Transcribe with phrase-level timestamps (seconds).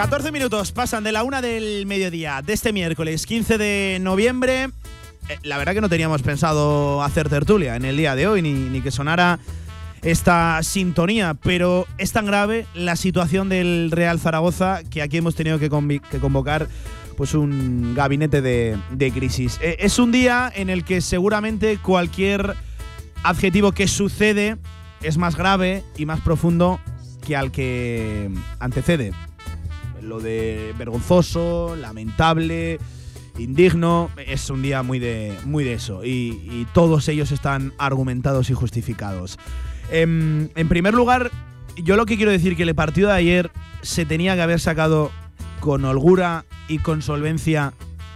[0.00, 4.70] 14 minutos pasan de la una del mediodía de este miércoles 15 de noviembre.
[5.28, 8.80] Eh, la verdad que no teníamos pensado hacer tertulia en el día de hoy, ni,
[8.80, 9.40] que sonara
[10.00, 15.58] esta sintonía, pero es tan grave la situación del Real Zaragoza que aquí hemos tenido
[15.58, 16.66] que, convocar
[17.18, 19.58] pues un gabinete de, crisis.
[19.60, 22.56] Eh, es un día en el que seguramente cualquier
[23.22, 24.56] adjetivo que sucede
[25.02, 26.80] es más grave y más profundo
[27.26, 28.30] que al que
[28.60, 29.12] antecede.
[30.10, 32.80] Lo de vergonzoso, lamentable,
[33.38, 36.04] indigno, es un día muy de, muy de eso.
[36.04, 39.38] Y, todos ellos están argumentados y justificados.
[39.92, 41.30] Em, en, primer lugar,
[41.76, 43.52] yo lo que quiero decir que el partido de ayer
[43.82, 45.12] se tenía que haber sacado
[45.60, 47.72] con holgura y con solvencia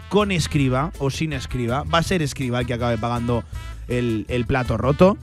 [0.08, 1.84] con escriba o sin escriba.
[1.84, 3.44] Va a ser escriba el que acabe pagando
[3.86, 5.16] el, el plato roto.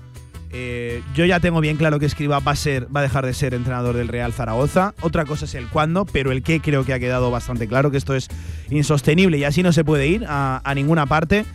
[0.54, 3.34] Eh, yo ya tengo bien claro que Escriba va a, ser, va a dejar de
[3.34, 4.94] ser entrenador del Real Zaragoza.
[5.02, 7.98] Otra cosa es el cuándo, pero el qué creo que ha quedado bastante claro, que
[7.98, 8.28] esto es
[8.70, 11.46] insostenible y así no se puede ir a, ninguna parte.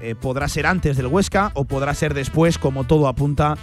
[0.00, 3.56] Eh, podrá ser antes del Huesca o podrá ser después, como todo apunta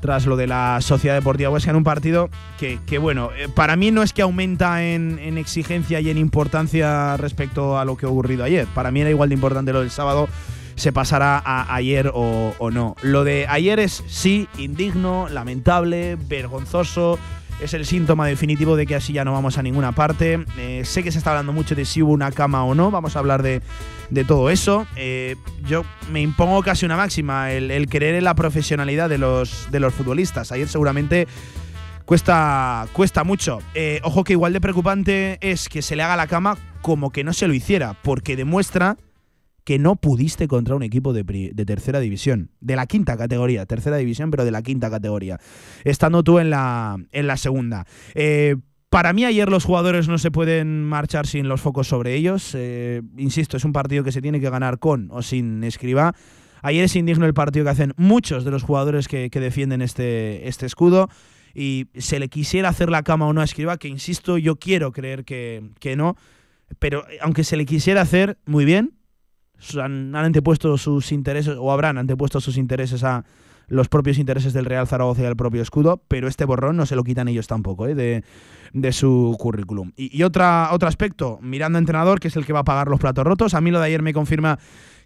[0.00, 2.28] tras lo de la Sociedad Deportiva Huesca en un partido
[2.58, 7.16] que, bueno, eh, para mí no es que aumenta en, en, exigencia y en importancia
[7.16, 8.66] respecto a lo que ha ocurrido ayer.
[8.74, 10.28] Para mí era igual de importante lo del sábado
[10.76, 12.94] se pasará a ayer o, no.
[13.02, 17.18] Lo de ayer es sí, indigno, lamentable, vergonzoso.
[17.60, 20.44] Es el síntoma definitivo de que así ya no vamos a ninguna parte.
[20.58, 22.90] Eh, sé que se está hablando mucho de si hubo una cama o no.
[22.90, 23.62] Vamos a hablar de,
[24.26, 24.86] todo eso.
[24.94, 29.80] Eh, yo me impongo casi una máxima, el, creer en la profesionalidad de los, de
[29.80, 30.52] los futbolistas.
[30.52, 31.26] Ayer seguramente
[32.04, 33.60] cuesta, cuesta mucho.
[33.74, 37.24] Eh, ojo que igual de preocupante es que se le haga la cama como que
[37.24, 38.98] no se lo hiciera, porque demuestra
[39.66, 41.24] que no pudiste contra un equipo de,
[41.66, 45.40] tercera división, de la quinta categoría, tercera división, pero de la quinta categoría,
[45.82, 47.84] estando tú en la, en la segunda.
[48.14, 48.54] Eh,
[48.90, 52.52] para mí ayer los jugadores no se pueden marchar sin los focos sobre ellos.
[52.54, 56.14] Eh, insisto, es un partido que se tiene que ganar con o sin escriba.
[56.62, 60.66] Ayer es indigno el partido que hacen muchos de los jugadores que, defienden este, este
[60.66, 61.08] escudo
[61.54, 64.92] y se le quisiera hacer la cama o no a Escriba, que insisto, yo quiero
[64.92, 66.16] creer que, que no,
[66.78, 68.92] pero aunque se le quisiera hacer, muy bien,
[69.82, 73.24] han, antepuesto sus intereses, o habrán antepuesto sus intereses a
[73.68, 76.94] los propios intereses del Real Zaragoza y al propio escudo, pero este borrón no se
[76.94, 77.94] lo quitan ellos tampoco ¿eh?
[77.94, 78.22] de,
[78.72, 79.92] de, su currículum.
[79.96, 82.88] Y, y otra, otro aspecto, mirando a entrenador, que es el que va a pagar
[82.88, 84.58] los platos rotos, a mí lo de ayer me confirma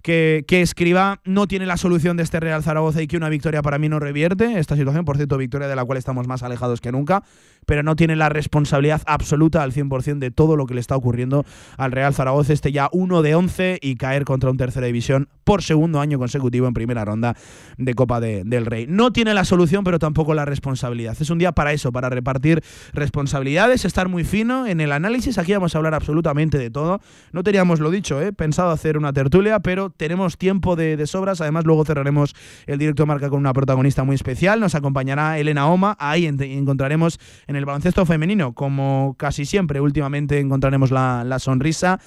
[0.02, 3.62] que, que Escriba no tiene la solución de este Real Zaragoza y que una victoria
[3.62, 5.04] para mí no revierte esta situación.
[5.04, 7.22] Por cierto, victoria de la cual estamos más alejados que nunca,
[7.66, 11.44] pero no tiene la responsabilidad absoluta al 100% de todo lo que le está ocurriendo
[11.76, 12.52] al Real Zaragoza.
[12.52, 16.66] Este ya 1 de 11 y caer contra un tercera división por segundo año consecutivo
[16.68, 17.36] en primera ronda
[17.76, 18.86] de Copa del Rey.
[18.88, 21.16] No tiene la solución, pero tampoco la responsabilidad.
[21.18, 22.62] Es un día para eso, para repartir
[22.92, 25.38] responsabilidades, estar muy fino en el análisis.
[25.38, 27.00] Aquí vamos a hablar absolutamente de todo.
[27.32, 28.32] No teníamos lo dicho, ¿eh?
[28.32, 31.40] pensado hacer una tertulia, pero tenemos tiempo de, sobras.
[31.40, 32.34] Además, luego cerraremos
[32.66, 34.60] el directo marca con una protagonista muy especial.
[34.60, 35.96] Nos acompañará Elena Oma.
[35.98, 37.18] Ahí encontraremos
[37.50, 42.00] en el baloncesto femenino, como casi siempre, últimamente encontraremos la, la sonrisa.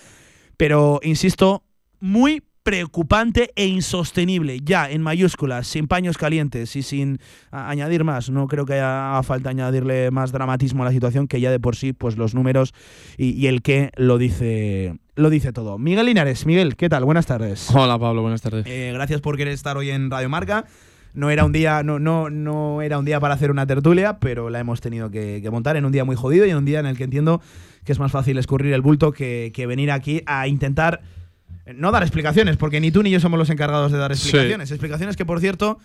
[0.55, 1.63] Pero, insisto,
[1.99, 7.19] muy preocupante e insostenible, ya en mayúsculas, sin paños calientes y sin
[7.51, 8.29] añadir más.
[8.29, 11.75] No creo que haya falta añadirle más dramatismo a la situación, que ya de por
[11.75, 12.73] sí, pues los números
[13.17, 15.77] y, el qué lo dice, lo dice todo.
[15.77, 17.03] Miguel Linares, Miguel, ¿qué tal?
[17.03, 17.69] Buenas tardes.
[17.75, 18.65] Hola Pablo, buenas tardes.
[18.65, 20.63] Eh, gracias por querer estar hoy en Radio Marca.
[21.13, 24.49] No era un día, no, no, no era un día para hacer una tertulia, pero
[24.49, 26.87] la hemos tenido que, montar en un día muy jodido y en un día en
[26.87, 27.41] el que entiendo
[27.83, 31.01] que es más fácil escurrir el bulto que, que venir aquí a intentar
[31.75, 34.71] no dar explicaciones, porque ni tú ni yo somos los encargados de dar explicaciones.
[34.71, 35.79] Explicaciones que, por cierto,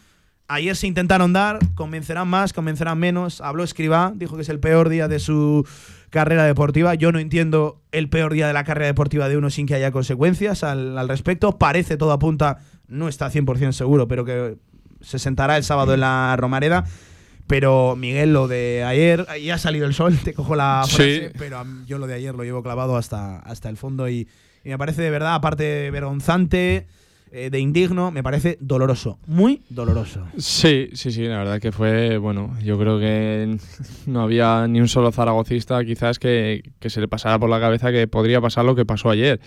[0.49, 3.41] ayer se intentaron dar, convencerán más, convencerán menos.
[3.41, 5.67] Habló Escribá, dijo que es el peor día de su
[6.11, 6.95] carrera deportiva.
[6.95, 9.93] Yo no entiendo el peor día de la carrera deportiva de uno sin que haya
[9.93, 11.59] consecuencias al, respecto.
[11.59, 12.59] Parece, todo apunta,
[12.89, 14.57] no está 100% seguro, pero que
[15.01, 16.85] se sentará el sábado en la Romareda.
[17.47, 21.65] Pero Miguel, lo de ayer, ya ha salido el sol, te cojo la frase, pero
[21.87, 24.29] yo lo de ayer lo llevo clavado hasta, hasta el fondo y
[24.65, 26.87] y me parece de verdad, aparte de vergonzante,
[27.31, 30.27] eh, de indigno, me parece doloroso, muy doloroso.
[30.37, 33.57] Sí, sí, sí, la verdad que fue, bueno, yo creo que
[34.07, 38.07] no había ni un solo zaragocista quizás que, se le pasara por la cabeza que
[38.09, 39.41] podría pasar lo que pasó ayer.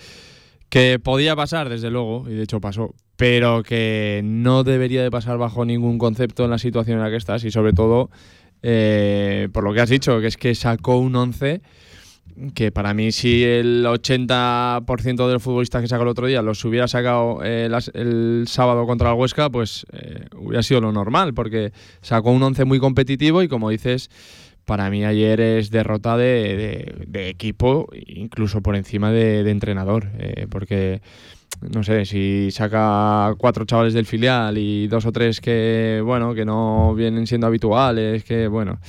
[0.72, 5.36] Que podía pasar, desde luego, y de hecho pasó, pero que no debería de pasar
[5.36, 8.08] bajo ningún concepto en la situación en la que estás y sobre todo
[8.62, 11.60] eh, por lo que has dicho, que es que sacó un 11
[12.54, 16.64] que para mí si el 80% de los futbolistas que sacó el otro día los
[16.64, 21.72] hubiera sacado eh, el sábado contra el Huesca, pues eh, hubiera sido lo normal, porque
[22.00, 24.08] sacó un 11 muy competitivo y como dices,
[24.64, 31.00] para mí ayer es derrota de, equipo, incluso por encima de, entrenador, eh, porque
[31.60, 36.44] no sé, si saca cuatro chavales del filial y dos o tres que, bueno, que
[36.44, 38.80] no vienen siendo habituales, que, bueno,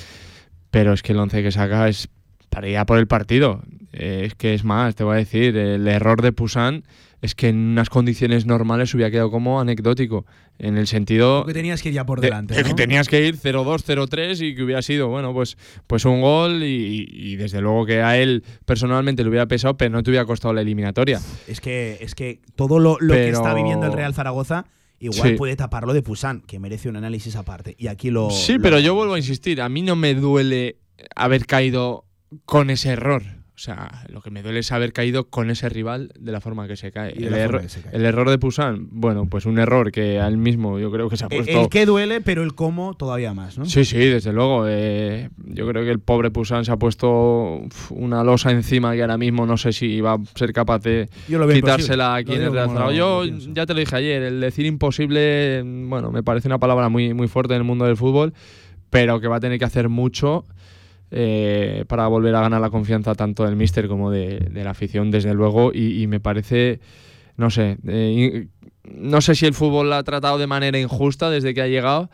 [0.71, 2.09] pero es que el once que saca es
[2.49, 3.61] para ir a por el partido.
[3.91, 6.83] Eh, es que es más, te voy a decir, el error de Pusan
[7.23, 10.25] es que en unas condiciones normales hubiera quedado como anecdótico.
[10.59, 11.45] En el sentido.
[11.45, 12.53] Que tenías que ir ya por delante.
[12.61, 16.61] Que tenías que ir 0-2, 0-3 y que hubiera sido, bueno, pues, pues un gol
[16.61, 20.53] y, desde luego que a él personalmente le hubiera pesado, pero no te hubiera costado
[20.53, 21.19] la eliminatoria.
[21.47, 24.65] Es que, es que todo lo, que está viviendo el Real Zaragoza.
[24.99, 27.75] Igual puede taparlo de Pusan, que merece un análisis aparte.
[27.77, 28.29] Y aquí lo.
[28.29, 29.61] Sí, pero yo vuelvo a insistir.
[29.61, 30.77] A mí no me duele
[31.15, 32.05] haber caído
[32.45, 33.42] con ese error.
[33.63, 36.67] O sea, lo que me duele es haber caído con ese rival de la forma
[36.67, 37.13] que se cae.
[37.13, 41.15] El, el, error de Pusan, bueno, pues un error que al mismo yo creo que
[41.15, 41.61] se ha puesto.
[41.61, 43.63] El, que duele, pero el cómo todavía más, ¿no?
[43.63, 44.65] Sí, sí, desde luego.
[44.67, 47.61] Eh, yo creo que el pobre Pusan se ha puesto
[47.91, 51.07] una losa encima que ahora mismo no sé si va a ser capaz de
[51.53, 56.11] quitársela aquí en el Real Yo ya te lo dije ayer, el decir imposible, bueno,
[56.11, 58.33] me parece una palabra muy, muy fuerte en el mundo del fútbol,
[58.89, 60.43] pero que va a tener que hacer mucho
[61.15, 65.35] eh, para volver a ganar la confianza tanto del míster como de, la afición, desde
[65.35, 66.79] luego, y, me parece,
[67.37, 68.47] no sé, eh,
[68.83, 72.09] no sé si el fútbol la ha tratado de manera injusta desde que ha llegado,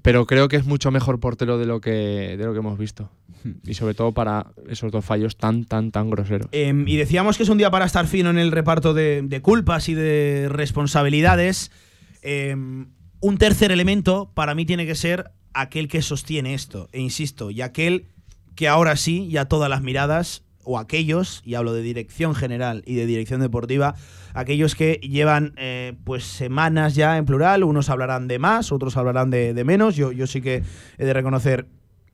[0.00, 3.10] pero creo que es mucho mejor portero de lo que, de lo que hemos visto.
[3.44, 3.52] Hmm.
[3.66, 6.48] Y sobre todo para esos dos fallos tan, tan, tan groseros.
[6.52, 9.90] Em, y decíamos que es un día para estar fino en el reparto de, culpas
[9.90, 11.70] y de responsabilidades.
[12.22, 12.86] Em,
[13.20, 16.88] un tercer elemento para mí tiene que ser aquel que sostiene esto.
[16.92, 18.06] E insisto, y aquel
[18.54, 22.94] que ahora sí, ya todas las miradas, o aquellos, y hablo de dirección general y
[22.94, 23.94] de dirección deportiva,
[24.34, 29.30] aquellos que llevan eh, pues semanas ya en plural, unos hablarán de más, otros hablarán
[29.30, 30.62] de, menos, yo, yo sí que
[30.98, 31.66] he de reconocer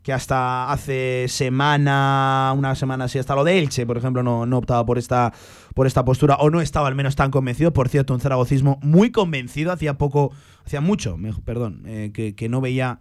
[0.02, 4.58] que hasta hace semana, una semana así, hasta lo de Elche, por ejemplo, no, no
[4.58, 5.34] optaba por esta,
[5.74, 9.10] por esta postura, o no estaba al menos tan convencido, por cierto, un zaragocismo muy
[9.10, 10.32] convencido, hacía poco,
[10.64, 13.00] hacía mucho, perdón, eh, que, que no veía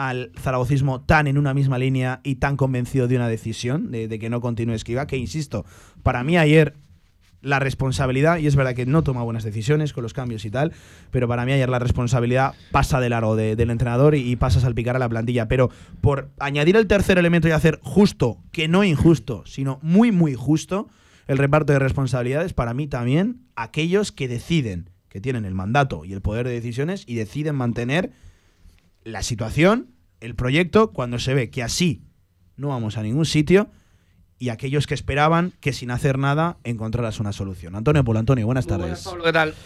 [0.00, 4.30] al zaragocismo tan en una misma línea y tan convencido de una decisión, de, que
[4.30, 5.66] no continúe Esquiva, que insisto,
[6.02, 6.74] para mí ayer
[7.42, 10.72] la responsabilidad, y es verdad que no toma buenas decisiones con los cambios y tal,
[11.10, 14.96] pero para mí ayer la responsabilidad pasa de largo del entrenador y, pasa a salpicar
[14.96, 15.48] a la plantilla.
[15.48, 15.68] Pero
[16.00, 20.88] por añadir el tercer elemento y hacer justo, que no injusto, sino muy, muy justo,
[21.26, 26.14] el reparto de responsabilidades, para mí también aquellos que deciden, que tienen el mandato y
[26.14, 28.12] el poder de decisiones y deciden mantener
[29.04, 32.02] la situación, el proyecto, cuando se ve que así
[32.56, 33.70] no vamos a ningún sitio
[34.38, 37.76] y aquellos que esperaban que sin hacer nada encontraras una solución.
[37.76, 39.04] Antonio Polo, Antonio, buenas tardes.
[39.04, 39.54] Buenas, ¿qué tal?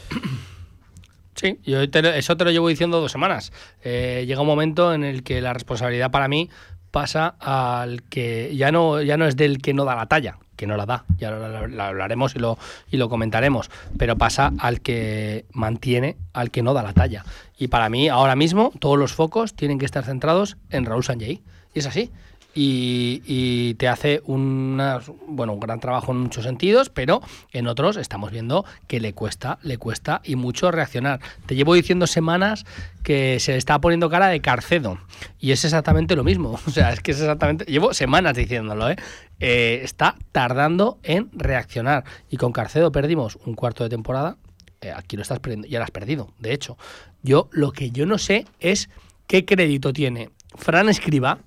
[1.37, 3.53] Sí, yo eso te lo llevo diciendo dos semanas.
[3.83, 6.49] Eh, llega un momento en el que la responsabilidad para mí
[6.93, 10.69] pasa al que ya no, ya no es del que no da la talla, que
[10.69, 12.57] no la da, ya lo, hablaremos y lo,
[12.89, 17.25] y lo comentaremos, pero pasa al que mantiene, al que no da la talla.
[17.59, 21.43] Y para mí, ahora mismo, todos los focos tienen que estar centrados en Raúl Sanjay.
[21.75, 22.11] Y es así
[22.55, 27.21] y, te hace una, bueno, un gran trabajo en muchos sentidos, pero
[27.53, 31.21] en otros estamos viendo que le cuesta, le cuesta y mucho reaccionar.
[31.47, 32.65] Te llevo diciendo semanas
[33.03, 34.99] que se le está poniendo cara de Carcedo
[35.41, 36.59] y es exactamente lo mismo.
[36.67, 38.97] O sea, es que es exactamente, llevo semanas diciéndolo, ¿eh?
[39.39, 44.37] Eh, está tardando en reaccionar y con Carcedo perdimos un cuarto de temporada.
[44.81, 46.77] Eh, aquí lo estás perdiendo, ya lo has perdido, de hecho.
[47.25, 48.89] Yo lo que yo no sé es
[49.27, 51.39] qué crédito tiene Fran Escriba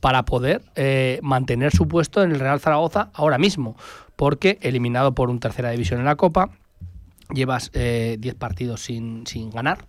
[0.00, 3.76] para poder eh, mantener su puesto en el Real Zaragoza ahora mismo,
[4.16, 6.50] porque eliminado por un tercera división en la Copa,
[7.34, 9.86] llevas 10 eh, partidos sin, sin ganar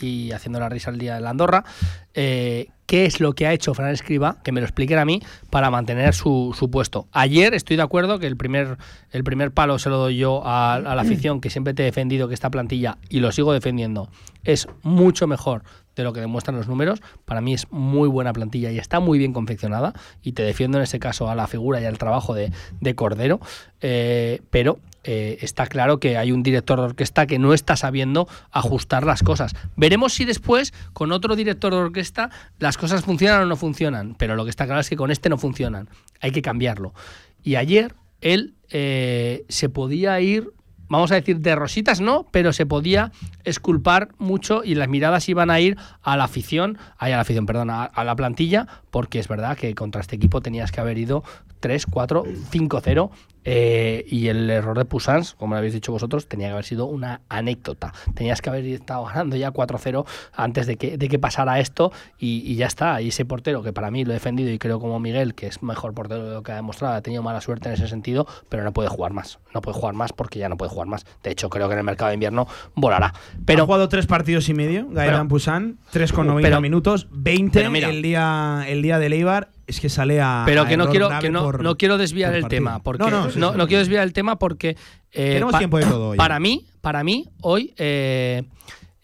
[0.00, 1.64] y haciendo la risa al día de la Andorra.
[2.12, 4.38] Eh, ¿Qué es lo que ha hecho Fran Escriba?
[4.42, 7.08] Que me lo expliquen a mí para mantener su, puesto.
[7.12, 8.76] Ayer estoy de acuerdo que el primer,
[9.10, 11.86] el primer palo se lo doy yo a, a la afición, que siempre te he
[11.86, 14.10] defendido que esta plantilla, y lo sigo defendiendo,
[14.44, 15.62] es mucho mejor
[15.96, 17.00] de lo que demuestran los números.
[17.24, 19.94] Para mí es muy buena plantilla y está muy bien confeccionada.
[20.22, 22.52] Y te defiendo en ese caso a la figura y al trabajo de,
[22.94, 23.40] Cordero.
[23.80, 28.26] Eh, pero eh, está claro que hay un director de orquesta que no está sabiendo
[28.50, 29.54] ajustar las cosas.
[29.76, 34.14] Veremos si después, con otro director de orquesta, las cosas funcionan o no funcionan.
[34.18, 35.88] Pero lo que está claro es que con este no funcionan.
[36.20, 36.94] Hay que cambiarlo.
[37.42, 40.52] Y ayer él eh, se podía ir
[40.88, 43.12] vamos a decir, de rositas no, pero se podía
[43.44, 47.70] esculpar mucho y las miradas iban a ir a la afición, a la afición, perdón,
[47.70, 51.24] a, la plantilla, porque es verdad que contra este equipo tenías que haber ido
[51.60, 53.10] 3, 4, 5, 0
[53.44, 56.86] Eh, y el error de Pusans, como lo habéis dicho vosotros, tenía que haber sido
[56.86, 57.92] una anécdota.
[58.14, 62.54] Tenías que haber estado ganando ya 4-0 antes de que, de que pasara esto y,
[62.56, 63.00] ya está.
[63.02, 65.62] Y ese portero, que para mí lo he defendido y creo como Miguel, que es
[65.62, 68.64] mejor portero de lo que ha demostrado, ha tenido mala suerte en ese sentido, pero
[68.64, 69.38] no puede jugar más.
[69.52, 71.06] No puede jugar más porque ya no puede jugar más.
[71.22, 73.14] De hecho, creo que en el mercado de invierno volará.
[73.44, 78.82] Pero, ha jugado tres partidos y medio, Gaetan Pusan, 3,90 minutos, 20 el, día, el
[78.82, 80.42] día de Leibar es que sale a.
[80.46, 82.82] Pero que no quiero, que no, no quiero desviar el tema.
[82.82, 84.76] Porque, no, no, quiero desviar el tema porque.
[85.12, 86.14] Eh, Tenemos tiempo de todo.
[86.16, 87.74] Para mí, para mí, hoy.
[87.76, 88.42] Eh,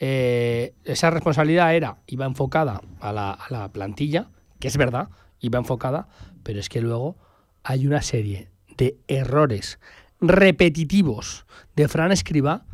[0.03, 5.59] eh, esa responsabilidad era, iba enfocada a la, a la plantilla, que es verdad, iba
[5.59, 6.09] enfocada,
[6.43, 7.19] pero es que luego
[7.65, 8.49] hay una serie
[8.79, 9.79] de errores
[10.19, 11.45] repetitivos
[11.77, 12.65] de Fran Escriba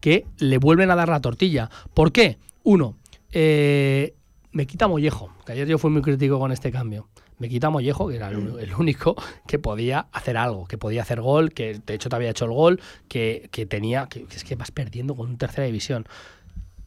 [0.00, 1.70] que le vuelven a dar la tortilla.
[1.94, 2.38] ¿Por qué?
[2.64, 2.96] Uno,
[3.32, 7.06] me quita Mollejo, que ayer yo fui muy crítico con este cambio
[7.42, 9.16] me quita Mollejo, que era el, único
[9.48, 12.52] que podía hacer algo, que podía hacer gol, que de hecho te había hecho el
[12.52, 16.06] gol, que, tenía, que, es que vas perdiendo con un tercera división.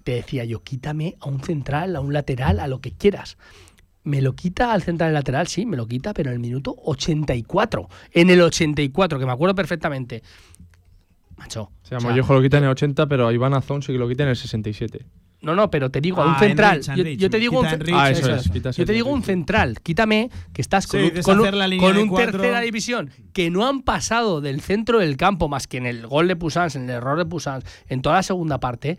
[0.05, 3.37] Te decía yo, quítame a un central, a un lateral, a lo que quieras.
[4.05, 7.89] Me lo quita al central lateral, sí, me lo quita, pero en el minuto 84.
[8.13, 10.23] En el 84, que me acuerdo perfectamente.
[11.35, 11.63] Macho.
[11.63, 14.07] O sea, Mollejo lo quita en el 80, pero a Iván Azón sí que lo
[14.07, 15.05] quita en el 67.
[15.45, 16.81] No, no, pero te digo, a un ah, central.
[16.81, 19.79] yo, te digo un, yo te digo un central.
[19.83, 25.47] Quítame que estás con, un, tercera división que no han pasado del centro del campo
[25.47, 28.23] más que en el gol de Pusans, en el error de Pusans, en toda la
[28.23, 28.97] segunda parte.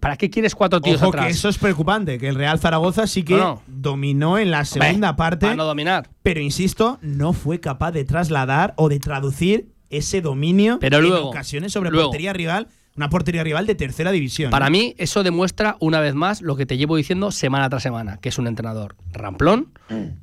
[0.00, 1.26] ¿Para qué quieres cuatro tíos Ojo atrás?
[1.26, 5.54] que eso es preocupante, que el Real Zaragoza sí que dominó en la segunda parte.
[5.54, 6.08] no dominar.
[6.22, 11.72] Pero insisto, no fue capaz de trasladar o de traducir ese dominio pero en ocasiones
[11.72, 14.50] sobre portería rival una portería rival de tercera división.
[14.50, 18.18] Para mí, eso demuestra una vez más lo que te llevo diciendo semana tras semana,
[18.18, 19.72] que es un entrenador ramplón,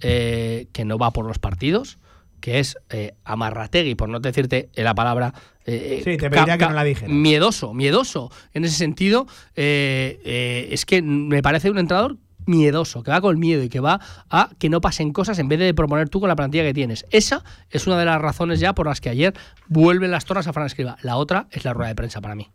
[0.02, 1.98] eh, que no va por los partidos,
[2.40, 5.34] que es eh, amarrategui, por no decirte la palabra.
[5.66, 7.08] Eh, sí, te pediría que no la dije.
[7.08, 8.32] Miedoso, miedoso.
[8.54, 13.70] En ese sentido, es que me parece un entrenador miedoso, que va con miedo y
[13.70, 16.64] que va a que no pasen cosas en vez de proponer tú con la plantilla
[16.64, 17.06] que tienes.
[17.12, 19.34] Esa es una de las razones ya por las que ayer
[19.68, 20.98] vuelven las torres a Fran Escriba.
[21.04, 22.50] La otra es la rueda de prensa para mí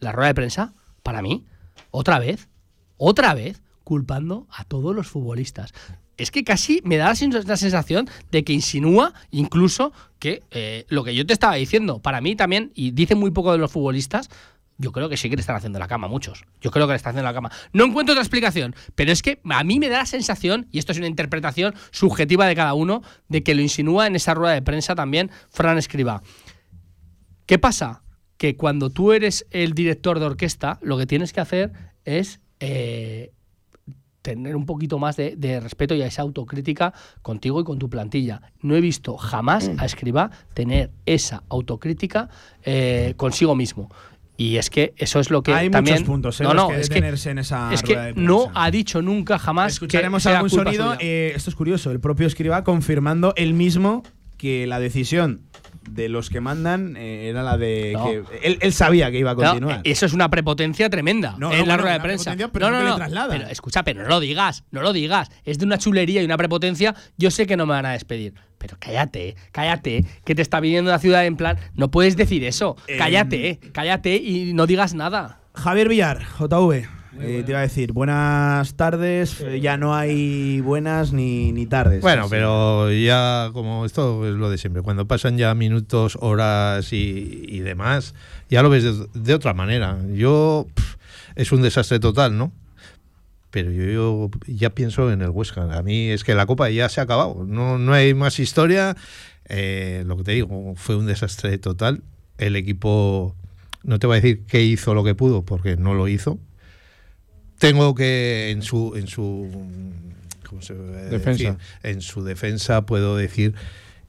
[0.00, 1.46] la rueda de prensa, para mí,
[1.90, 2.48] otra vez,
[2.96, 5.72] otra vez, culpando a todos los futbolistas.
[6.16, 11.14] Es que casi me da la sensación de que insinúa incluso que eh, lo que
[11.14, 14.28] yo te estaba diciendo, para mí también, y dice muy poco de los futbolistas,
[14.78, 16.44] yo creo que sí que le están haciendo la cama muchos.
[16.60, 17.50] Yo creo que le están haciendo la cama.
[17.72, 20.92] No encuentro otra explicación, pero es que a mí me da la sensación, y esto
[20.92, 24.62] es una interpretación subjetiva de cada uno, de que lo insinúa en esa rueda de
[24.62, 26.22] prensa también Fran Escriba.
[27.46, 28.02] ¿Qué pasa?
[28.38, 31.72] Que cuando tú eres el director de orquesta, lo que tienes que hacer
[32.04, 33.32] es eh,
[34.22, 38.42] tener un poquito más de, respeto y a esa autocrítica contigo y con tu plantilla.
[38.62, 42.28] No he visto jamás a Escriba tener esa autocrítica
[42.62, 43.90] eh, consigo mismo.
[44.36, 46.98] Y es que eso es lo que hay también, muchos puntos no, no, es que,
[46.98, 51.56] en esa es que no ha dicho nunca jamás escucharemos algún sonido eh, esto es
[51.56, 54.04] curioso el propio Escriba confirmando él mismo
[54.36, 55.42] que la decisión
[55.94, 59.80] de los que mandan eh, era la de que él, sabía que iba a continuar.
[59.84, 62.36] eso es una prepotencia tremenda en la rueda de prensa.
[62.52, 63.28] Pero no, no, no.
[63.28, 65.30] Pero, escucha, pero no lo digas, no lo digas.
[65.44, 66.94] Es de una chulería y una prepotencia.
[67.16, 68.34] Yo sé que no me van a despedir.
[68.58, 71.58] Pero cállate, cállate, que te está viniendo la ciudad en plan.
[71.74, 72.76] No puedes decir eso.
[72.86, 75.40] Em, cállate, cállate y no digas nada.
[75.54, 76.97] Javier Villar, JV.
[77.20, 82.02] Eh, te iba a decir, buenas tardes, eh, ya no hay buenas ni, ni tardes.
[82.02, 87.60] Bueno, pero ya como esto es lo de siempre, cuando pasan ya minutos, horas y,
[87.60, 88.14] demás,
[88.50, 88.84] ya lo ves
[89.14, 89.98] de, otra manera.
[90.12, 90.66] Yo,
[91.34, 92.52] es un desastre total, ¿no?
[93.50, 95.62] Pero yo, ya pienso en el Huesca.
[95.76, 98.96] A mí es que la Copa ya se ha acabado, no, no hay más historia.
[99.48, 102.02] Eh, lo que te digo, fue un desastre total.
[102.36, 103.34] El equipo,
[103.82, 106.38] no te voy a decir que hizo lo que pudo, porque no lo hizo,
[107.58, 109.48] tengo que en su en su
[111.10, 113.54] defensa en su defensa puedo decir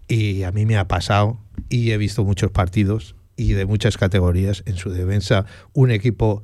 [0.08, 1.40] y a mí me ha pasado
[1.70, 6.44] y he visto muchos partidos y de muchas categorías en su defensa un equipo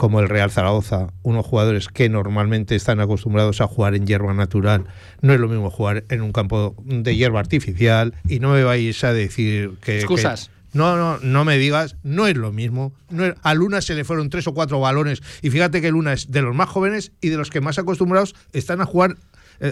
[0.00, 4.86] como el Real Zaragoza, unos jugadores que normalmente están acostumbrados a jugar en hierba natural,
[5.20, 9.04] no es lo mismo jugar en un campo de hierba artificial y no me vais
[9.04, 9.98] a decir que...
[9.98, 10.50] Excusas.
[10.72, 12.92] No, no, no me digas, no es lo mismo.
[13.10, 16.30] No a Luna se le fueron tres o cuatro balones y fíjate que Luna es
[16.30, 19.16] de los más jóvenes y de los que más acostumbrados están a jugar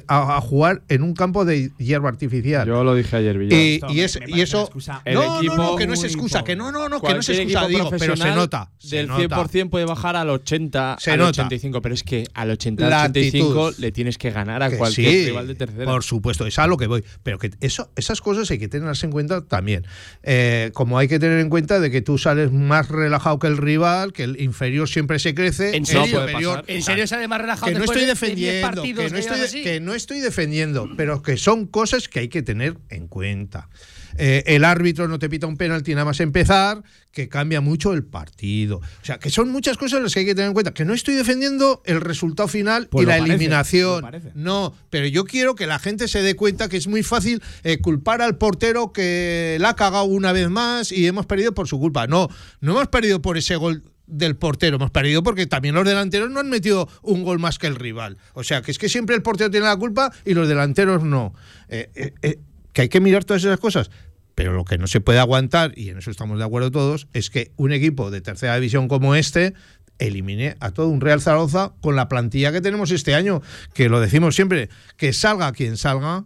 [0.06, 2.66] a, a jugar en un campo de hierba artificial.
[2.66, 3.58] Yo lo dije ayer, Villar.
[3.58, 4.70] y, Esto y me- es- me y parece eso.
[5.04, 7.28] El no, equipo no, que no es excusa, que no, no, no, que no es
[7.28, 8.70] excusa, digo, pero se nota.
[8.78, 9.36] se Del nota.
[9.44, 11.30] 100% puede bajar al 80, Se al nota.
[11.30, 13.80] 85, pero es que al 80, La al 85 actitud.
[13.82, 15.84] le tienes que ganar a Que cualquier sí, rival de tercera.
[15.84, 17.02] Por supuesto, es a lo que voy.
[17.22, 19.86] Pero que eso, esas cosas hay que tenerlas en cuenta también.
[20.22, 23.56] Eh, como hay que tener en cuenta de que tú sales más relajado que el
[23.56, 26.00] rival, que el inferior siempre se crece, ¿En el serio?
[26.02, 26.60] puede superior.
[26.60, 26.70] pasar.
[26.76, 29.18] ¿En serio sale más relajado Que no estoy de- de 10 defendiendo, partidos que no
[29.18, 29.38] estoy?
[29.78, 33.68] Que no estoy defendiendo, pero que son cosas que hay que tener en cuenta.
[34.16, 36.82] Eh, el árbitro no te pita un penalti nada más empezar,
[37.12, 38.78] que cambia mucho el partido.
[38.78, 40.74] O sea, que son muchas cosas las que hay que tener en cuenta.
[40.74, 44.04] Que no estoy defendiendo el resultado final Pues y la parece, eliminación.
[44.34, 47.78] No, pero yo quiero que la gente se dé cuenta que es muy fácil eh,
[47.78, 51.78] culpar al portero que la ha cagado una vez más y hemos perdido por su
[51.78, 52.08] culpa.
[52.08, 52.28] No,
[52.60, 56.40] no hemos perdido por ese gol del portero, hemos perdido porque también los delanteros no
[56.40, 58.18] han metido un gol más que el rival.
[58.34, 61.34] O sea, que es que siempre el portero tiene la culpa y los delanteros no.
[61.68, 62.38] Eh, eh, eh,
[62.72, 63.90] que hay que mirar todas esas cosas.
[64.34, 67.28] Pero lo que no se puede aguantar, y en eso estamos de acuerdo todos, es
[67.28, 69.54] que un equipo de tercera división como este
[69.98, 73.42] elimine a todo un Real Zaragoza con la plantilla que tenemos este año,
[73.74, 76.24] que lo decimos siempre, que salga quien salga,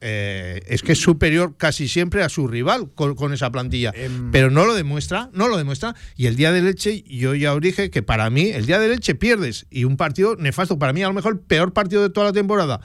[0.00, 3.92] eh, es que es superior casi siempre a su rival con, con esa plantilla.
[3.94, 4.30] Em.
[4.30, 5.94] Pero no lo demuestra, no lo demuestra.
[6.16, 8.88] Y el día de leche, yo ya os dije que para mí, el día de
[8.88, 9.66] leche pierdes.
[9.70, 12.32] Y un partido nefasto, para mí a lo mejor el peor partido de toda la
[12.32, 12.80] temporada.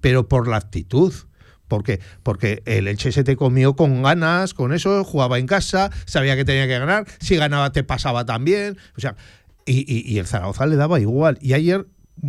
[0.00, 1.12] Pero por la actitud.
[1.66, 2.00] ¿Por qué?
[2.22, 6.46] Porque el Elche se te comió con ganas, con eso, jugaba en casa, sabía que
[6.46, 8.78] tenía que ganar, si ganaba te pasaba también.
[8.96, 9.16] O sea,
[9.66, 11.36] y, y- y el Zaragoza le daba igual.
[11.42, 11.84] Y ayer,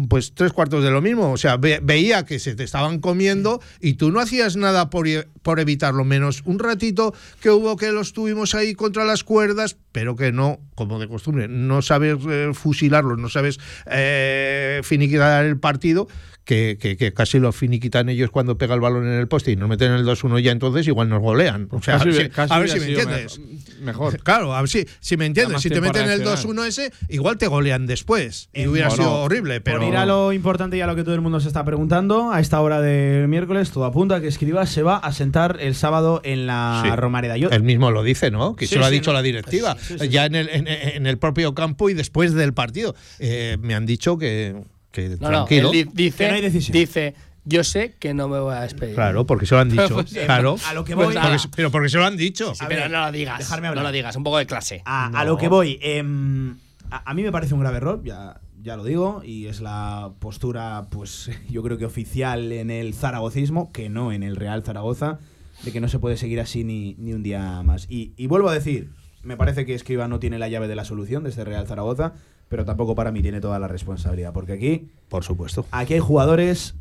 [0.08, 1.31] pues tres cuartos de lo mismo.
[1.31, 5.08] O sea, ve- veía que se te estaban comiendo y tú no hacías nada por,
[5.08, 9.77] e- por evitarlo, menos un ratito que hubo que los tuvimos ahí contra las cuerdas,
[9.91, 15.58] pero que no, como de costumbre, no sabes eh, fusilarlos, no sabes eh, finiquitar el
[15.60, 16.08] partido.
[16.50, 19.56] Que, que- que casi lo finiquitan ellos cuando pega el balón en el poste y
[19.56, 21.68] nos meten el 2-1 ya entonces igual nos golean.
[21.70, 23.39] O sea, Casi- a ver si- casi a ver si hubiera me entiendes.
[23.77, 24.18] me- Mejor.
[24.24, 25.62] Claro, a ver si, si me entiendes.
[25.62, 26.38] Si te meten el reaccionar.
[26.39, 28.50] 2-1 ese, igual te golean después.
[28.51, 29.62] Y hubiera bueno, sido horrible.
[29.62, 31.63] Pero Por ir a lo importante y a lo que todo el mundo se está
[31.63, 35.58] preguntando, a esta hora del miércoles, todo apunta a que Escribas se va a sentar
[35.60, 36.89] el sábado en la Sí.
[36.96, 37.38] Romareda.
[37.38, 38.56] Yo, Él mismo lo dice, ¿no?
[38.56, 39.18] Que Sí, se lo ha sí, dicho no.
[39.18, 39.77] la directiva.
[39.79, 40.10] Sí, sí, sí.
[40.10, 42.96] ya en el, en, en el propio campo y después del partido.
[43.20, 44.56] Eh, me han dicho que,
[45.01, 45.72] que No, no, tranquilo.
[45.72, 46.74] él di- dice, Que no hay decisión.
[46.74, 47.15] dice,
[47.46, 48.96] yo sé que no me voy a despedir.
[48.96, 49.89] Claro, porque se lo han dicho.
[49.96, 50.56] Pues, eh, claro.
[50.68, 51.15] a lo que Pues voy.
[51.15, 51.29] nada.
[51.38, 52.53] Porque- pero porque se lo han dicho.
[52.56, 53.39] Sí, A pero ver, no lo digas.
[53.39, 53.86] dejarme No hablar.
[53.86, 54.82] lo digas, un poco de clase.
[54.86, 55.32] A, a No.
[55.32, 55.80] lo que voy.
[55.82, 56.58] em,
[56.91, 60.12] a, a mí me parece un grave error, ya, ya lo digo, y es la
[60.19, 65.19] postura, pues yo creo que oficial en el zaragocismo, que no en el Real Zaragoza,
[65.63, 67.86] de que no se puede seguir así ni, ni un día más.
[67.89, 68.89] Y, y vuelvo a decir,
[69.24, 72.13] me parece que Escriba no tiene la llave de la solución de este Real Zaragoza,
[72.50, 75.66] pero tampoco para mí tiene toda la responsabilidad, porque aquí Por supuesto.
[75.72, 76.76] aquí hay jugadores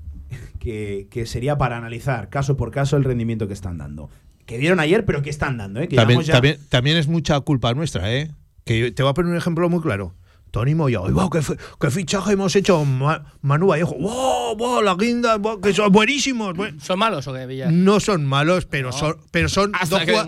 [0.58, 4.10] que, que sería para analizar caso por caso el rendimiento que están dando.
[4.46, 5.88] Que dieron ayer, pero que están dando, ¿eh?
[5.88, 8.30] Que También, ya- también, también es mucha culpa nuestra, ¿eh?
[8.64, 10.14] Que te voy a poner un ejemplo muy claro.
[10.50, 12.82] Tony Moya, ¡ay, wow, qué, fi- qué fichaje hemos hecho!
[12.86, 15.36] Ma- Manu Vallejo, ¡wow, wow, la guinda!
[15.36, 16.54] wow, que son buenísimos!
[16.56, 16.80] buen-".
[16.80, 17.70] ¿Son malos o qué, Villar?
[17.70, 18.96] No son malos, pero No.
[18.96, 20.26] son, pero son Hasta dos,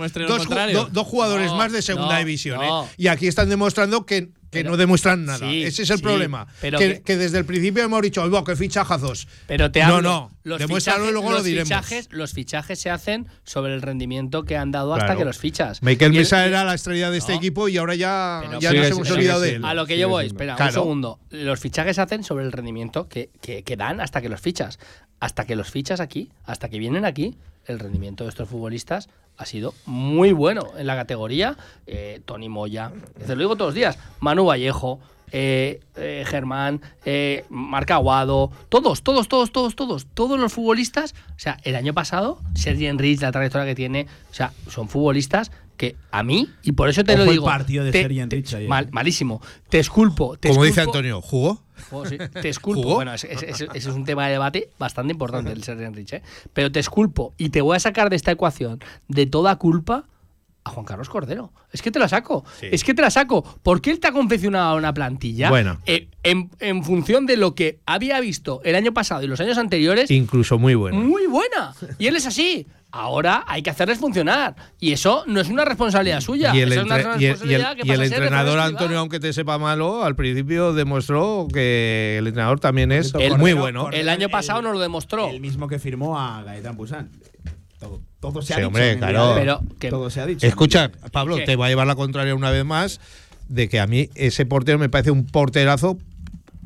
[0.75, 2.59] dos dos jugadores No, más de segunda no, división.
[2.61, 2.85] no.
[2.85, 2.89] ¿eh?
[2.99, 5.39] Y aquí están demostrando que, que Pero- no demuestran nada.
[5.39, 6.47] sí, Ese es el sí, problema.
[6.61, 9.29] pero que, que- que desde el principio hemos dicho, ¡ay, wow, qué fichajazos!
[9.47, 11.69] Pero te No, hablo, no, Los demuéstralo y luego lo los diremos.
[11.69, 15.21] Fichajes, los fichajes se hacen sobre el rendimiento que han dado hasta Claro.
[15.21, 15.83] que los fichas.
[15.83, 17.39] Michael Y el- Mesa era la estrella de este No.
[17.39, 19.65] equipo y ahora ya, Pero ya sigue nos hemos olvidado de él.
[19.65, 20.71] A lo que yo voy, espera, Claro.
[20.71, 21.21] un segundo.
[21.31, 24.79] Los fichajes se hacen sobre el rendimiento que, que- que dan hasta que los fichas.
[25.21, 27.37] Hasta que los fichas aquí, hasta que vienen aquí,
[27.71, 31.57] el rendimiento de estos futbolistas ha sido muy bueno en la categoría.
[31.87, 32.93] Eh, Tony Moya,
[33.27, 33.99] te lo digo todos los días.
[34.21, 35.01] Manu Vallejo,
[35.33, 41.15] eh, eh, Germán, eh, Marc Aguado, todos, todos, todos, todos, todos, todos los futbolistas.
[41.37, 45.53] O sea, el año pasado, Sergi Enrich, la trayectoria que tiene, o sea, son futbolistas
[45.81, 47.47] que a mí, y por eso te lo digo.
[47.47, 48.69] partido de te- Sergi Enrich te- ayer.
[48.69, 49.41] mal- malísimo.
[49.71, 50.37] Te esculpo.
[50.37, 51.63] Te Como dice Antonio, ¿jugó?
[51.91, 52.83] Oh, sí, Te esculpo.
[52.83, 52.95] ¿Jugó?
[52.97, 56.23] Bueno, ese, ese- ese es un tema de debate bastante importante el Sergi Enrich, ¿eh?
[56.53, 60.05] Pero te esculpo y te voy a sacar de esta ecuación de toda culpa
[60.65, 61.51] a Juan Carlos Cordero.
[61.73, 62.45] Es que te la saco.
[62.61, 62.67] Sí.
[62.71, 63.43] Es que te la saco.
[63.63, 65.79] Porque él te ha confeccionado una plantilla Bueno.
[65.87, 69.57] eh, en, en función de lo que había visto el año pasado y los años
[69.57, 70.11] anteriores.
[70.11, 70.99] Incluso muy bueno.
[70.99, 71.73] Muy buena.
[71.99, 72.67] Y él es así.
[72.93, 74.57] Ahora hay que hacerles funcionar.
[74.81, 76.55] Y eso no es una responsabilidad suya.
[76.55, 78.99] Y el, eso es una entre- y el- y el- responsabilidad que y entrenador Antonio,
[78.99, 83.91] aunque te sepa malo, al principio demostró que el entrenador también es muy bueno.
[83.91, 85.29] El año pasado nos lo demostró.
[85.31, 87.11] El mismo que firmó a Gaetán Busan.
[87.79, 88.67] Todo, todo se ha Sí, dicho.
[88.69, 89.33] hombre, claro.
[89.37, 90.47] Pero que- todo se ha dicho.
[90.47, 91.45] Escucha, Pablo, ¿Qué?
[91.45, 93.01] te va a llevar la contraria una vez más
[93.49, 95.97] de que a mí ese portero me parece un porterazo.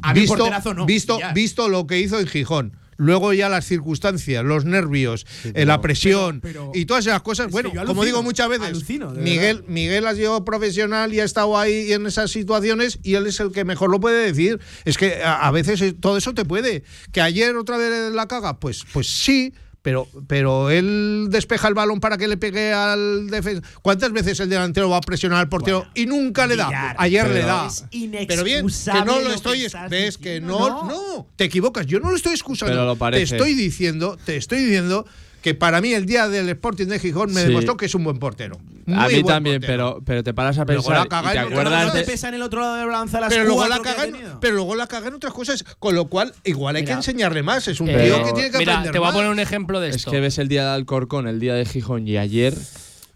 [0.03, 1.33] A mí visto, porterazo no, visto, ya.
[1.33, 2.77] visto lo que hizo en Gijón.
[2.97, 7.51] Luego ya las circunstancias, los nervios, eh, la presión pero- y todas esas cosas.
[7.51, 11.93] Bueno, como digo muchas veces, alucino, Miguel, Miguel ha sido profesional y ha estado ahí
[11.93, 14.61] en esas situaciones y él es el que mejor lo puede decir.
[14.85, 16.85] Es que a, a veces todo eso te puede.
[17.13, 19.53] Que ayer otra vez la caga, pues, pues sí.
[19.85, 23.61] Pero, pero él despeja el balón para que le pegue al defensa.
[23.83, 26.95] ¿Cuántas veces el delantero va a presionar al portero Bueno, y nunca le da?
[26.97, 27.67] Ayer le da.
[27.67, 27.85] es
[28.27, 29.65] Pero bien, que no lo lo que estoy.
[29.67, 31.85] estás ves que no, no, te equivocas.
[31.85, 32.73] Yo no lo estoy excusando.
[32.73, 35.05] Pero lo te estoy diciendo, te estoy diciendo
[35.45, 37.49] que para mí el día del Sporting de Gijón me Sí.
[37.49, 38.57] demostró que es un buen portero.
[38.87, 39.97] A mí buen también, portero.
[39.97, 42.03] pero, pero te paras a Luego pensar la y caga te en acuerdas de...
[42.05, 44.41] pesa en el otro lado de la balanza las pero luego, la cagan, tenido.
[44.41, 47.69] pero luego la cagan otras cosas, con lo cual igual hay Mira, que enseñarle más.
[47.69, 49.81] Es un eh, tío que tiene que Mira, aprender te voy a poner un ejemplo
[49.81, 50.11] de Es esto.
[50.11, 52.55] que ves el día de Alcorcón, el día de Gijón y ayer...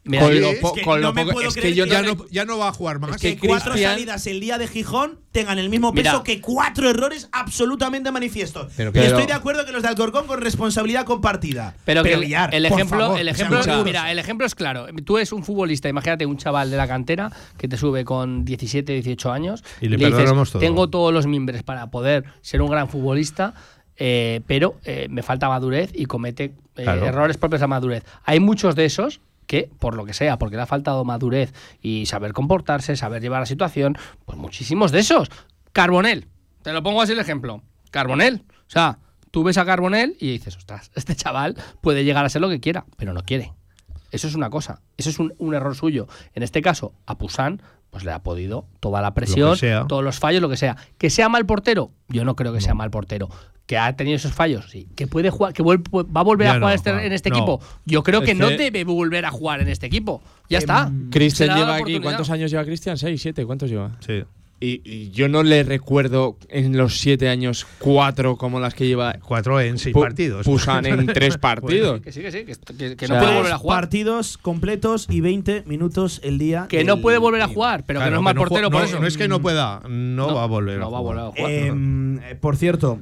[0.09, 1.85] Mira, con lo, es que con no lo me poco- puedo es que creer yo
[1.87, 3.21] ya, no, ya no va a jugar más.
[3.21, 6.11] que que cuatro salidas el día de Gijón tengan el mismo Mira.
[6.13, 8.73] peso que cuatro errores absolutamente manifiestos.
[8.77, 11.75] Pero y que- estoy pero- de acuerdo que los de Alcorcón con responsabilidad compartida.
[11.85, 14.87] Pero, que el- ejemplo, favor, el ejemplo, mira, el ejemplo es claro.
[15.05, 18.93] Tú eres un futbolista, imagínate un chaval de la cantera que te sube con 17,
[18.95, 20.59] 18 años Y le dices, todo.
[20.59, 23.55] tengo todos los mimbres para poder ser un gran futbolista,
[23.97, 27.05] eh, pero eh, me falta madurez y comete eh, Claro.
[27.07, 28.05] errores propios de madurez.
[28.25, 32.07] Hay muchos de esos que, por lo que sea, porque le ha faltado madurez y
[32.07, 35.29] saber comportarse, saber llevar la situación, pues muchísimos de esos.
[35.73, 36.29] Carbonel,
[36.63, 37.63] te lo pongo así el ejemplo.
[37.91, 38.99] Carbonel, o sea,
[39.33, 42.61] tú ves a Carbonel y dices, ostras, este chaval puede llegar a ser lo que
[42.61, 43.53] quiera, pero no quiere.
[44.11, 46.07] Eso es una cosa, eso es un, un error suyo.
[46.35, 49.87] En este caso, a Pusan, pues le ha podido toda la presión, sea.
[49.87, 50.77] todos los fallos, lo que sea.
[50.99, 53.29] Que sea mal portero, yo no creo que sea mal portero.
[53.67, 54.89] Que ha tenido esos fallos, sí.
[54.97, 57.29] Que puede jugar, que vuel- va a volver Ya a jugar no, este- en este
[57.29, 57.37] no.
[57.37, 57.61] equipo.
[57.85, 60.23] Yo creo que no debe volver a jugar en este equipo.
[60.49, 60.91] Ya Em, está.
[61.11, 62.01] Cristian lleva aquí.
[62.01, 62.97] ¿cuántos años lleva Cristian?
[62.97, 63.45] ¿Seis, siete?
[63.45, 63.97] ¿Cuántos lleva?
[64.01, 64.25] Sí.
[64.61, 69.15] Y, y yo no le recuerdo en los siete años cuatro como las que lleva
[69.23, 70.45] Cuatro en seis Pu- partidos.
[70.45, 72.01] Pusan en tres partidos.
[72.01, 73.81] Que sí, que sí, que, que- que O no puede volver a jugar.
[73.83, 76.67] Partidos completos y 20 minutos el día.
[76.69, 78.81] Que no puede volver a jugar, pero que no es mal que portero ju- por
[78.81, 78.99] no, eso.
[79.01, 80.79] No es que no pueda, no, va a volver.
[80.81, 81.51] No va a volver a jugar.
[81.53, 82.99] Em, eh, por cierto,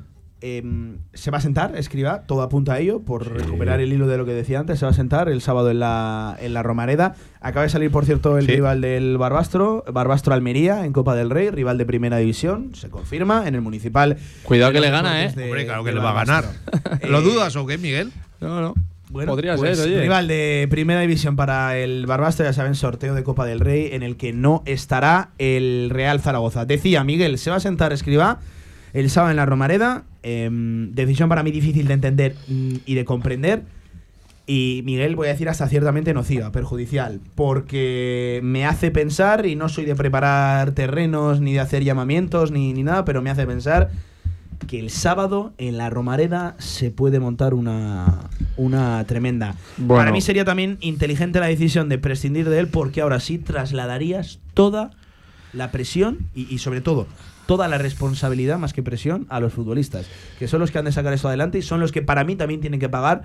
[0.59, 4.17] em, se va a sentar, escriba, todo apunta a ello, por recuperar el hilo de
[4.19, 7.15] lo que decía antes, se va a sentar el sábado en la, en la Romareda.
[7.41, 8.53] Acaba de salir, por cierto, el Sí.
[8.53, 13.47] rival del Barbastro, Barbastro Almería, en Copa del Rey, rival de primera división, se confirma
[13.49, 14.17] en el municipal.
[14.43, 15.33] Cuidado que le gana, ¿eh?
[15.35, 16.45] de- Hombre, claro que le va a ganar.
[16.45, 17.09] Barbastro.
[17.11, 18.13] ¿Lo Eh, dudas o qué, Miguel?
[18.41, 18.75] No, no.
[19.09, 20.01] Bueno, Podría pues, ser, oye.
[20.01, 24.03] Rival de primera división para el Barbastro, ya saben, sorteo de Copa del Rey en
[24.03, 26.65] el que no estará el Real Zaragoza.
[26.67, 28.41] Decía Miguel, se va a sentar escriba
[28.97, 30.05] el sábado en la Romareda.
[30.23, 33.63] em, decisión para mí difícil de entender mm, y de comprender.
[34.47, 39.69] Y Miguel, voy a decir hasta ciertamente nociva, perjudicial, porque me hace pensar, y no
[39.69, 43.91] soy de preparar terrenos, ni de hacer llamamientos, ni, ni nada, pero me hace pensar
[44.67, 49.57] que el sábado en la Romareda se puede montar una, una tremenda.
[49.77, 50.01] Bueno.
[50.01, 54.39] Para mí sería también inteligente la decisión de prescindir de él porque ahora sí trasladarías
[54.55, 54.93] toda
[55.53, 57.07] la presión y, y sobre todo
[57.47, 60.07] toda la responsabilidad más que presión a los futbolistas,
[60.39, 62.37] que son los que han de sacar esto adelante y son los que para mí
[62.37, 63.25] también tienen que pagar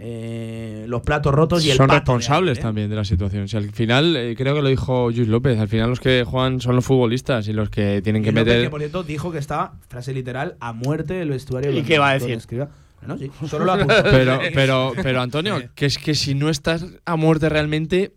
[0.00, 2.62] eh, los platos rotos y el son de responsables ahí, ¿eh?
[2.62, 3.44] también de la situación.
[3.44, 6.24] O sea, al final, eh, creo que lo dijo Luis López, al final los que
[6.24, 8.62] juegan son los futbolistas y los que tienen que Y López, meter...
[8.64, 11.72] que por cierto dijo que estaba, frase literal, a muerte el vestuario.
[11.72, 12.30] ¿Y qué va a decir?
[12.30, 12.68] escriba.
[13.06, 13.86] No, sí, solo lo.
[13.86, 18.12] Pero, pero, pero Antonio, que es que si no estás a muerte realmente,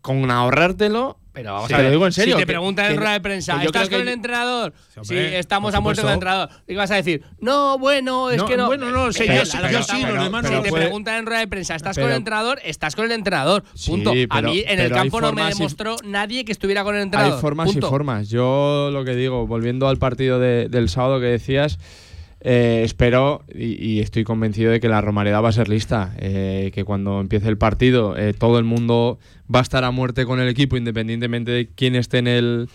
[0.00, 2.92] con ahorrártelo, Pero vamos Sí, a te ver, lo digo en serio, Si te preguntan
[2.92, 4.72] en rueda de prensa, ¿estás con que- el entrenador?
[5.02, 6.48] Sí, estamos a muerte con el entrenador.
[6.68, 8.66] Y vas a decir, no, bueno, es No, que no.
[8.66, 9.56] bueno, no, sí, Pero, yo sí,
[10.02, 10.62] los demás Si no.
[10.62, 12.60] te preguntan en rueda de prensa, ¿estás pero- con el entrenador?
[12.64, 13.64] Estás con el entrenador.
[13.74, 14.10] Sí, Punto.
[14.30, 17.34] a mí en el campo no me y- demostró nadie que estuviera con el entrenador.
[17.34, 17.86] Hay formas Punto.
[17.88, 18.28] y formas.
[18.28, 21.80] Yo lo que digo, volviendo al partido de- del sábado que decías,
[22.44, 26.14] eh, espero y, y estoy convencido de que la Romareda va a ser lista.
[26.18, 29.18] eh, que cuando empiece el partido eh, todo el mundo
[29.52, 32.68] va a estar a muerte con el equipo, independientemente de quién esté en el,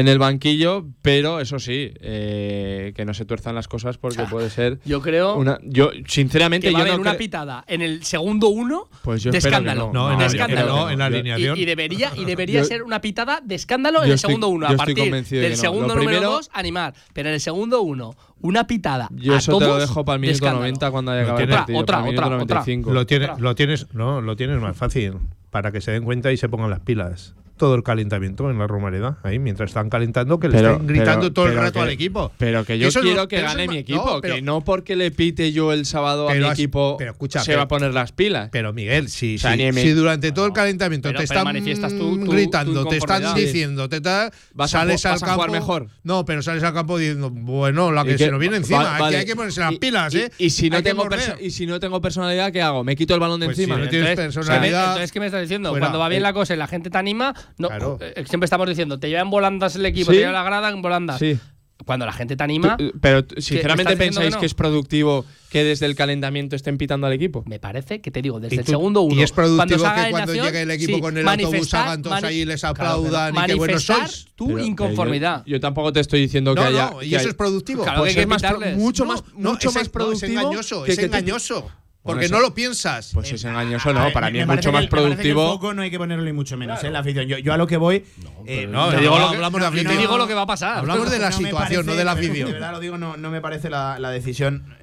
[0.00, 0.86] en el banquillo.
[1.02, 4.78] Pero eso sí, eh, que no se tuerzan las cosas porque puede ser.
[4.84, 8.02] Yo creo Una, yo, sinceramente, que va a yo haber no una pitada en el
[8.04, 9.90] segundo uno Pues yo de escándalo.
[9.92, 10.76] No, en de la- escándalo.
[10.76, 11.56] no, en la alineación.
[11.56, 14.48] Y, y debería, y debería Yo- ser una pitada de escándalo en el estoy- segundo
[14.48, 14.66] uno.
[14.66, 15.60] yo A estoy partir convencido de del no.
[15.62, 16.94] segundo Lo número primero- dos, animar.
[17.12, 19.08] Pero en el segundo uno, una pitada.
[19.12, 20.60] Yo a eso te lo todos dejo para el de minuto escándalo.
[20.60, 21.78] 90 cuando haya Lo acabado el partido.
[21.78, 22.28] otra, otra, otra.
[22.30, 22.92] 95.
[22.92, 23.38] Lo, tiene, Otra.
[23.38, 25.14] lo tienes, no, lo tienes más fácil
[25.50, 27.34] para que se den cuenta y se pongan las pilas.
[27.56, 29.18] Todo el calentamiento en la Romareda.
[29.22, 31.90] Ahí, mientras están calentando, que le Pero- están gritando pero- todo el rato que- al
[31.90, 32.32] equipo.
[32.38, 35.10] Pero que yo Eso no- quiero que gane mi equipo, no, que no porque le
[35.10, 38.12] pite yo el sábado a mi has- equipo pero escucha, se va a poner las
[38.12, 38.48] pilas.
[38.52, 42.30] Pero Miguel, si, O sea, si- durante todo el calentamiento te están manifiestas tú- tú-
[42.32, 45.42] gritando, te están diciendo, te ta- Vas a sales ju- al vas a campo.
[45.42, 45.86] jugar mejor.
[46.04, 49.18] No, pero sales al campo diciendo, bueno, la que, se nos viene encima, vale.
[49.18, 50.30] hay que ponerse las Y- pilas, y- ¿eh?
[50.38, 51.20] Y, si no tengo morder.
[51.20, 52.84] perso- y si no tengo personalidad, ¿qué hago?
[52.84, 53.78] ¿Me quito el balón de Pues si encima?
[53.78, 54.84] no tienes Entonces, personalidad.
[54.88, 55.70] Entonces, ¿qué me estás diciendo?
[55.76, 57.98] Cuando va bien Eh, la cosa y la gente te anima, no, Claro.
[58.00, 60.16] eh, siempre estamos diciendo, te lleva en volandas el equipo, Sí.
[60.18, 61.18] te lleva la grada en volandas.
[61.18, 61.38] Sí.
[61.84, 65.94] Cuando la gente te anima, Tú- pero sinceramente pensáis que es productivo que desde el
[65.94, 67.44] calentamiento estén pitando al equipo.
[67.46, 69.14] me parece que te digo, desde el segundo uno.
[69.14, 72.24] y es productivo haga que cuando llegue el equipo sí, con el autobús hagan todos
[72.24, 74.26] ahí y les Claro, aplaudan y qué buenos sois.
[74.34, 75.42] tu Pero- inconformidad.
[75.44, 76.90] Yo, yo tampoco te estoy diciendo que haya.
[76.90, 77.82] no, y que eso hay- es productivo.
[77.84, 78.76] Claro Pues que es que más pitarles.
[78.78, 80.26] mucho más, mucho es, más productivo.
[80.26, 81.70] es engañoso, es que engañoso.
[82.06, 83.10] Porque no lo piensas.
[83.12, 84.12] Pues es engañoso, A no.
[84.12, 85.46] Para mí es mucho más que el productivo.
[85.52, 87.26] foco no hay que ponerlo ni mucho menos en la afición.
[87.26, 88.04] Yo, yo a lo que voy.
[88.46, 89.92] eh, no, te no, digo lo que- hablamos de no, afición.
[89.92, 90.78] te digo lo que va a pasar.
[90.78, 92.46] Hablamos de la situación, no de la afición.
[92.48, 94.74] De verdad lo digo, no, no me parece la, la decisión.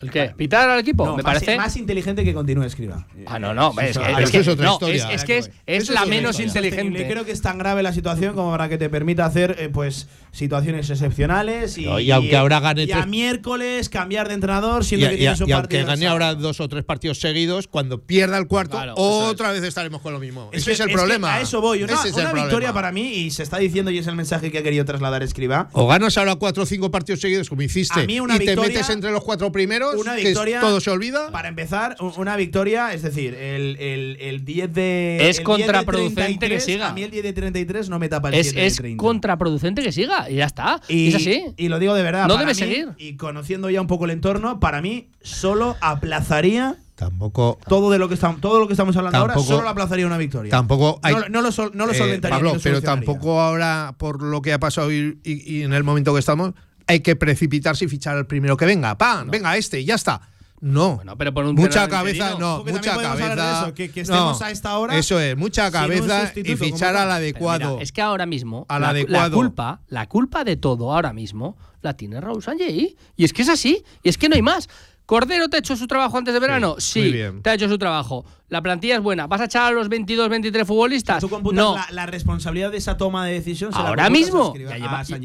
[0.00, 0.32] ¿El qué?
[0.34, 1.04] ¿Pitar al equipo?
[1.04, 1.56] no, me más, parece.
[1.58, 3.06] más inteligente que continúe escriba.
[3.26, 3.74] Ah, no, no.
[3.82, 5.10] Es, que- es que, es otra no, historia.
[5.12, 7.06] es, es que es, la menos inteligente.
[7.06, 10.08] Creo que es tan grave la situación como para que te permita hacer eh, pues
[10.32, 14.84] situaciones excepcionales y, No, y aunque ahora gane y a miércoles cambiar de entrenador Y,
[14.86, 17.66] siendo que y- tienes un y partido aunque gane ahora dos o tres partidos seguidos,
[17.68, 20.48] cuando pierda el cuarto, Claro, otra vez estaremos con lo mismo.
[20.52, 21.34] Es Ese que- es el que problema.
[21.34, 21.82] a eso voy.
[21.82, 22.46] Una, Ese es el una problema.
[22.46, 25.22] victoria para mí, y se está diciendo, y es el mensaje que ha querido trasladar
[25.22, 25.68] Escriba.
[25.72, 28.56] O ganas ahora cuatro o cinco partidos seguidos, como hiciste, A mí una y te
[28.56, 30.60] metes entre los cuatro primeros, Una que victoria.
[30.60, 31.30] todo se olvida.
[31.30, 35.16] Para empezar, una victoria, es decir, el, el, el 10 de.
[35.16, 36.88] Es el 10 de contraproducente que 33, siga.
[36.90, 39.00] A mí el 10 de 33 no me tapa el Es, 7 de es 30.
[39.02, 40.30] contraproducente que siga.
[40.30, 40.80] Y ya está.
[40.88, 41.44] Y, es así.
[41.56, 42.26] y lo digo de verdad.
[42.28, 42.88] No debe mí, seguir.
[42.98, 48.08] Y conociendo ya un poco el entorno, para mí solo aplazaría Tampoco, todo de lo
[48.08, 50.50] que estamos, todo lo que estamos hablando ahora, solo aplazaría una victoria.
[50.50, 52.36] tampoco hay, no, no lo, sol- no lo Eh, solventaría.
[52.36, 56.12] Pablo, pero tampoco ahora, por lo que ha pasado y, y- y en el momento
[56.12, 56.52] que estamos,
[56.90, 58.96] hay que precipitarse y fichar al primero que venga.
[58.98, 59.30] ¡Pam!
[59.30, 60.20] Venga, este, y ya está.
[60.60, 60.96] No.
[60.96, 62.38] Bueno, pero por un mucha cabeza, interino.
[62.38, 63.62] no, Porque mucha cabeza.
[63.62, 67.10] eso, que- que estemos no, a esta hora Eso es, mucha cabeza y fichar al
[67.10, 67.70] adecuado.
[67.72, 71.56] mira, es que ahora mismo Al la, la culpa, la culpa de todo ahora mismo
[71.80, 72.94] la tiene Raúl Sanjay.
[73.16, 74.68] Y es que es así, y es que no hay más.
[75.06, 77.42] Cordero te ha hecho su trabajo antes de verano, sí, muy bien.
[77.42, 78.24] te ha hecho su trabajo.
[78.48, 79.26] La plantilla es buena.
[79.26, 81.20] ¿Vas a echar a los 22, 23 futbolistas?
[81.20, 81.74] ¿Tú computas No.
[81.74, 83.72] la, la responsabilidad de esa toma de decisión?
[83.72, 84.52] se la Ahora mismo,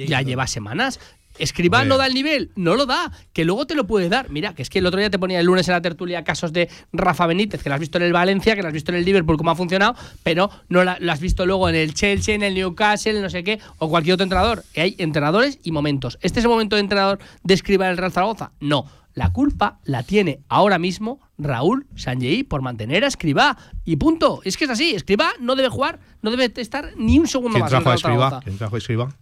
[0.07, 0.99] ya lleva semanas.
[1.37, 4.29] Escribá no da el nivel, no lo da, que luego te lo puede dar.
[4.29, 6.53] Mira, que es que el otro día te ponía el lunes en la tertulia casos
[6.53, 8.97] de Rafa Benítez, que lo has visto en el Valencia, que lo has visto en
[8.99, 12.35] el Liverpool, cómo ha funcionado, pero no la- lo has visto luego en el Chelsea,
[12.35, 14.63] en el Newcastle, en no sé qué, o cualquier otro entrenador.
[14.73, 16.17] Que hay entrenadores y momentos.
[16.21, 18.51] ¿Este es el momento de entrenador de Escribá en el Real Zaragoza?
[18.59, 18.85] No.
[19.13, 23.57] La culpa la tiene ahora mismo Raúl Sanjei por mantener a Escribá.
[23.85, 24.41] Y punto.
[24.43, 24.93] Es que es así.
[24.93, 27.71] Escribá no debe jugar, no debe estar ni un segundo ¿Quién más.
[27.71, 27.99] en el Real?
[27.99, 28.39] Zaragoza.
[28.43, 29.15] ¿Quién trajo a Escribá?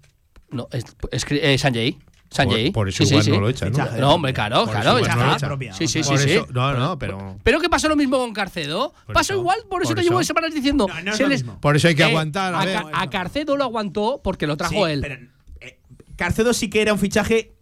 [0.53, 1.97] No, es, es, eh, Sanjay.
[2.29, 2.71] Sanjay.
[2.71, 3.31] Por, por eso Sí, igual sí.
[3.31, 3.91] no lo echan, ¿no?
[3.97, 4.99] No, hombre, claro, Por claro.
[5.05, 5.73] ya no propia.
[5.73, 6.31] Sí, sí, sí, Por sí.
[6.31, 8.91] eso- no, no, pero- Pero que pasó lo mismo con Carcedo.
[9.13, 10.87] Pasó igual, por eso por te llevo semanas diciendo.
[10.87, 11.61] No, no es se lo les- mismo.
[11.61, 12.55] Por eso hay que Eh, aguantar.
[12.55, 12.77] A, a, ver.
[12.91, 15.01] A Carcedo lo aguantó porque lo trajo Sí, él.
[15.01, 15.15] pero,
[15.61, 15.77] eh,
[16.15, 17.53] Carcedo sí que era un fichaje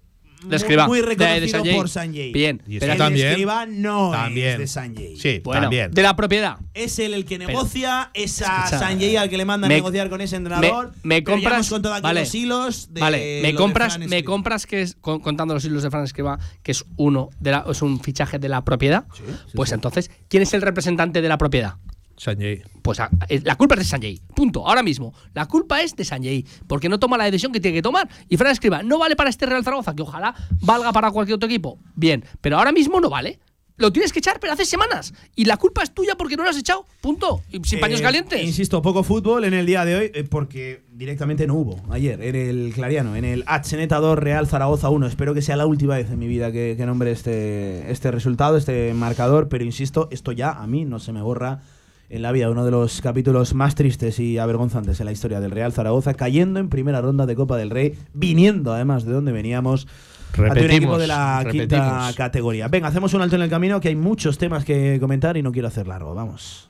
[0.43, 0.88] De Escribá.
[0.88, 1.75] muy De- de reconocido Sanjay.
[1.75, 2.32] por Sanjay.
[2.32, 3.25] Bien, Y pero también.
[3.25, 4.47] de Escribá no También.
[4.54, 5.15] es de Sanjay.
[5.17, 5.91] Sí, bueno, también.
[5.91, 6.58] de la propiedad.
[6.73, 10.10] Es él el que negocia, es a Sanjay al que le mandan me- a negociar
[10.10, 10.93] con ese entrenador.
[11.04, 12.19] me- compras- hemos contado aquí vale.
[12.21, 15.84] los hilos de vale, me de compras, me compras que es con- contando los hilos
[15.84, 19.06] de Fran Escribá, que es uno de la, es un fichaje de la propiedad.
[19.54, 21.75] pues entonces, ¿quién es el representante de la propiedad?
[22.17, 22.62] Sanjay.
[22.82, 24.21] Pues a- eh, la culpa es de Sanjay.
[24.36, 24.67] Punto.
[24.67, 25.13] Ahora mismo.
[25.34, 26.45] La culpa es de Sanjay.
[26.67, 28.08] Porque no toma la decisión que tiene que tomar.
[28.30, 31.47] Y Fran escriba, no vale para este Real Zaragoza, que ojalá valga para cualquier otro
[31.47, 31.80] equipo.
[31.95, 32.24] Bien.
[32.41, 33.39] Pero ahora mismo no vale.
[33.78, 35.12] Lo tienes que echar, pero hace semanas.
[35.36, 36.86] Y la culpa es tuya porque no lo has echado.
[37.02, 37.41] Punto.
[37.50, 38.43] Y sin paños Eh, calientes.
[38.43, 42.36] Insisto, poco fútbol en el día de hoy, eh, porque directamente no hubo ayer en
[42.36, 45.08] el Clariano, en el Atzeneta 2 Real Zaragoza 1.
[45.08, 48.56] Espero que sea la última vez en mi vida que, que nombre este, este resultado,
[48.56, 51.63] este marcador, pero insisto, esto ya a mí no se me borra
[52.12, 52.50] en la vida.
[52.50, 56.60] Uno de los capítulos más tristes y avergonzantes en la historia del Real Zaragoza, cayendo
[56.60, 59.88] en primera ronda de Copa del Rey, viniendo además de donde veníamos.
[60.34, 62.15] ante un Repetimos, equipo de la quinta repetimos.
[62.15, 62.67] categoría.
[62.67, 65.52] Venga, hacemos un alto en el camino que hay muchos temas que comentar y no
[65.52, 66.13] quiero hacer largo.
[66.13, 66.69] Vamos.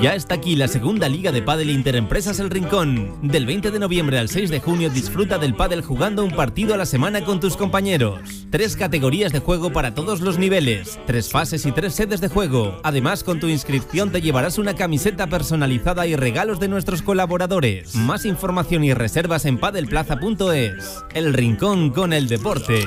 [0.00, 3.18] Ya está aquí la segunda liga de pádel Interempresas El Rincón.
[3.22, 6.76] Del 20 de noviembre al 6 de junio disfruta del pádel jugando un partido a
[6.76, 8.20] la semana con tus compañeros.
[8.50, 12.80] Tres categorías de juego para todos los niveles, tres fases y tres sedes de juego.
[12.84, 17.96] Además, con tu inscripción te llevarás una camiseta personalizada y regalos de nuestros colaboradores.
[17.96, 21.04] Más información y reservas en padelplaza.es.
[21.14, 22.86] El Rincón con el deporte.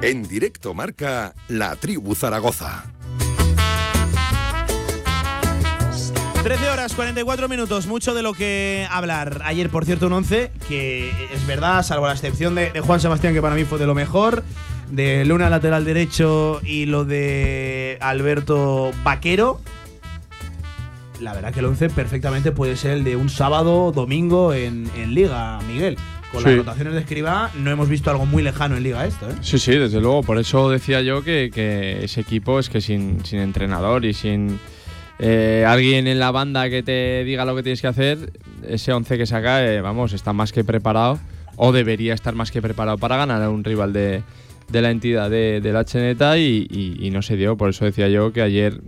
[0.00, 2.84] En directo marca La Tribu Zaragoza.
[6.44, 9.42] 13 horas 44 minutos, mucho de lo que hablar.
[9.44, 13.42] Ayer, por cierto, un 11 que es verdad, salvo la excepción de, Juan Sebastián, que
[13.42, 14.44] para mí fue de lo mejor,
[14.88, 19.60] de Luna lateral derecho y lo de Alberto Vaquero.
[21.18, 25.58] La verdad que el 11 perfectamente puede ser el de un sábado, domingo en Liga,
[25.66, 25.98] Miguel.
[26.32, 26.48] Con Sí.
[26.50, 29.34] las rotaciones de escriba no hemos visto algo muy lejano en Liga esto, ¿eh?
[29.40, 30.22] Sí, sí, desde luego.
[30.22, 34.58] Por eso decía yo que, que ese equipo es que sin, sin entrenador y sin
[35.18, 38.32] eh, alguien en la banda que te diga lo que tienes que hacer,
[38.66, 41.18] ese 11 que saca, eh, vamos, está más que preparado
[41.56, 44.22] o debería estar más que preparado para ganar a un rival de,
[44.70, 47.56] de la entidad de, de la Cheneta y, y- y no se dio.
[47.56, 48.80] Por eso decía yo que ayer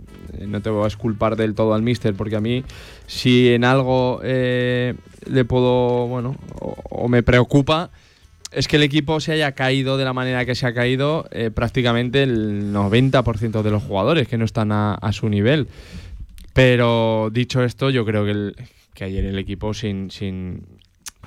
[0.47, 2.63] no te voy a esculpar del todo al míster, porque a mí
[3.07, 4.93] si en algo eh,
[5.29, 7.89] le puedo, bueno, o- me preocupa
[8.51, 11.51] es que el equipo se haya caído de la manera que se ha caído eh,
[11.51, 15.67] prácticamente el 90% de los jugadores que no están a, su nivel.
[16.53, 18.53] Pero dicho esto, yo creo que,
[18.93, 20.63] que ayer el equipo sin, sin,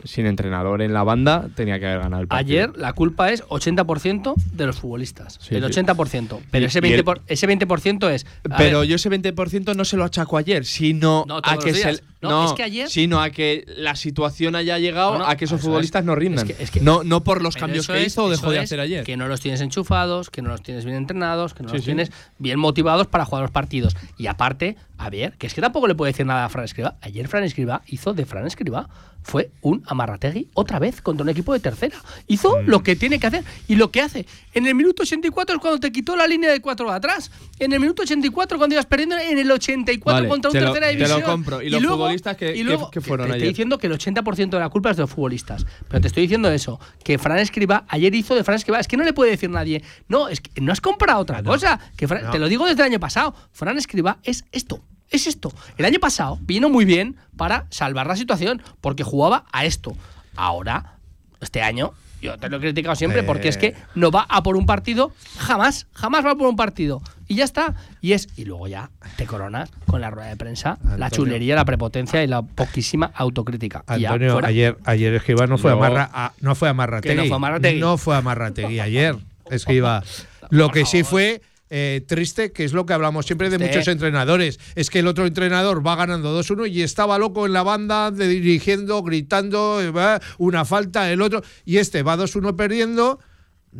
[0.02, 2.48] sin entrenador en la banda tenía que haber ganado el partido.
[2.64, 5.38] Ayer la culpa es 80% de los futbolistas.
[5.40, 5.80] Sí, el sí.
[5.80, 6.40] 80%.
[6.50, 8.26] Pero Y- ese y el- 20%, por- ese 20% es.
[8.59, 11.78] Pero ver, yo ese 20% no se lo achaco ayer, sino No, a que se
[11.88, 12.02] días.
[12.20, 15.44] No, es que ayer- sino a que la situación haya llegado No, no, a que
[15.44, 16.07] esos eso futbolistas es.
[16.07, 16.48] no rindan.
[16.48, 18.61] Es que- es que- no, no por los pero cambios que hizo o dejó de
[18.61, 19.04] hacer ayer.
[19.04, 21.83] Que no los tienes enchufados, que no los tienes bien entrenados, que no Sí, los
[21.85, 21.87] sí.
[21.88, 23.94] tienes bien motivados para jugar los partidos.
[24.16, 26.96] Y aparte, a ver, que es que tampoco le puede decir nada a Fran Escriba.
[27.02, 28.88] Ayer Fran Escriba hizo de Fran Escriba
[29.25, 31.97] fue un amarrategui otra vez contra un equipo de tercera.
[32.29, 32.67] Hizo Mm.
[32.69, 34.27] lo que tiene que hacer y lo que hace.
[34.53, 37.31] En el minuto 84 es cuando te quitó la línea de cuatro de atrás.
[37.59, 40.87] En el minuto 84 cuando ibas perdiendo en el 84 Vale, contra un lo- tercera
[40.89, 41.23] te lo división.
[41.23, 41.63] compro.
[41.63, 43.43] ¿Y los futbolistas qué- y luego- qué fueron te ayer?
[43.43, 45.65] estoy diciendo que el 80% de la culpa es de los futbolistas.
[45.89, 48.97] Pero te estoy diciendo eso, que Fran Escriba ayer hizo de Fran Escriba, es que
[48.99, 52.25] no le puede decir nadie, no, es que no has comprado otra cosa, que Fran-
[52.25, 52.31] No.
[52.31, 54.83] te lo digo desde el año pasado, Fran Escriba es esto.
[55.11, 55.53] Es esto.
[55.77, 59.97] El año pasado vino muy bien para salvar la situación, porque jugaba a esto.
[60.37, 60.95] Ahora,
[61.40, 63.77] este año, yo te lo he criticado siempre, porque es que Eh.
[63.95, 67.03] no va a por un partido, jamás, jamás va a por un partido.
[67.29, 67.75] Y ya está.
[68.01, 71.64] Y es y luego ya te coronas con la rueda de prensa, la chulería, la
[71.64, 73.85] prepotencia y la poquísima autocrítica.
[73.97, 74.49] Y ya, Antonio, fuera.
[74.49, 77.14] ayer, ayer Escriba no fue Luego- a, no fue amarrategui.
[77.14, 77.81] Que no fue Amarrategui.
[77.81, 79.17] No fue amarrategui ayer.
[79.51, 80.03] Escriba.
[80.51, 81.40] Lo que sí fue
[81.77, 85.27] eh, triste, que es lo que hablamos siempre de muchos entrenadores, es que el otro
[85.27, 90.65] entrenador va ganando 2-1 y estaba loco en la banda, de- dirigiendo, gritando, eh, una
[90.65, 93.19] falta, el otro, y este va 2-1 perdiendo.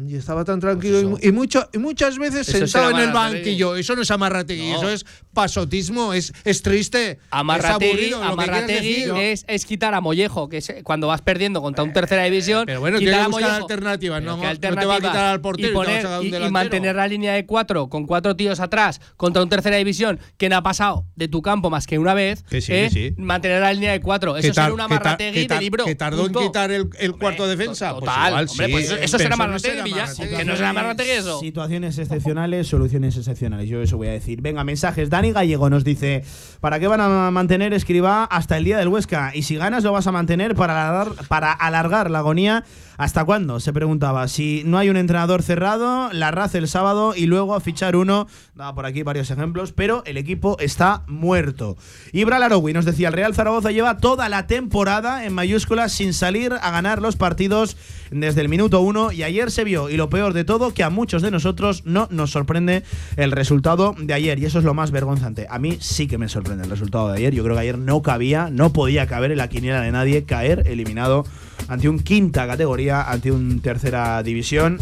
[0.09, 3.77] Y estaba tan tranquilo y, y mucho, y muchas veces Eso sentado en el banquillo.
[3.77, 4.79] Eso no es amarrategui, No.
[4.79, 7.11] eso es pasotismo, es, es triste.
[7.13, 9.17] es Amarrategui, aburrido, lo que quieras Amarrategui decir, ¿no?
[9.19, 12.65] es, es quitar a Mollejo, que es eh, cuando vas perdiendo contra un tercera división.
[12.67, 13.63] pero bueno, quitar tiene que a buscar Mollejo.
[13.65, 17.35] alternativas, no- ¿qué no te va a quitar al portero y poner- mantener la línea
[17.35, 21.29] de cuatro con cuatro tíos atrás contra un tercera división que no ha pasado de
[21.29, 22.43] tu campo más que una vez.
[22.45, 23.15] Que sí, eh, que sí.
[23.19, 24.37] Mantener la línea de cuatro.
[24.37, 25.85] Eso será un que tar- Amarrategui de libro.
[25.85, 26.41] que tardó punto.
[26.41, 27.91] en quitar el, el Hombre, cuarto defensa.
[27.91, 28.73] to- Pues total, igual, hombre, sí.
[28.73, 29.35] pues eso- eso Pero será.
[29.35, 29.93] Amarrategui.
[30.37, 31.41] Que no será Amarrategui eso.
[31.41, 33.69] Situaciones excepcionales, soluciones excepcionales.
[33.69, 34.41] Yo eso voy a decir.
[34.41, 35.11] Venga, mensajes.
[35.11, 36.25] Dani Gallego nos dice:
[36.61, 39.33] ¿Para qué van a mantener escriba hasta el día del Huesca?
[39.35, 42.65] Y si ganas, lo vas a mantener para alargar la agonía.
[42.97, 43.59] ¿Hasta cuándo?
[43.59, 44.29] Se preguntaba.
[44.29, 48.29] Si no hay un entrenador cerrado, la raza el sábado y luego a fichar uno.
[48.55, 51.77] Daba por aquí varios ejemplos, pero el equipo está muerto.
[52.13, 56.53] Ibra Laroui nos decía: el Real Zaragoza lleva toda la temporada en mayúsculas sin salir
[56.53, 57.77] a ganar los partidos
[58.11, 59.11] desde el minuto uno.
[59.11, 62.07] Y ayer se vio, y lo peor de todo, que a muchos de nosotros no
[62.11, 62.85] nos sorprende
[63.17, 64.39] el resultado de ayer.
[64.39, 65.47] Y eso es lo más vergonzante.
[65.51, 67.35] A mí sí que me sorprende el resultado de ayer.
[67.35, 70.69] Yo creo que ayer no cabía, no podía caber en la quiniela de nadie caer
[70.69, 71.25] eliminado
[71.69, 74.79] ante un quinta categoría, ante un tercera división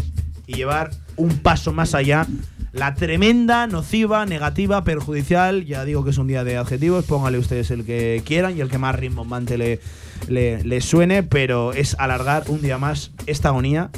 [0.47, 2.27] y llevar un paso más allá.
[2.71, 5.65] La tremenda, nociva, negativa, perjudicial.
[5.65, 7.05] Ya digo que es un día de adjetivos.
[7.05, 9.79] Póngale ustedes el que quieran y el que más rimbombante le,
[10.27, 11.21] le, le suene.
[11.21, 13.91] Pero es alargar un día más esta agonía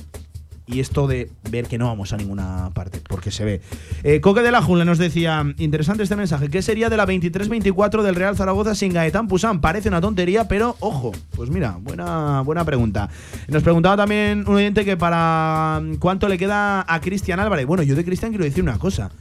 [0.67, 3.61] y esto de ver que no vamos a ninguna parte, porque se ve.
[4.03, 8.01] Eh, Coque de la Junla nos decía, interesante este mensaje, ¿qué sería de la 23-24
[8.01, 9.61] del Real Zaragoza sin Gaetán Pusán?
[9.61, 13.09] Parece una tontería, pero ojo, pues mira, buena, buena pregunta.
[13.47, 17.65] Nos preguntaba también un oyente que para cuánto le queda a Cristian Álvarez.
[17.67, 19.11] Bueno, yo de Cristian quiero decir una cosa.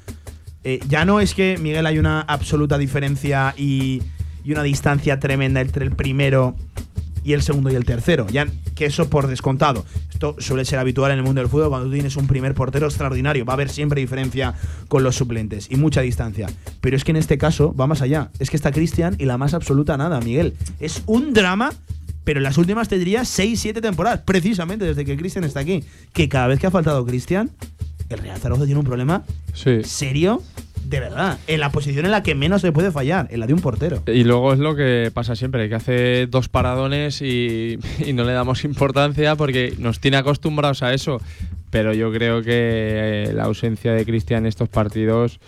[0.63, 4.03] Eh, ya no es que Miguel hay una absoluta diferencia y,
[4.45, 6.57] y una distancia tremenda entre el primero
[7.25, 8.27] y el segundo y el tercero.
[8.31, 9.85] Ya que eso por descontado.
[10.12, 12.87] Esto suele ser habitual en el mundo del fútbol cuando tú tienes un primer portero
[12.87, 13.44] extraordinario.
[13.44, 14.54] Va a haber siempre diferencia
[14.88, 16.48] con los suplentes y mucha distancia.
[16.81, 18.31] Pero es que en este caso va más allá.
[18.38, 20.54] Es que está Cristian y la más absoluta nada, Miguel.
[20.79, 21.72] Es un drama.
[22.25, 25.85] Pero en las últimas te diría 6-7 temporadas, precisamente desde que Cristian está aquí.
[26.14, 27.50] Que cada vez que ha faltado Cristian,
[28.08, 29.83] el Real Zaragoza tiene un problema Sí.
[29.85, 30.42] serio,
[30.85, 31.39] de verdad.
[31.47, 34.03] En la posición en la que menos se puede fallar, en la de un portero.
[34.07, 38.33] Y luego es lo que pasa siempre, que hace dos paradones y, y no le
[38.33, 41.21] damos importancia porque nos tiene acostumbrados a eso.
[41.71, 45.41] Pero yo creo que eh, la ausencia de Cristian en estos partidos,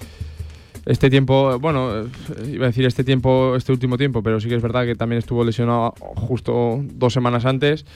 [0.84, 2.08] este tiempo, bueno,
[2.50, 5.18] iba a decir este tiempo, este último tiempo, pero sí que es verdad que también
[5.18, 7.86] estuvo lesionado justo dos semanas antes.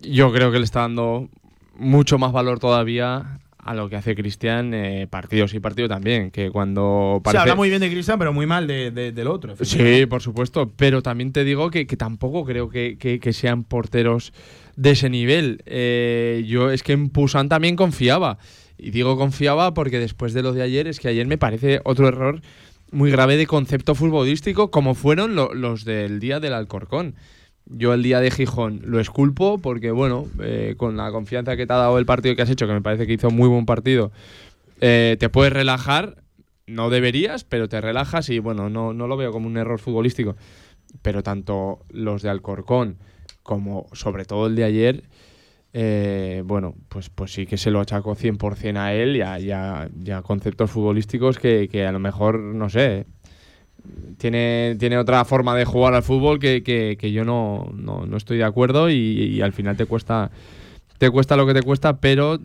[0.00, 1.28] Yo creo que le está dando
[1.76, 3.38] mucho más valor todavía
[3.70, 7.68] a lo que hace Cristian eh, partido sí partido también, que cuando Se habla muy
[7.68, 9.54] bien de Cristian, pero muy mal de- de- del otro.
[9.62, 13.64] Sí, por supuesto, pero también te digo que, que tampoco creo que, que- que sean
[13.64, 14.32] porteros
[14.76, 15.62] de ese nivel.
[15.66, 18.38] Eh, yo es que en Pusan también confiaba.
[18.78, 22.06] Y digo confiaba porque después de lo de ayer, es que ayer me parece otro
[22.08, 22.40] error
[22.90, 27.14] muy grave de concepto futbolístico, como fueron lo- los del día del Alcorcón.
[27.70, 31.72] Yo el día de Gijón lo esculpo porque, bueno, eh, con la confianza que te
[31.72, 34.10] ha dado el partido que has hecho, que me parece que hizo muy buen partido,
[34.80, 36.22] eh, te puedes relajar.
[36.66, 40.36] No deberías, pero te relajas y, bueno, no, no lo veo como un error futbolístico.
[41.02, 42.98] Pero tanto los de Alcorcón
[43.42, 45.04] como sobre todo el de ayer,
[45.72, 50.22] eh, bueno, pues, pues sí que se lo achaco 100% a él y a, y
[50.22, 53.06] conceptos futbolísticos que, que a lo mejor, no sé,
[54.18, 58.16] tiene, tiene otra forma de jugar al fútbol que, que- que yo no, no- no
[58.16, 60.30] estoy de acuerdo y, al final te cuesta,
[60.98, 62.38] te cuesta lo que te cuesta, pero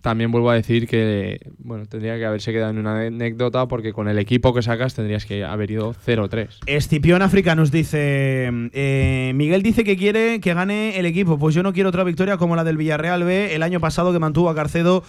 [0.00, 4.06] también vuelvo a decir que bueno, tendría que haberse quedado en una anécdota porque con
[4.08, 6.48] el equipo que sacas tendrías que haber ido 0-3.
[6.66, 11.38] Escipión África nos dice: eh, Miguel dice que quiere que gane el equipo.
[11.40, 14.20] Pues yo no quiero otra victoria como la del Villarreal B el año pasado que
[14.20, 15.02] mantuvo a Carcedo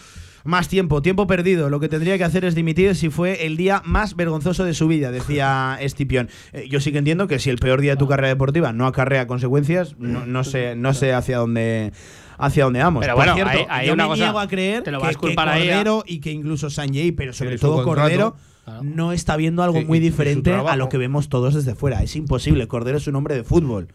[0.47, 1.69] más tiempo, tiempo perdido.
[1.69, 4.87] Lo que tendría que hacer es dimitir si fue el día más vergonzoso de su
[4.87, 6.29] vida, decía Escipión.
[6.53, 8.87] Eh, yo sí que entiendo que si el peor día de tu carrera deportiva no
[8.87, 11.91] acarrea consecuencias, no, no sé, no sé hacia dónde.
[12.39, 13.01] Hacia dónde vamos.
[13.01, 14.99] Pero Por bueno, cierto, hay- hay yo una me cosa, niego a creer te lo
[14.99, 17.83] que, vas Cordero y que incluso Sanjay, pero sobre todo.
[17.83, 18.83] Cordero, Claro.
[18.83, 22.03] no está viendo algo Sí, muy diferente a lo que vemos todos desde fuera.
[22.03, 22.67] Es imposible.
[22.67, 23.87] Cordero es un hombre de fútbol.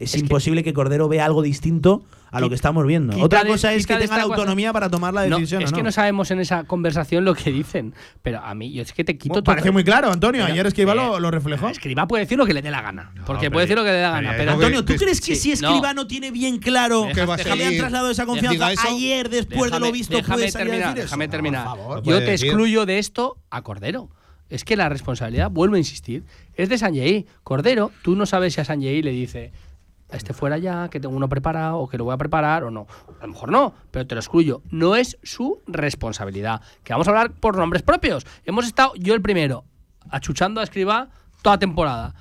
[0.00, 3.12] Es, imposible que, Cordero vea algo distinto a lo que estamos viendo.
[3.12, 5.62] quita Otra de- cosa es que tenga la autonomía para tomar la No, decisión.
[5.62, 5.86] es o que no.
[5.88, 7.92] no sabemos en esa conversación lo que dicen.
[8.22, 9.52] Pero a mí, yo es que te quito Bueno, todo.
[9.52, 10.42] parece muy claro, Antonio.
[10.42, 11.68] Pero, Ayer Escriba eh, lo, lo reflejó.
[11.68, 13.12] Escriba puede decir lo que le dé la gana.
[13.26, 14.34] porque puede decir lo que le dé la gana.
[14.36, 15.68] Pero Antonio, ¿tú crees que sí, si no.
[15.68, 17.26] Escriba no, tiene bien claro Que
[17.56, 20.88] le han trasladado esa confianza ayer después de lo visto déjame puede salir a terminar,
[20.94, 21.06] decir eso?
[21.08, 21.66] déjame terminar.
[22.04, 24.08] Yo te excluyo de esto a Cordero.
[24.48, 26.24] Es que la responsabilidad, vuelvo a insistir,
[26.56, 27.26] es de Sanjei.
[27.44, 29.52] Cordero, tú no sabes si a Sanjei le dice,
[30.12, 32.86] este fuera ya, que tengo uno preparado, o que lo voy a preparar, o no.
[33.20, 34.62] A lo mejor no, pero te lo excluyo.
[34.70, 36.60] No es su responsabilidad.
[36.84, 38.26] Que vamos a hablar por nombres propios.
[38.44, 39.64] Hemos estado, yo el primero,
[40.10, 41.08] achuchando a Escriba
[41.42, 42.14] toda temporada.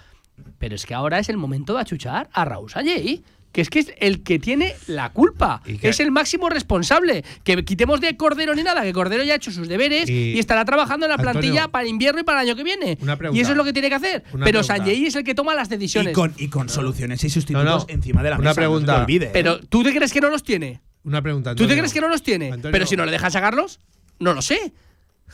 [0.57, 3.23] Pero es que ahora es el momento de achuchar a Raúl Sanjei.
[3.51, 5.61] Que es que es el que tiene la culpa.
[5.65, 7.23] Y Es el máximo responsable.
[7.43, 10.39] Que quitemos de Cordero ni nada, que Cordero ya ha hecho sus deberes y, Y-
[10.39, 12.97] estará trabajando en la Antonio, plantilla para el invierno y para el año que viene.
[13.01, 13.37] una pregunta.
[13.37, 14.23] y eso es lo que tiene que hacer.
[14.43, 14.61] Pero.
[14.61, 16.11] Sanjei es el que toma las decisiones.
[16.11, 17.85] Y con, y con soluciones y sustitutos No, no.
[17.87, 18.55] encima de la Una mesa.
[18.61, 18.95] pregunta.
[18.97, 19.29] Te olvide, ¿eh?
[19.33, 20.81] Pero ¿tú te crees que no los tiene?
[21.03, 21.55] Una pregunta.
[21.55, 22.51] ¿Tú te crees que no los tiene?
[22.51, 22.71] Antonio.
[22.71, 23.79] Pero si no le dejan sacarlos,
[24.19, 24.73] no lo sé.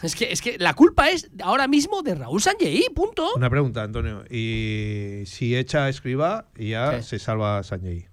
[0.04, 3.34] Es que, es que la culpa es ahora mismo de Raúl Sanjei, punto.
[3.36, 4.24] Una pregunta, Antonio.
[4.30, 7.04] Y si echa a Escriba, ya ¿Qué?
[7.04, 8.08] se salva a Sanjay.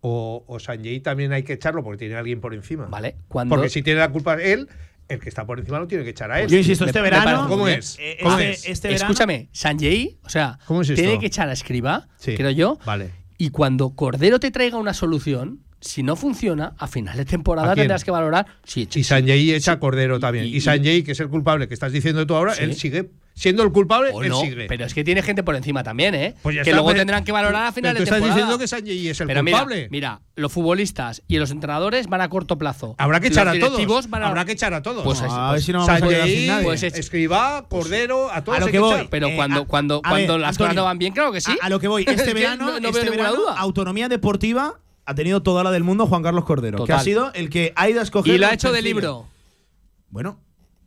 [0.00, 2.86] O, o Sanjay también hay que echarlo porque tiene alguien por encima.
[2.86, 3.54] Vale, cuando.
[3.56, 4.68] Porque si tiene la culpa él,
[5.08, 6.48] el que está por encima lo tiene que echar a él.
[6.48, 7.48] Yo insisto, este me verano.
[7.48, 7.96] ¿Cómo es?
[7.98, 8.68] eh, ¿Cómo este, es?
[8.68, 12.36] este verano- Escúchame, Sanjei, o sea, ¿Cómo es tiene que echar a Escriba, Sí.
[12.36, 12.78] creo yo.
[12.86, 13.10] Vale.
[13.38, 18.04] Y cuando Cordero te traiga una solución, si no funciona, a final de temporada tendrás
[18.04, 19.78] que valorar si Y Sanjay echa sí.
[19.78, 20.46] Cordero también.
[20.46, 22.62] y- Y, Sanjay, que es el culpable que estás diciendo tú ahora, Sí.
[22.64, 24.40] él sigue siendo el culpable, o él no.
[24.40, 24.64] sigue.
[24.66, 26.34] Pero es que tiene gente por encima también, ¿eh?
[26.42, 28.16] Pues ya que está, luego pero- tendrán que valorar a final Pero de tú estás
[28.16, 28.34] temporada.
[28.36, 29.88] diciendo que Sanjay es el Pero culpable.
[29.90, 32.94] mira, los futbolistas y los entrenadores van a corto plazo.
[32.96, 34.08] Habrá que echar Los a todos.
[34.08, 35.04] van a- Habrá que echar a todos.
[35.04, 36.64] Pues No, es- a ver si no vamos a sin nadie.
[36.64, 37.10] Pues es-
[37.68, 38.94] Cordero, a todos A lo hay que voy.
[38.94, 39.08] echar.
[39.10, 41.32] Pero Eh, cuando, a- cuando, a cuando ver, las Antonio, cosas no van bien, claro
[41.32, 41.56] que sí.
[41.60, 43.54] A, lo que voy, Es este verano, no- este veo ninguna verano, duda.
[43.58, 47.48] autonomía deportiva ha tenido toda la del mundo Juan Carlos Cordero, que ha sido el
[47.48, 48.34] que ha ido a escoger.
[48.34, 49.26] Y lo ha hecho de libro.
[50.10, 50.38] Bueno,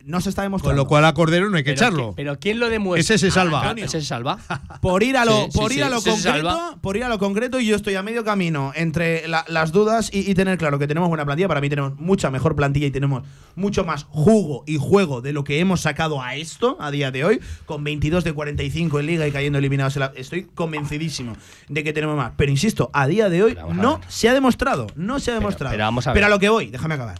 [0.04, 0.82] no se está Con demostrando.
[0.82, 2.10] lo cual a Cordero no hay que Pero, echarlo.
[2.12, 3.14] ¿qui- pero ¿quién lo demuestra?
[3.16, 3.68] Ese se salva.
[3.70, 4.38] Ah, ese se salva.
[4.80, 7.08] por ir a lo, Sí, sí, por ir sí, a lo concreto, por ir a
[7.08, 10.58] lo concreto, y yo estoy a medio camino entre la- las dudas y, y tener
[10.58, 11.48] claro que tenemos buena plantilla.
[11.48, 13.24] Para mí tenemos mucha mejor plantilla y tenemos
[13.56, 17.24] mucho más jugo y juego de lo que hemos sacado a esto a día de
[17.24, 19.96] hoy, con 22 de 45 en liga y cayendo eliminados.
[19.96, 21.36] en la- estoy convencidísimo
[21.68, 22.32] de que tenemos más.
[22.36, 25.72] Pero insisto, a día de hoy a no se ha demostrado, no se ha demostrado.
[25.72, 26.30] pero vamos a Pero ver.
[26.30, 27.18] lo que voy, déjame acabar.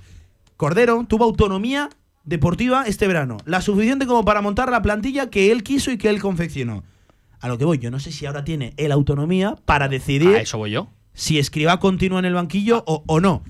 [0.57, 1.89] Cordero tuvo autonomía
[2.31, 6.09] deportiva este verano, la suficiente como para montar la plantilla que él quiso y que
[6.09, 6.85] él confeccionó.
[7.41, 10.41] A lo que voy, yo no sé si ahora tiene él autonomía para decidir A
[10.41, 10.89] eso voy yo.
[11.13, 13.43] si Escribá continúa en el banquillo o, o no.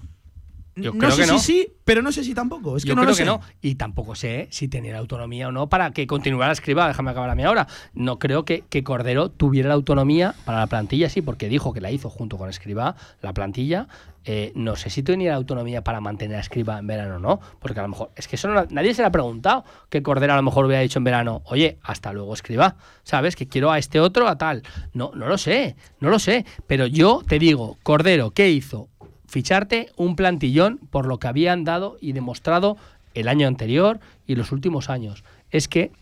[0.83, 1.39] Yo no creo sé que no.
[1.39, 2.77] si sí, pero no sé si tampoco.
[2.77, 3.27] Es que Yo no creo lo que sé.
[3.27, 3.41] no.
[3.61, 6.87] Y tampoco sé si tenía la autonomía o no para que continuara escriba.
[6.89, 7.67] Déjame acabar a mí ahora.
[7.95, 11.81] No creo que, que Cordero tuviera la autonomía para la plantilla, sí, porque dijo que
[11.81, 13.89] la hizo junto con Escriba, la plantilla.
[14.27, 17.41] Eh, no sé si tenía la autonomía para mantener a Escriba en verano o no.
[17.59, 18.11] Porque a lo mejor.
[18.17, 19.65] Es que eso no- nadie se le ha preguntado.
[19.89, 22.77] Que Cordero a lo mejor hubiera dicho en verano, oye, hasta luego Escriba.
[23.03, 23.35] ¿Sabes?
[23.35, 24.63] Que quiero a este otro, a tal.
[24.93, 25.75] No, no lo sé.
[26.01, 26.45] No lo sé.
[26.67, 28.89] Pero yo te digo, Cordero, ¿qué hizo?
[29.31, 32.77] Ficharte un plantillón por lo que habían dado y demostrado
[33.15, 35.23] el año anterior y los últimos años.
[35.53, 35.93] Es que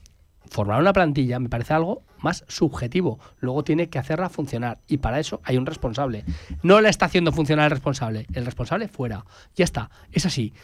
[0.51, 3.21] formar una plantilla me parece algo más subjetivo.
[3.41, 6.25] Luego tiene que hacerla funcionar y para eso hay un responsable.
[6.63, 8.27] No la está haciendo funcionar el responsable.
[8.33, 9.27] El responsable fuera.
[9.55, 9.91] Ya está.
[10.11, 10.55] Es así.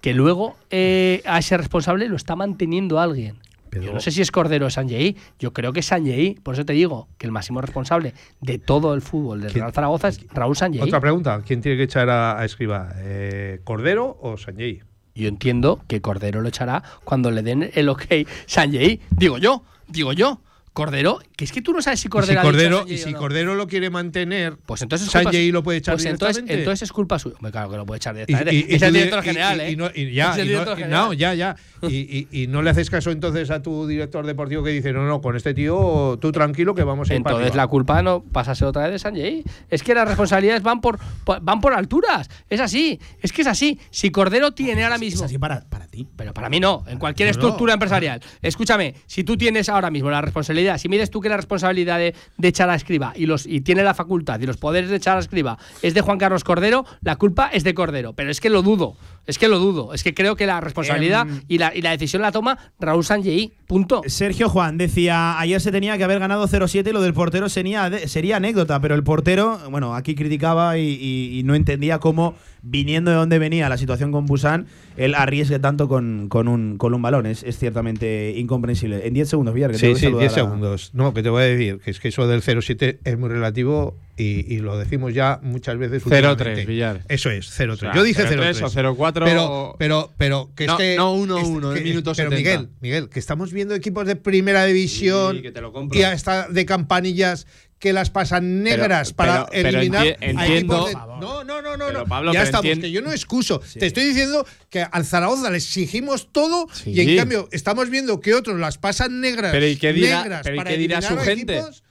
[0.00, 3.36] Que luego eh, a ese responsable lo está manteniendo alguien.
[3.74, 5.16] Pero- Yo no sé si es Cordero o Sanjei.
[5.38, 6.34] Yo creo que es Sanjei.
[6.36, 9.72] Por eso te digo que el máximo responsable de todo el fútbol del ¿Quién- Real
[9.72, 10.80] Zaragoza es Raúl Sanjei.
[10.82, 12.90] Otra pregunta, ¿quién tiene que echar a, a Escriba?
[12.98, 14.82] Eh, ¿Cordero o Sanjay?
[15.16, 18.04] Yo entiendo que Cordero lo echará cuando le den el ok
[18.46, 19.00] Sanjei.
[19.10, 20.40] Digo yo, digo yo.
[20.74, 23.12] Cordero, que es que tú no sabes si Y si Cordero ha dicho y si
[23.12, 23.18] no.
[23.18, 26.62] Cordero lo quiere mantener, Pues entonces es culpa Sanjay lo puede echar pues entonces, directamente.
[26.62, 27.36] entonces es culpa suya.
[27.36, 28.54] Hombre, Claro que lo puede echar directamente.
[28.54, 29.70] y- y es el di- director y- general, y- ¿eh?
[29.70, 31.04] y no- y ya, Es no- director y general.
[31.06, 31.56] no, ya, ya.
[31.84, 35.06] Y, y- y no le haces caso entonces a tu director deportivo que dice, no,
[35.06, 37.62] no, con este tío tú tranquilo que vamos a ir para Entonces arriba".
[37.64, 39.44] la culpa no pasa a ser otra vez de Sanjay.
[39.70, 40.98] Es que las responsabilidades van por,
[41.42, 42.28] van por alturas.
[42.50, 42.98] Es así.
[43.20, 43.78] Es que es así.
[43.90, 45.24] Si Cordero tiene ahora Es mismo.
[45.24, 46.08] así para, para ti.
[46.16, 48.20] Pero para mí no, en cualquier estructura empresarial.
[48.42, 52.14] Escúchame, si tú tienes ahora mismo la responsabilidad, si mides tú que la responsabilidad de,
[52.36, 55.16] de echar a escriba y, los, y tiene la facultad y los poderes de echar
[55.16, 58.12] a escriba es de Juan Carlos Cordero, la culpa es de Cordero.
[58.14, 58.96] Pero es que lo dudo,
[59.26, 59.94] es que lo dudo.
[59.94, 63.04] Es que creo que la responsabilidad Em, y, la, y la decisión la toma Raúl
[63.04, 63.52] Sanjei.
[63.66, 64.02] Punto.
[64.06, 67.90] Sergio Juan decía, ayer se tenía que haber ganado 0-7 y lo del portero sería,
[68.06, 73.10] sería anécdota, pero el portero, bueno, aquí criticaba y, y- y no entendía cómo, viniendo
[73.10, 74.66] de donde venía la situación con Busan,
[74.96, 77.26] él arriesgue tanto con, con un, con un balón.
[77.26, 79.06] Es, es ciertamente incomprensible.
[79.06, 80.90] En 10 segundos, Villar, que Sí, tengo que sí, saludar 10 a- segundos.
[80.94, 83.96] No, que te voy a decir que es que eso del 0,7 es muy relativo
[84.16, 86.04] y, y lo decimos ya muchas veces.
[86.04, 86.66] 0,3, últimamente.
[86.66, 87.00] Villar.
[87.08, 87.70] Eso es, 0,3.
[87.72, 88.62] O sea, Yo dije 0,3 0,3.
[88.62, 90.96] o 0,4 Pero, pero, pero, que No, es que.
[90.96, 91.38] no 1-1
[91.72, 92.36] es en que- minuto Pero 70.
[92.36, 96.48] Miguel, Miguel, que estamos viendo equipos de primera división Sí, que te lo y hasta
[96.48, 97.46] de campanillas
[97.80, 101.44] que las pasan negras Pero- para pero- pero eliminar enti- a entiendo- equipos de- No,
[101.44, 102.06] no, no, no, Pero, no.
[102.06, 103.60] Pablo, ya pero estamos, que yo no excuso.
[103.78, 106.90] Te estoy diciendo que al Zaragoza le exigimos todo Sí.
[106.92, 110.40] y en cambio estamos viendo que otros las pasan negras, Pero ¿y qué dirá- negras
[110.44, 111.58] pero ¿y para qué dirá su a gente?
[111.58, 111.82] equipos.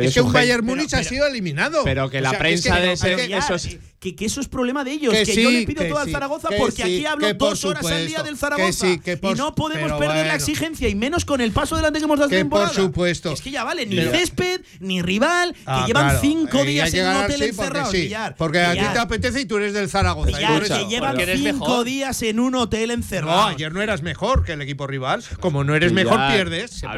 [0.00, 1.82] Pero es que un gente- Bayern pero- Múnich ha sido eliminado.
[1.84, 4.82] pero que O la sea, prensa es que- de es ese- que- eso es problema
[4.82, 5.12] de ellos.
[5.12, 7.50] Que Que, sí, yo le pido todo al Zaragoza que porque sí, aquí hablo por
[7.50, 8.86] dos horas al día del que Zaragoza.
[8.86, 11.98] sí, que por y no podemos perder la exigencia y menos con el paso delante
[11.98, 12.74] que hemos dado Que esta por temporada.
[12.86, 13.32] supuesto.
[13.32, 16.18] Es que ya vale, ni Pero- césped, ni rival, que Ah, llevan claro.
[16.22, 17.92] cinco Eh, días en un hotel encerrado.
[18.38, 20.30] Porque a ti te apetece y tú eres del Zaragoza.
[20.30, 23.42] eso- que llevan cinco días en un hotel No, encerrado.
[23.48, 25.22] ayer no eras mejor que el equipo rival.
[25.40, 26.82] Como no eres mejor, pierdes.
[26.84, 26.96] A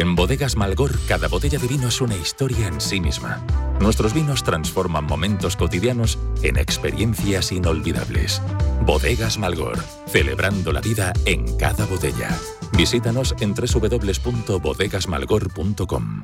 [0.01, 3.45] En Bodegas Malgor, cada botella de vino es una historia en sí misma.
[3.79, 8.41] Nuestros vinos transforman momentos cotidianos en experiencias inolvidables.
[8.83, 9.77] Bodegas Malgor,
[10.07, 12.35] celebrando la vida en cada botella.
[12.75, 16.23] Visítanos en www.bodegasmalgor.com.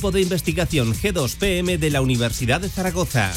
[0.00, 3.30] de investigación G2PM de la Universidad de Zaragoza.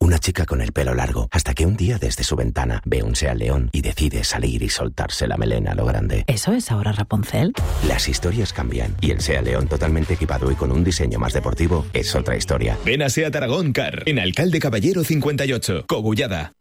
[0.00, 3.16] Una chica con el pelo largo, hasta que un día desde su ventana ve un
[3.16, 6.24] Seat León y decide salir y soltarse la melena a lo grande.
[6.26, 7.54] ¿Eso es ahora Rapunzel?
[7.88, 11.86] Las historias cambian y el Seat León totalmente equipado y con un diseño más deportivo
[11.94, 12.76] es otra historia.
[12.84, 16.52] Ven a Seat Aragón Car, en Alcalde Caballero 58, Cogullada.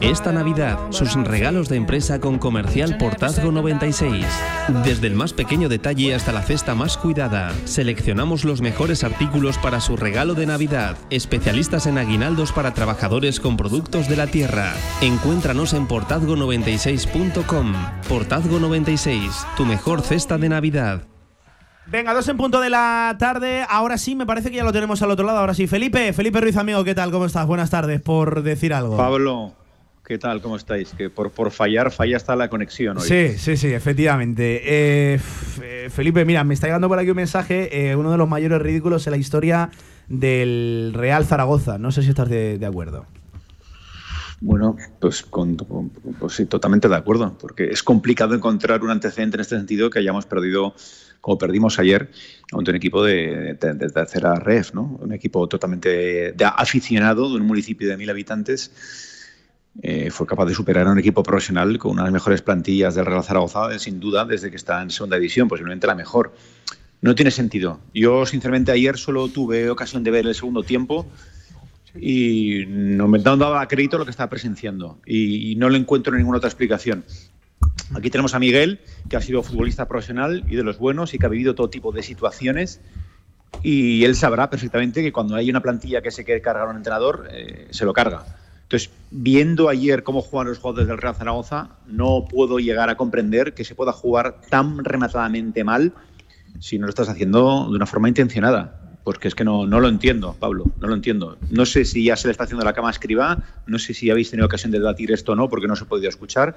[0.00, 4.24] Esta Navidad, sus regalos de empresa con Comercial Portazgo 96.
[4.84, 9.80] Desde el más pequeño detalle hasta la cesta más cuidada, seleccionamos los mejores artículos para
[9.80, 10.96] su regalo de Navidad.
[11.10, 14.72] Especialistas en aguinaldos para trabajadores con productos de la tierra.
[15.00, 17.72] Encuéntranos en portazgo96.com.
[18.08, 21.02] Portazgo 96, tu mejor cesta de Navidad.
[21.86, 23.66] Venga, dos en punto de la tarde.
[23.68, 25.38] Ahora sí, me parece que ya lo tenemos al otro lado.
[25.38, 27.10] Ahora sí, Felipe, Felipe Ruiz, amigo, ¿qué tal?
[27.10, 27.46] ¿Cómo estás?
[27.46, 28.96] Buenas tardes, por decir algo.
[28.96, 29.52] Pablo,
[30.04, 30.40] ¿qué tal?
[30.42, 30.92] ¿Cómo estáis?
[30.96, 33.06] Que por, por fallar, falla hasta la conexión hoy.
[33.08, 34.60] Sí, sí, sí, efectivamente.
[35.14, 35.20] Eh,
[35.62, 38.60] eh, Felipe, mira, me está llegando por aquí un mensaje, eh, uno de los mayores
[38.60, 39.70] ridículos en la historia
[40.08, 41.78] del Real Zaragoza.
[41.78, 43.06] No sé si estás de, de acuerdo.
[44.40, 49.36] Bueno, pues, con- con- pues sí, totalmente de acuerdo, porque es complicado encontrar un antecedente
[49.36, 50.74] en este sentido que hayamos perdido,
[51.20, 52.10] como perdimos ayer,
[52.50, 54.98] ante un equipo de, de- de tercera ref, ¿no?
[55.00, 58.72] Un equipo totalmente de aficionado de un municipio de mil habitantes.
[59.80, 63.24] Eh, fue capaz de superar a un equipo profesional con unas mejores plantillas del Real
[63.24, 66.34] Zaragoza, sin duda, desde que está en segunda división, posiblemente la mejor.
[67.00, 67.80] No tiene sentido.
[67.94, 71.06] Yo, sinceramente, ayer solo tuve ocasión de ver el segundo tiempo
[71.98, 76.38] y no me daba crédito lo que estaba presenciando y, y no le encuentro ninguna
[76.38, 77.04] otra explicación.
[77.94, 81.26] Aquí tenemos a Miguel, que ha sido futbolista profesional y de los buenos y que
[81.26, 82.80] ha vivido todo tipo de situaciones
[83.62, 86.76] y él sabrá perfectamente que cuando hay una plantilla que se quiere cargar a un
[86.76, 88.24] entrenador, eh, se lo carga.
[88.72, 93.52] Entonces, viendo ayer cómo juegan los jugadores del Real Zaragoza, no puedo llegar a comprender
[93.52, 95.92] que se pueda jugar tan rematadamente mal
[96.58, 98.80] si no lo estás haciendo de una forma intencionada.
[99.04, 101.36] Porque es que no, no lo entiendo, Pablo, no lo entiendo.
[101.50, 104.08] No sé si ya se le está haciendo la cama a escriba, no sé si
[104.08, 106.56] habéis tenido ocasión de debatir esto o no, porque no se ha podido escuchar,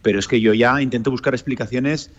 [0.00, 2.12] pero es que yo ya intento buscar explicaciones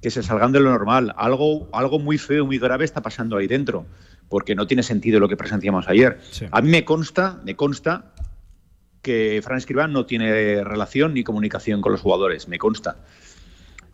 [0.00, 1.14] que se salgan de lo normal.
[1.16, 3.86] Algo, algo muy feo, muy grave está pasando ahí dentro,
[4.28, 6.20] porque no tiene sentido lo que presenciamos ayer.
[6.52, 8.12] A mí me consta, me consta
[9.08, 12.98] que Fran Escribá no tiene relación ni comunicación con los jugadores, me consta.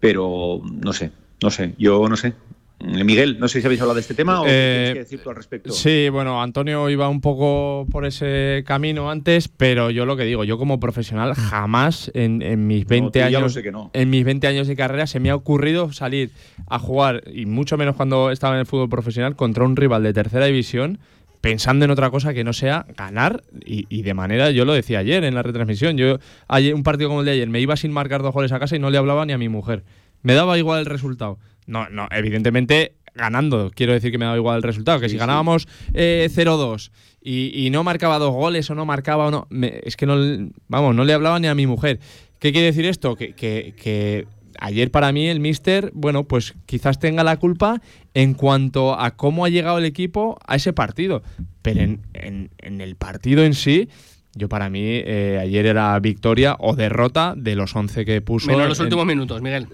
[0.01, 2.35] Pero no sé, no sé, yo no sé.
[2.81, 5.21] Miguel, no sé si habéis hablado de este tema o qué Eh, tienes que decir
[5.23, 5.73] tú al respecto.
[5.73, 10.43] Sí, bueno, Antonio iba un poco por ese camino antes, pero yo lo que digo,
[10.43, 13.91] yo como profesional jamás en, en mis 20 tú ya lo años no.
[13.95, 16.33] en mis 20 años de carrera se me ha ocurrido salir
[16.67, 20.13] a jugar y mucho menos cuando estaba en el fútbol profesional contra un rival de
[20.13, 20.99] tercera división
[21.45, 25.01] pensando en otra cosa que no sea ganar y, y de manera, yo lo decía
[25.01, 26.19] ayer en la retransmisión, yo
[26.49, 28.77] ayer, un partido como el de ayer me iba sin marcar dos goles a casa
[28.77, 29.85] y no le hablaba ni a mi mujer.
[30.23, 31.39] Me daba igual el resultado.
[31.67, 33.71] No, no, evidentemente ganando.
[33.75, 35.01] Quiero decir que me daba igual el resultado.
[35.01, 36.91] Que si ganábamos eh, 0-2
[37.23, 39.47] y, y no marcaba dos goles o no marcaba o no.
[39.51, 42.01] me- es que no, le- vamos, no le hablaba ni a mi mujer.
[42.39, 43.17] ¿Qué quiere decir esto?
[43.17, 44.27] Que, que- que
[44.61, 47.81] ayer para mí el Mister, bueno, pues quizás tenga la culpa
[48.15, 51.23] en cuanto a cómo ha llegado el equipo a ese partido.
[51.63, 53.89] Pero en, en- en el partido en sí.
[54.37, 58.49] Yo para mí eh, ayer era victoria o derrota de los 11 que puso.
[58.49, 59.69] Menos los en- últimos minutos, Miguel.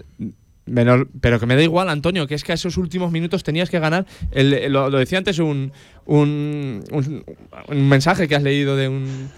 [0.67, 3.69] Menor- pero que me da igual, Antonio, que es que a esos últimos minutos tenías
[3.71, 4.05] que ganar.
[4.31, 5.71] El- el- lo, lo decía antes un,
[6.05, 7.23] un, un-
[7.67, 9.29] un mensaje que has leído de un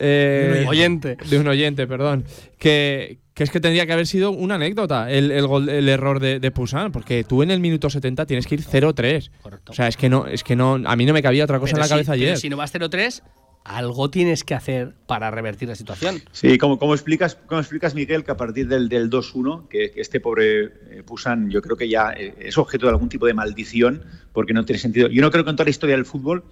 [0.00, 1.16] Eh, oyente.
[1.28, 2.24] De un oyente, perdón.
[2.58, 6.20] Que, que es que tendría que haber sido una anécdota el, el, gol- el error
[6.20, 9.30] de, de Pusan, porque tú en el minuto 70 tienes que ir 0-3.
[9.68, 11.72] O sea, es que no, es que no, a mí no me cabía otra cosa
[11.72, 12.36] Pero en la si- cabeza pero ayer.
[12.38, 13.22] si no vas 0-3,
[13.62, 16.20] algo tienes que hacer para revertir la situación.
[16.32, 20.00] Sí, ¿cómo, cómo explicas, cómo explicas, Miguel, que a partir del, del 2-1, que, que
[20.00, 23.34] este pobre eh, Pusan, yo creo que ya eh, es objeto de algún tipo de
[23.34, 25.08] maldición, porque no tiene sentido.
[25.08, 26.42] Yo no creo que en toda la historia del fútbol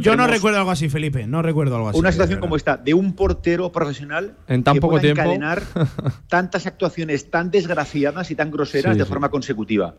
[0.00, 1.26] Yo no recuerdo algo así, Felipe.
[1.26, 1.98] No recuerdo algo así.
[1.98, 5.22] una situación como esta de un portero profesional En tan que poco pueda tiempo.
[5.22, 5.62] encadenar
[6.28, 9.08] tantas actuaciones tan desgraciadas y tan groseras Sí, de sí.
[9.08, 9.94] forma consecutiva.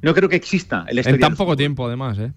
[0.00, 2.32] No creo que exista en la En tan poco tiempo, además, ¿eh?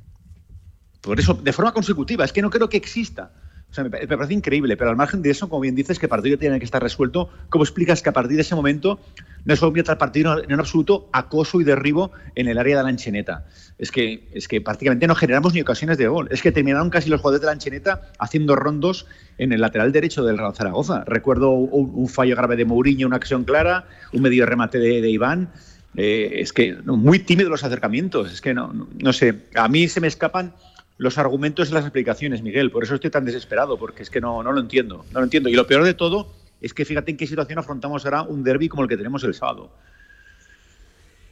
[1.01, 3.31] por eso, de forma consecutiva, es que no creo que exista.
[3.69, 6.09] O sea, me parece increíble, pero al margen de eso, como bien dices, que el
[6.09, 8.99] partido tiene que estar resuelto, ¿cómo explicas que a partir de ese momento
[9.45, 12.89] no se convierte el partido en absoluto acoso y derribo en el área de la
[12.89, 13.45] Ancheneta?
[13.77, 16.27] Es que, es que prácticamente no generamos ni ocasiones de gol.
[16.31, 19.05] Es que terminaron casi los jugadores de la Ancheneta haciendo rondos
[19.37, 21.03] en el lateral derecho del Real Zaragoza.
[21.05, 25.49] Recuerdo un, fallo grave de Mourinho, una acción clara, un medio remate de, Iván.
[25.95, 28.31] Eh, es que muy tímidos los acercamientos.
[28.31, 30.53] Es que no, no, no sé, a mí se me escapan
[30.97, 32.71] los argumentos y las explicaciones, Miguel.
[32.71, 35.05] Por eso estoy tan desesperado, porque es que no, no lo entiendo.
[35.11, 35.49] No lo entiendo.
[35.49, 36.33] Y lo peor de todo
[36.65, 39.33] es que fíjate en qué situación afrontamos ahora un derby como el que tenemos el
[39.33, 39.71] sábado.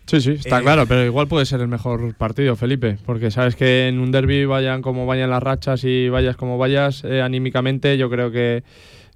[0.06, 3.56] Sí, sí, está Eh, claro, pero igual puede ser el mejor partido, Felipe, porque sabes
[3.56, 7.98] que en un derby vayan como vayan las rachas y vayas como vayas eh, anímicamente,
[7.98, 8.64] yo creo que,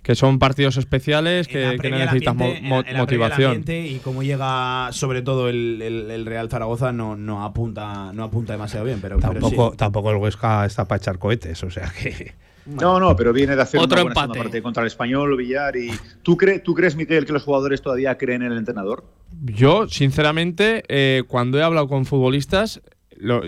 [0.02, 3.26] que son partidos especiales que, que necesitas mo- ambiente- mo- en la- en la previa
[3.28, 3.64] el motivación.
[3.68, 8.54] y cómo llega sobre todo el, el- el Real Zaragoza no, no apunta no apunta
[8.54, 9.78] demasiado bien pero, pero Tampoco, sí.
[9.78, 12.34] tampoco el Huesca está para echar cohetes, o sea que.
[12.68, 14.40] No, no, pero viene de hacer Otro una buena empate.
[14.40, 15.76] parte contra el español, Villar.
[15.78, 15.92] Y
[16.24, 19.06] ¿tú, cre- ¿Tú crees, Miguel, que los jugadores todavía creen en el entrenador?
[19.44, 22.82] Yo, sinceramente, eh, cuando he hablado con futbolistas,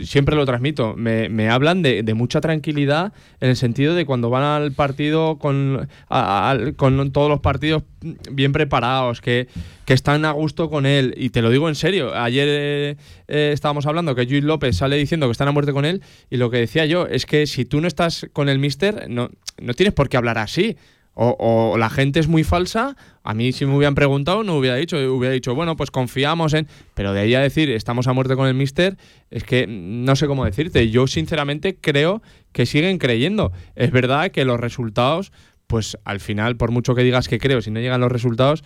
[0.04, 4.72] siempre lo transmito, me, hablan de, mucha tranquilidad en el sentido de cuando van al
[4.72, 7.84] partido con, todos los partidos
[8.32, 9.48] bien preparados, que,
[9.86, 11.14] que están a gusto con él.
[11.18, 12.96] Y te lo digo en serio, ayer eh,
[13.28, 16.38] eh, estábamos hablando que Luis López sale diciendo que están a muerte con él y
[16.38, 19.30] lo que decía yo es que si tú no estás con el mister, no,
[19.62, 20.78] no tienes por qué hablar así.
[21.14, 22.96] O, o la gente es muy falsa.
[23.24, 24.98] A mí, si me hubieran preguntado, no hubiera dicho.
[24.98, 26.68] Hubiera dicho, bueno, pues confiamos en.
[26.94, 28.98] Pero de ahí a decir, estamos a muerte con el mister,
[29.30, 30.90] es que no sé cómo decirte.
[30.90, 33.52] Yo, sinceramente, creo que siguen creyendo.
[33.76, 35.32] Es verdad que los resultados,
[35.68, 38.64] pues al final, por mucho que digas que creo, si no llegan los resultados,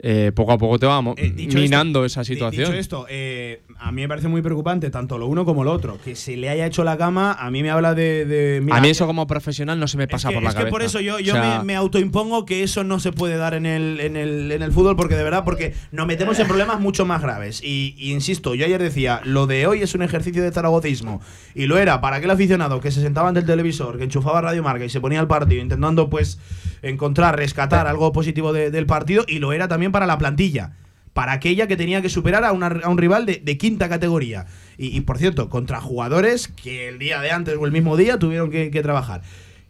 [0.00, 2.66] eh, poco a poco te va mo- Eh, minando esto- esa situación.
[2.66, 5.98] Dicho esto, eh, a mí me parece muy preocupante tanto lo uno como lo otro.
[6.04, 8.24] Que se le haya hecho la cama, a mí me habla de.
[8.26, 10.48] de- mira, a mí, eso como profesional, no se me pasa es que, por la
[10.50, 10.70] es que cabeza.
[10.72, 13.54] por eso yo, O yo sea, me, me autoimpongo que eso no se puede dar
[13.54, 16.80] en el, en, el, en el fútbol, porque de verdad, porque nos metemos en problemas
[16.80, 17.62] mucho más graves.
[17.62, 21.20] Y, y insisto, yo ayer decía, lo de hoy es un ejercicio de zaragocismo.
[21.54, 24.62] Y lo era para aquel aficionado que se sentaba ante el televisor, que enchufaba Radio
[24.62, 26.38] Marca y se ponía al partido intentando pues
[26.82, 30.72] encontrar, rescatar algo positivo de- del partido, y lo era también para la plantilla.
[31.12, 34.46] Para aquella que tenía que superar a, una- un rival de, quinta categoría.
[34.76, 38.50] Y, por cierto, contra jugadores que el día de antes o el mismo día tuvieron
[38.50, 39.22] que trabajar.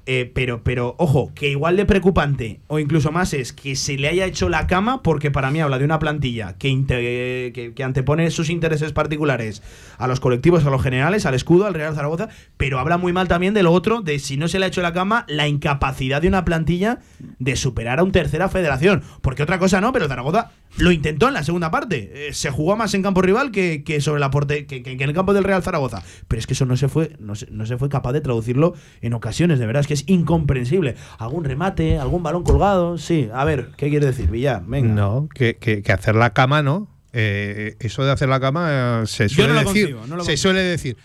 [0.06, 4.08] Eh, pero, pero, ojo, que igual de preocupante o incluso más es que se le
[4.08, 8.30] haya hecho la cama, porque para mí habla de una plantilla que, que, que antepone
[8.30, 9.62] sus intereses particulares
[9.96, 12.28] a los colectivos, a los generales, al escudo, al Real Zaragoza,
[12.58, 14.82] pero habla muy mal también de lo otro, de si no se le ha hecho
[14.82, 16.98] la cama, la incapacidad de una plantilla
[17.38, 19.02] de superar a un tercera federación.
[19.22, 22.28] Porque otra cosa no, pero Zaragoza lo intentó en la segunda parte.
[22.28, 25.14] Eh, se jugó más en campo rival que, que sobre la porte, que en el
[25.14, 26.02] campo del Real Zaragoza.
[26.28, 28.74] Pero es que eso no se fue, no se, no se fue capaz de traducirlo
[29.00, 30.96] en ocasiones, de verdad, es que es incomprensible.
[31.18, 33.28] Algún remate, algún balón colgado, sí.
[33.32, 34.62] A ver, ¿qué quiere decir, Villar?
[34.66, 34.92] Venga.
[34.94, 36.88] No, que, que- que hacer la cama, ¿no?
[37.12, 39.94] Eh, eso de hacer la cama eh, se suele no decir.
[39.94, 40.96] concibo, no se suele decir.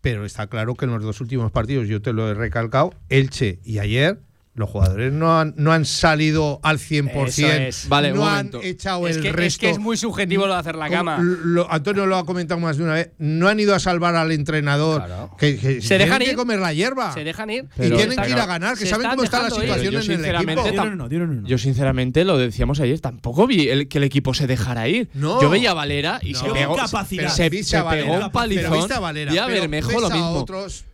[0.00, 3.58] Pero está claro que en los dos últimos partidos, yo te lo he recalcado, Elche
[3.64, 4.20] y ayer,
[4.58, 7.26] los jugadores no han, no han salido al 100%.
[7.28, 7.88] Eso es.
[7.88, 9.60] Vale, un no han echado Es el que, es resto.
[9.60, 11.18] que es muy subjetivo lo de hacer la cama.
[11.20, 13.10] lo- Antonio lo ha comentado más de una vez.
[13.18, 15.04] No han ido a salvar al entrenador.
[15.04, 15.30] Claro.
[15.38, 16.36] Que, que Se dejan tienen que ir.
[16.36, 17.12] comer la hierba.
[17.14, 17.64] Se dejan ir.
[17.76, 19.94] y tienen Está- que ir a ganar, que saben cómo está la situación Yo, en
[19.96, 20.82] el sinceramente, equipo.
[20.82, 21.46] Uno uno.
[21.48, 25.08] Yo, sinceramente, lo decíamos ayer, tampoco vi el, que el equipo se dejara ir.
[25.14, 25.40] No.
[25.40, 26.40] Yo veía a Valera y No.
[26.40, 27.28] se pegó, capacidad.
[27.28, 28.72] se, se pegó un palizón.
[28.72, 30.30] viste a Valera, y a Bermejo lo a mismo.
[30.32, 30.84] otros-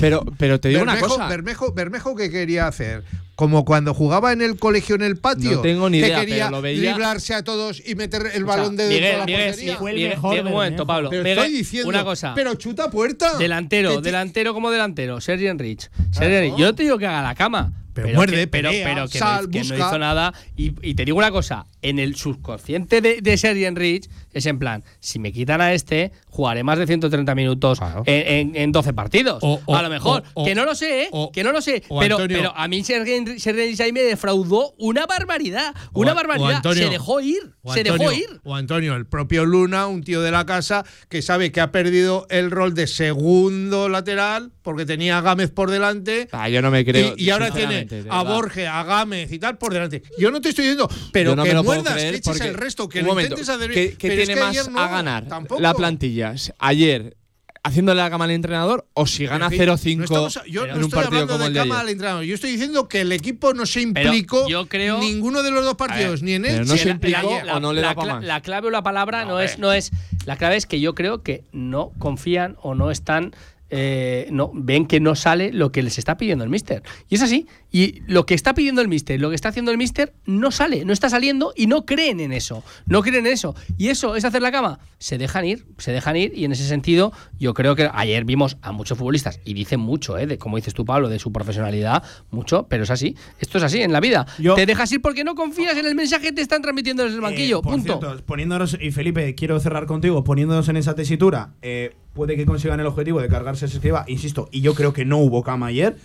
[0.00, 1.28] Pero, pero te digo una Bermejo, cosa.
[1.28, 3.04] Bermejo, Bermejo, ¿qué quería hacer?
[3.34, 5.50] Como cuando jugaba en el colegio en el patio.
[5.56, 8.44] No tengo ni que idea, quería pero lo veía- driblarse a todos y meter el
[8.44, 9.76] balón de dentro Miguel, de la Miguel, portería.
[9.76, 10.86] Fue el Miguel, mejor Miguel, un momento, Bermejo.
[10.86, 11.10] Pablo.
[11.10, 12.32] Pero Miguel, estoy diciendo una cosa.
[12.36, 13.36] Pero chuta puerta.
[13.36, 15.90] Delantero, Que delantero como delantero, Sergi Enrich.
[16.12, 17.72] Sergi Enrich, Yo te digo que haga la cama.
[17.94, 19.86] Pero muerde, que, pero, pelea, pero que, sal, no, que no busca.
[19.88, 20.34] hizo nada.
[20.56, 24.58] Y, y te digo una cosa, en el subconsciente de, de Sergi Enrich es en
[24.58, 28.92] plan, si me quitan a este, jugaré más de 130 minutos en, en- en 12
[28.94, 29.38] partidos.
[29.42, 31.10] O- o- a lo mejor, o- que no lo sé, ¿eh?
[31.32, 31.82] que no lo sé.
[32.00, 35.72] Pero, Antonio- pero a mí Sergi Enri- Sergi Enrich ahí me defraudó una barbaridad.
[35.92, 36.56] Una barbaridad.
[36.56, 37.54] Antonio- se dejó ir.
[37.72, 38.40] Se Antonio, dejó ir.
[38.42, 42.26] O Antonio, el propio Luna, un tío de la casa que sabe que ha perdido
[42.28, 46.26] el rol de segundo lateral porque tenía a Gámez por delante.
[46.32, 47.14] Ah, yo no me creo.
[47.16, 48.22] y, y ahora tiene a.
[48.24, 50.02] Borges, a Gámez y tal por delante.
[50.18, 52.98] Yo no te estoy diciendo, pero no que muerdas, que eches porque- el resto, que
[53.00, 53.96] un lo momento, intentes hacer ¿qué- bien.
[53.98, 55.60] qué Pero es tiene que más no, a ganar tampoco.
[55.60, 56.34] la plantilla?
[56.58, 57.14] Ayer,
[57.62, 60.70] haciéndole la cama al entrenador, o si gana En fin, 0-5 no estamos- yo en
[60.70, 61.82] no un estoy partido hablando como de el de cama ayer.
[61.86, 62.24] al entrenador.
[62.24, 65.74] Yo estoy diciendo que el equipo no se implicó yo creo- ninguno de los dos
[65.74, 67.50] partidos, ni en pero él no se implicó ayer.
[67.52, 68.24] o no le da la, más.
[68.24, 69.90] la clave o la palabra no, es no es
[70.26, 73.34] la clave es que yo creo que no confían o no están
[73.70, 76.82] eh, no ven que no sale lo que les está pidiendo el mister.
[77.08, 77.46] Y es así
[77.76, 80.84] y lo que está pidiendo el mister lo que está haciendo el mister no sale
[80.84, 83.56] no está saliendo y no creen en eso no creen en eso.
[83.76, 86.64] Y eso es hacer la cama se dejan ir se dejan ir y en ese
[86.68, 90.56] sentido yo creo que ayer vimos a muchos futbolistas y dicen mucho eh, de como
[90.56, 93.98] dices tú Pablo de su profesionalidad mucho pero es así esto es así en la
[94.00, 94.24] vida.
[94.38, 97.16] Yo- te dejas ir porque no confías en el mensaje que te están transmitiendo desde
[97.16, 97.98] el banquillo Eh, por punto.
[98.00, 102.78] cierto, poniéndonos, y Felipe, quiero cerrar contigo, poniéndonos en esa tesitura, eh, puede que consigan
[102.78, 105.96] el objetivo de cargarse ese escriba, insisto, y yo creo que no hubo cama ayer,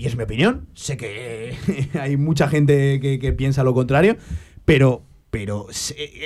[0.00, 1.58] y es mi opinión, sé que
[2.00, 4.16] hay mucha gente que, piensa lo contrario,
[4.64, 5.66] pero, pero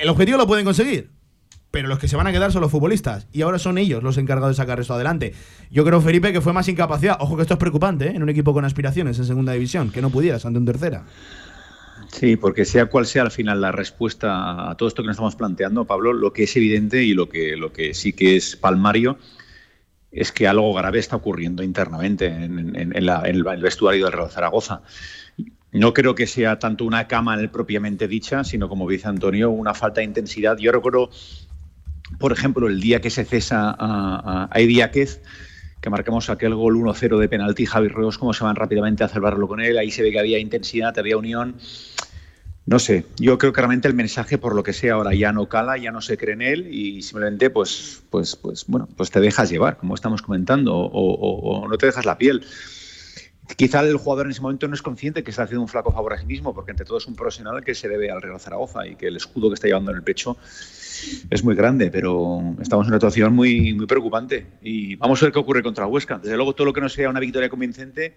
[0.00, 1.10] el objetivo lo pueden conseguir.
[1.72, 3.26] Pero los que se van a quedar son los futbolistas.
[3.32, 5.34] Y ahora son ellos los encargados de sacar esto adelante.
[5.72, 7.16] Yo creo, Felipe, que fue más incapacidad.
[7.18, 8.12] Ojo que esto es preocupante, ¿eh?
[8.14, 9.90] En un equipo con aspiraciones en segunda división.
[9.90, 11.02] Que no pudieras ante un tercera.
[12.12, 15.34] Sí, porque sea cual sea al final la respuesta a todo esto que nos estamos
[15.34, 19.18] planteando, Pablo, lo que es evidente y lo que, lo que sí que es palmario
[20.14, 24.82] es que algo grave está ocurriendo internamente en, el vestuario del Real Zaragoza.
[25.72, 30.00] No creo que sea tanto una cama propiamente dicha, sino como dice Antonio, una falta
[30.00, 30.56] de intensidad.
[30.56, 31.10] Yo recuerdo,
[32.20, 34.90] por ejemplo, el día que se cesa a, a,
[35.84, 39.48] que marcamos aquel gol 1-0 de penalti, Javi Reos, cómo se van rápidamente a salvarlo
[39.48, 41.56] con él, ahí se ve que había intensidad, había unión.
[42.66, 45.48] No sé, yo creo que realmente el mensaje, por lo que sea, ahora ya no
[45.50, 49.20] cala, ya no se cree en él y simplemente, pues, pues, pues, bueno, pues te
[49.20, 52.42] dejas llevar, como estamos comentando, o, o- o no te dejas la piel.
[53.58, 56.14] Quizá el jugador en ese momento no es consciente que está haciendo un flaco favor
[56.14, 58.86] a sí mismo, porque entre todo es un profesional que se debe al Real Zaragoza
[58.86, 60.38] y que el escudo que está llevando en el pecho
[61.28, 65.32] es muy grande, pero estamos en una situación muy, muy preocupante y vamos a ver
[65.32, 66.18] qué ocurre contra Huesca.
[66.18, 68.16] Desde luego, todo lo que no sea una victoria convincente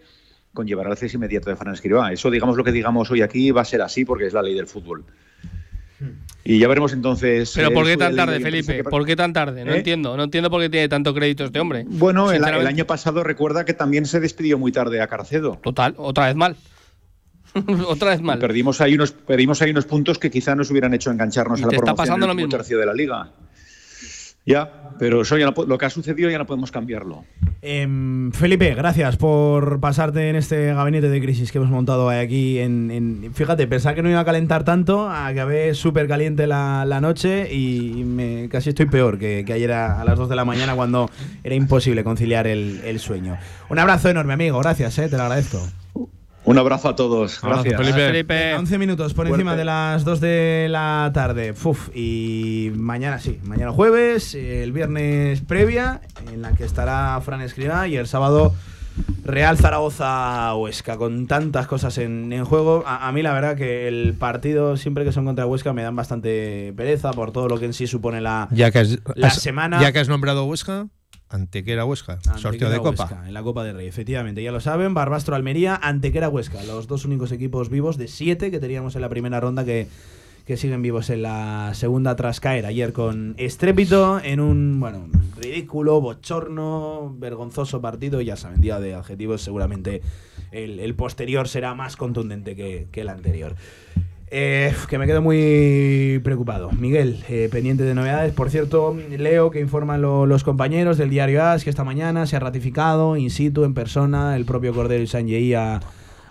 [0.54, 2.12] conllevará al cese inmediato de Fernández Escribá.
[2.12, 4.54] Eso, digamos lo que digamos hoy aquí, va a ser así porque es la ley
[4.56, 5.06] del fútbol.
[6.44, 7.52] Y ya veremos entonces.
[7.56, 8.84] Pero ¿por qué tan tarde, Felipe?
[8.84, 9.66] ¿Por qué tan tarde?
[9.66, 9.78] No ¿Eh?
[9.78, 10.16] entiendo.
[10.16, 11.86] No entiendo por qué tiene tanto crédito este hombre.
[11.88, 15.60] Bueno, el, el año pasado recuerda que también se despidió muy tarde a Carcedo.
[15.62, 16.56] Total, otra vez mal.
[17.88, 18.40] otra vez mal.
[18.40, 21.66] Perdimos ahí unos, perdimos ahí unos puntos que quizá nos hubieran hecho engancharnos Y a
[21.66, 22.58] la te está promoción pasando en lo el mismo.
[22.58, 23.32] tercio de la liga.
[24.48, 27.26] Ya, pero eso ya no lo que ha sucedido ya no podemos cambiarlo.
[27.62, 32.58] Em, Felipe, gracias por pasarte en este gabinete de crisis que hemos montado aquí.
[32.60, 38.06] En, fíjate, pensaba que no iba a calentar tanto, acabé súper caliente la, noche y
[38.06, 41.12] me, casi estoy peor que, ayer a, a las 2 de la mañana cuando
[41.44, 43.38] era imposible conciliar el, el sueño.
[43.70, 45.60] Un abrazo enorme, amigo, gracias, eh, te lo agradezco.
[46.48, 47.44] Un abrazo a todos.
[47.44, 47.82] Abrazo, Gracias.
[47.82, 48.08] Felipe.
[48.08, 48.56] Felipe.
[48.56, 49.42] 11 minutos por Fuerte.
[49.42, 51.54] encima de las 2 de la tarde.
[51.94, 56.00] Y mañana sí, mañana jueves, el viernes previa,
[56.32, 58.54] en la que estará Fran Escribá y el sábado
[59.26, 62.84] Real Zaragoza Huesca, con tantas cosas en, en juego.
[62.88, 65.96] A, a mí la verdad que el partido, siempre que son contra Huesca, me dan
[65.98, 69.42] bastante pereza por todo lo que en sí supone la, Ya que has, la has-
[69.42, 69.82] semana.
[69.82, 70.88] ya que has nombrado Huesca,
[71.30, 73.04] Antequera Huesca, Antequera sorteo de Copa.
[73.04, 74.94] Huesca, en la Copa del Rey, efectivamente, ya lo saben.
[74.94, 79.10] Barbastro Almería, Antequera Huesca, los dos únicos equipos vivos de siete que teníamos en la
[79.10, 79.88] primera ronda que,
[80.46, 86.00] que siguen vivos en la segunda tras caer ayer con estrépito en un, bueno, ridículo,
[86.00, 88.22] bochorno, vergonzoso partido.
[88.22, 90.02] Ya saben, día de adjetivos, seguramente
[90.52, 93.56] el, el posterior será más contundente que, que el anterior.
[94.30, 96.70] Eh, que me quedo muy preocupado.
[96.72, 98.34] Miguel, eh, pendiente de novedades.
[98.34, 102.36] Por cierto, leo que informan lo- los compañeros del diario AS que esta mañana se
[102.36, 105.80] ha ratificado in situ, en persona, el propio Cordero y Sanjei a,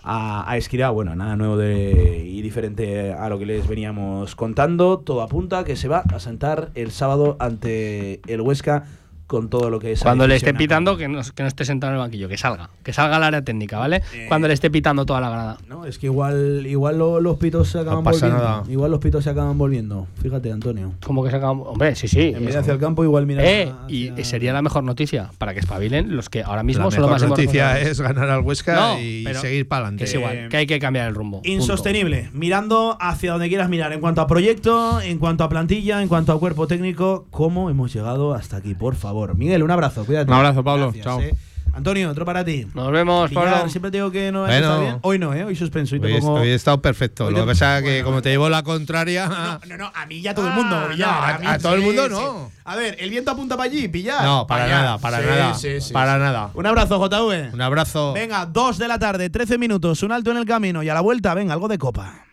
[0.03, 0.89] a, a.
[0.91, 4.99] Bueno, nada nuevo de, y diferente a lo que les veníamos contando.
[4.99, 8.83] Todo apunta que se va a sentar el sábado ante el Huesca
[9.27, 10.01] con todo lo que es.
[10.01, 12.69] Cuando le esté pitando, que no, que no esté sentado en el banquillo, que salga.
[12.83, 14.01] Que salga al área técnica, ¿vale?
[14.13, 14.25] Eh.
[14.27, 15.57] Cuando le esté pitando toda la grada.
[15.67, 18.43] No, es que igual, igual lo- los pitos se acaban pasa volviendo.
[18.49, 18.63] nada.
[18.69, 20.07] Igual los pitos se acaban volviendo.
[20.21, 20.93] Fíjate, Antonio.
[21.05, 21.51] Como que saca.
[21.51, 22.33] Hombre, sí, sí.
[22.35, 23.43] En vez de hacia el campo, igual mira.
[23.45, 27.01] Eh, y sería la mejor noticia para que espabilen los que ahora mismo La son
[27.01, 30.03] los mejor más noticia es ganar al Huesca No, y seguir para adelante.
[30.05, 31.37] Que es igual, que hay que cambiar el rumbo.
[31.37, 31.49] punto.
[31.49, 36.07] Insostenible, mirando hacia donde quieras mirar, en cuanto a proyecto, en cuanto a plantilla, en
[36.07, 38.73] cuanto a cuerpo técnico, ¿cómo hemos llegado hasta aquí?
[38.73, 39.16] Por favor.
[39.35, 40.29] Miguel, un abrazo, cuídate.
[40.31, 40.85] Un abrazo, Pablo.
[40.91, 41.21] Gracias, Chao.
[41.21, 41.35] eh.
[41.73, 42.65] Antonio, otro para ti.
[42.73, 43.69] Nos vemos, Pablo.
[43.69, 44.55] Siempre te digo que no Bueno.
[44.55, 44.97] está bien.
[45.03, 45.43] Hoy no, ¿eh?
[45.43, 45.93] Hoy suspenso.
[45.93, 47.25] Hoy te Hoy, pongo- hoy he estado perfecto.
[47.27, 49.27] Hoy Lo te- que pasa es que Bueno, como te llevo la contraria.
[49.27, 50.75] No, no, no, a mí ya todo el mundo.
[50.75, 52.09] Ah, no, a- mí a todo el mundo sí.
[52.13, 52.51] no.
[52.65, 54.23] A ver, el viento apunta para allí, pillar.
[54.23, 54.75] No, para allá.
[54.81, 55.53] nada, para Sí, nada.
[55.53, 56.19] sí, sí, para sí.
[56.21, 56.49] nada.
[56.55, 57.53] Un abrazo, JV.
[57.53, 58.13] Un abrazo.
[58.13, 61.01] Venga, dos de la tarde, 13 minutos, un alto en el camino y a la
[61.01, 62.23] vuelta, venga, algo de copa.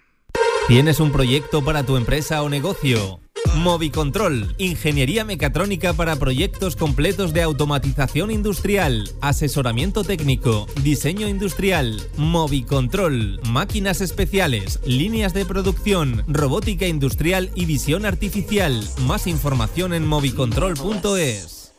[0.68, 3.20] ¿Tienes un proyecto para tu empresa o negocio?
[3.52, 14.00] Movicontrol, ingeniería mecatrónica para proyectos completos de automatización industrial, asesoramiento técnico, diseño industrial, Movicontrol, máquinas
[14.00, 18.86] especiales, líneas de producción, robótica industrial y visión artificial.
[19.06, 21.72] Más información en movicontrol.es.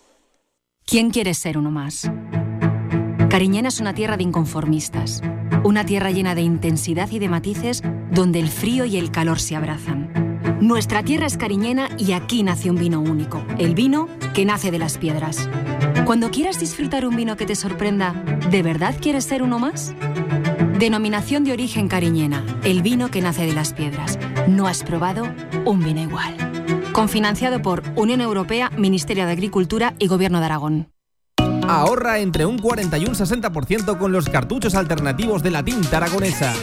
[0.86, 2.10] ¿Quién quiere ser uno más?
[3.30, 5.22] Cariñena es una tierra de inconformistas,
[5.64, 9.56] una tierra llena de intensidad y de matices donde el frío y el calor se
[9.56, 10.25] abrazan.
[10.62, 14.80] Nuestra tierra es cariñena y aquí nace un vino único, el vino que nace de
[14.80, 15.50] las piedras.
[16.06, 18.14] Cuando quieras disfrutar un vino que te sorprenda,
[18.50, 19.94] ¿de verdad quieres ser uno más?
[20.80, 24.18] Denominación de origen cariñena, el vino que nace de las piedras.
[24.48, 25.28] No has probado
[25.66, 26.36] un vino igual.
[26.94, 30.90] Confinanciado por Unión Europea, Ministerio de Agricultura y Gobierno de Aragón.
[31.68, 36.54] Ahorra entre un 40 y un 60% con los cartuchos alternativos de la tinta aragonesa.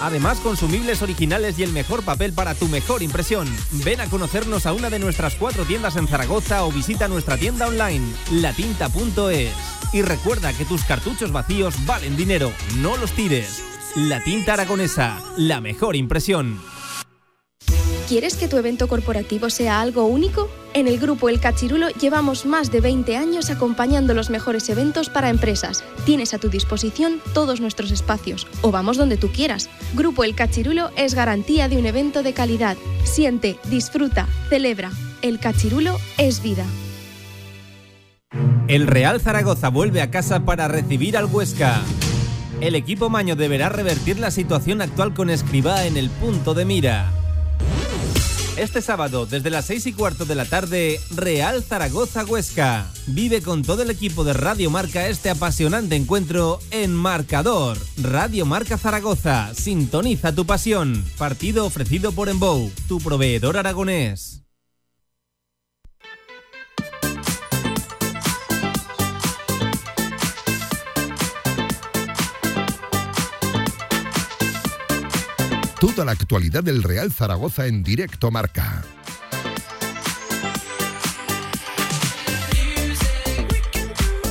[0.00, 3.48] Además, consumibles originales y el mejor papel para tu mejor impresión.
[3.84, 7.66] Ven a conocernos a una de nuestras cuatro tiendas en Zaragoza o visita nuestra tienda
[7.66, 9.52] online, latinta.es.
[9.92, 13.62] Y recuerda que tus cartuchos vacíos valen dinero, no los tires.
[13.96, 16.60] La tinta aragonesa, la mejor impresión.
[18.10, 20.50] ¿Quieres que tu evento corporativo sea algo único?
[20.74, 25.30] En el grupo El Cachirulo llevamos más de 20 años acompañando los mejores eventos para
[25.30, 25.84] empresas.
[26.06, 29.70] Tienes a tu disposición todos nuestros espacios o vamos donde tú quieras.
[29.94, 32.76] Grupo El Cachirulo es garantía de un evento de calidad.
[33.04, 34.90] Siente, disfruta, celebra.
[35.22, 36.64] El Cachirulo es vida.
[38.66, 41.80] El Real Zaragoza vuelve a casa para recibir al Huesca.
[42.60, 47.19] El equipo maño deberá revertir la situación actual con Escribá en el punto de mira.
[48.60, 52.90] Este sábado, desde las 6 y cuarto de la tarde, Real Zaragoza Huesca.
[53.06, 57.78] Vive con todo el equipo de Radio Marca este apasionante encuentro en Marcador.
[57.96, 61.06] Radio Marca Zaragoza, sintoniza tu pasión.
[61.16, 64.39] Partido ofrecido por Embou, tu proveedor aragonés.
[75.80, 78.84] Toda la actualidad del Real Zaragoza en directo marca.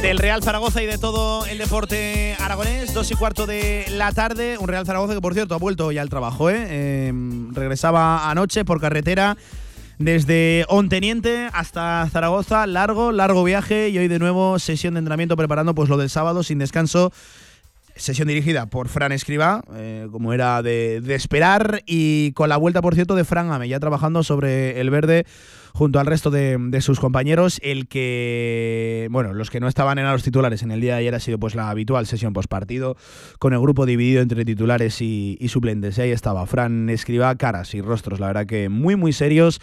[0.04, 4.60] Del Real Zaragoza y de todo el deporte aragonés, dos y cuarto de la tarde.
[4.60, 6.52] Un Real Zaragoza que, por cierto, ha vuelto ya al trabajo.
[6.52, 6.68] ¿eh?
[6.70, 7.14] Eh,
[7.54, 9.36] regresaba anoche por carretera
[9.98, 12.68] desde Onteniente hasta Zaragoza.
[12.68, 16.44] Largo, largo viaje y hoy de nuevo sesión de entrenamiento preparando pues lo del sábado
[16.44, 17.12] sin descanso.
[18.00, 22.96] Sesión dirigida por Fran Escribá, eh, como era de, esperar, y con la vuelta, por
[22.96, 25.26] cierto, de Fran Ame, ya trabajando sobre el verde
[25.74, 27.60] junto al resto de, sus compañeros.
[27.62, 31.16] El que, bueno, los que no estaban en los titulares en el día de ayer
[31.16, 32.96] ha sido pues la habitual sesión postpartido,
[33.38, 35.98] con el grupo dividido entre titulares y, y suplentes.
[35.98, 39.60] Y ahí estaba Fran Escribá, caras y rostros, la verdad que muy, muy serios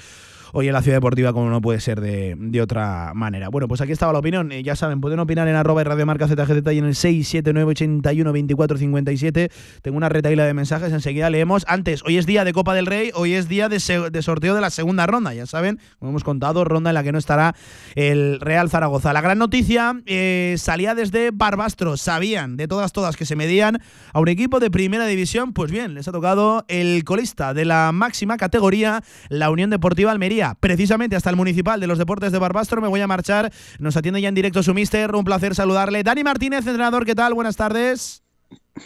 [0.59, 3.51] hoy en la Ciudad Deportiva como no puede ser de, de otra manera.
[3.51, 4.51] Bueno, pues aquí estaba la opinión.
[4.53, 9.51] Eh, ya saben, pueden opinar en arroba y radiomarca ZGZ y en el 679812457.
[9.83, 11.67] Tengo una retaíla de mensajes, enseguida leemos.
[11.69, 13.77] Antes, hoy es día de Copa del Rey, hoy es día de,
[14.11, 17.13] de sorteo de la segunda ronda, ya saben, como hemos contado, ronda en la que
[17.13, 17.55] no estará
[17.95, 19.13] el Real Zaragoza.
[19.13, 23.83] La gran noticia eh, salía desde Barbastro, sabían de todas, todas que se medían
[24.15, 27.93] a un equipo de primera división, pues bien, les ha tocado el colista de la
[27.93, 30.46] máxima categoría, la Unión Deportiva Almería.
[30.55, 33.53] Precisamente hasta el municipal de los deportes de Barbastro me voy a marchar.
[33.79, 35.15] Nos atiende ya en directo su mister.
[35.15, 36.03] Un placer saludarle.
[36.03, 37.35] Dani Martínez, entrenador, ¿qué tal?
[37.35, 38.23] Buenas tardes.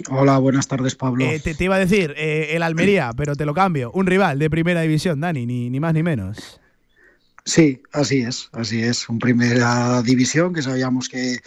[0.09, 1.25] Hola, buenas tardes, Pablo.
[1.25, 3.91] Eh, te, te iba a decir eh, el Almería, pero te lo cambio.
[3.93, 6.61] Un rival de primera división, Dani, ni, ni más ni menos.
[7.45, 9.09] Sí, así es, así es.
[9.09, 11.39] Un primera división que sabíamos que,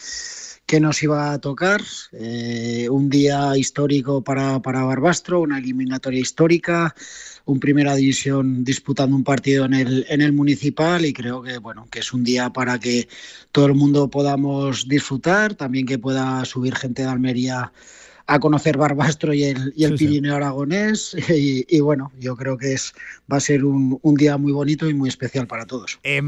[0.73, 1.81] que nos iba a tocar.
[2.13, 6.95] Eh, un día histórico para, para Barbastro, una eliminatoria histórica,
[7.45, 11.87] un primera división disputando un partido en el, en el municipal y creo que bueno
[11.91, 13.07] que es un día para que
[13.51, 17.71] todo el mundo podamos disfrutar, también que pueda subir gente de Almería
[18.25, 22.95] a conocer Barbastro y el, y el Pirineo Aragonés y, bueno, yo creo que es
[23.31, 25.99] va a ser un, un, día muy bonito y muy especial para todos.
[26.01, 26.19] Eh,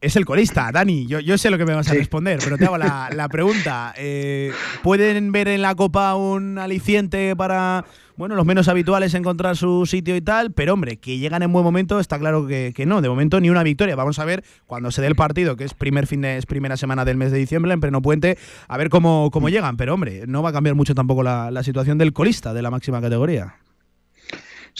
[0.00, 1.06] es el colista, Dani.
[1.06, 3.94] Yo, yo sé lo que me vas a responder, pero te hago la, la pregunta.
[3.96, 7.84] Eh, ¿Pueden ver en la Copa un aliciente para
[8.16, 10.52] bueno, los menos habituales encontrar su sitio y tal?
[10.52, 13.02] Pero hombre, que llegan en buen momento, está claro que, que, no.
[13.02, 13.96] De momento ni una victoria.
[13.96, 16.76] Vamos a ver cuando se dé el partido, que es primer fin de es primera
[16.76, 18.38] semana del mes de diciembre, en pleno puente,
[18.68, 19.76] a ver cómo, cómo llegan.
[19.76, 22.70] Pero hombre, no va a cambiar mucho tampoco la, la situación del colista de la
[22.70, 23.56] máxima categoría.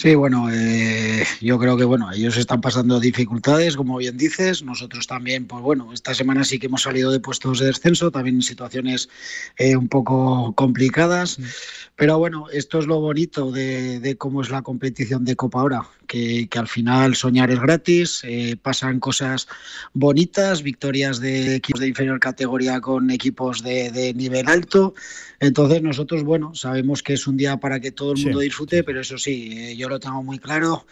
[0.01, 5.07] Sí, bueno, eh, yo creo que bueno, ellos están pasando dificultades, como bien dices, nosotros
[5.07, 8.41] también, pues bueno, esta semana sí que hemos salido de puestos de descenso, también en
[8.41, 9.09] situaciones
[9.57, 11.43] eh, un poco complicadas, mm.
[11.97, 15.85] pero bueno, esto es lo bonito de, de, cómo es la competición de Copa ahora,
[16.09, 19.47] que, que al final soñar es gratis, eh, pasan cosas
[19.93, 24.95] bonitas, victorias de equipos de inferior categoría con equipos de, de nivel alto,
[25.39, 28.45] entonces nosotros, bueno, sabemos que es un día para que todo el mundo sí.
[28.45, 30.85] disfrute, pero eso sí, eh, yo lo tengo muy claro.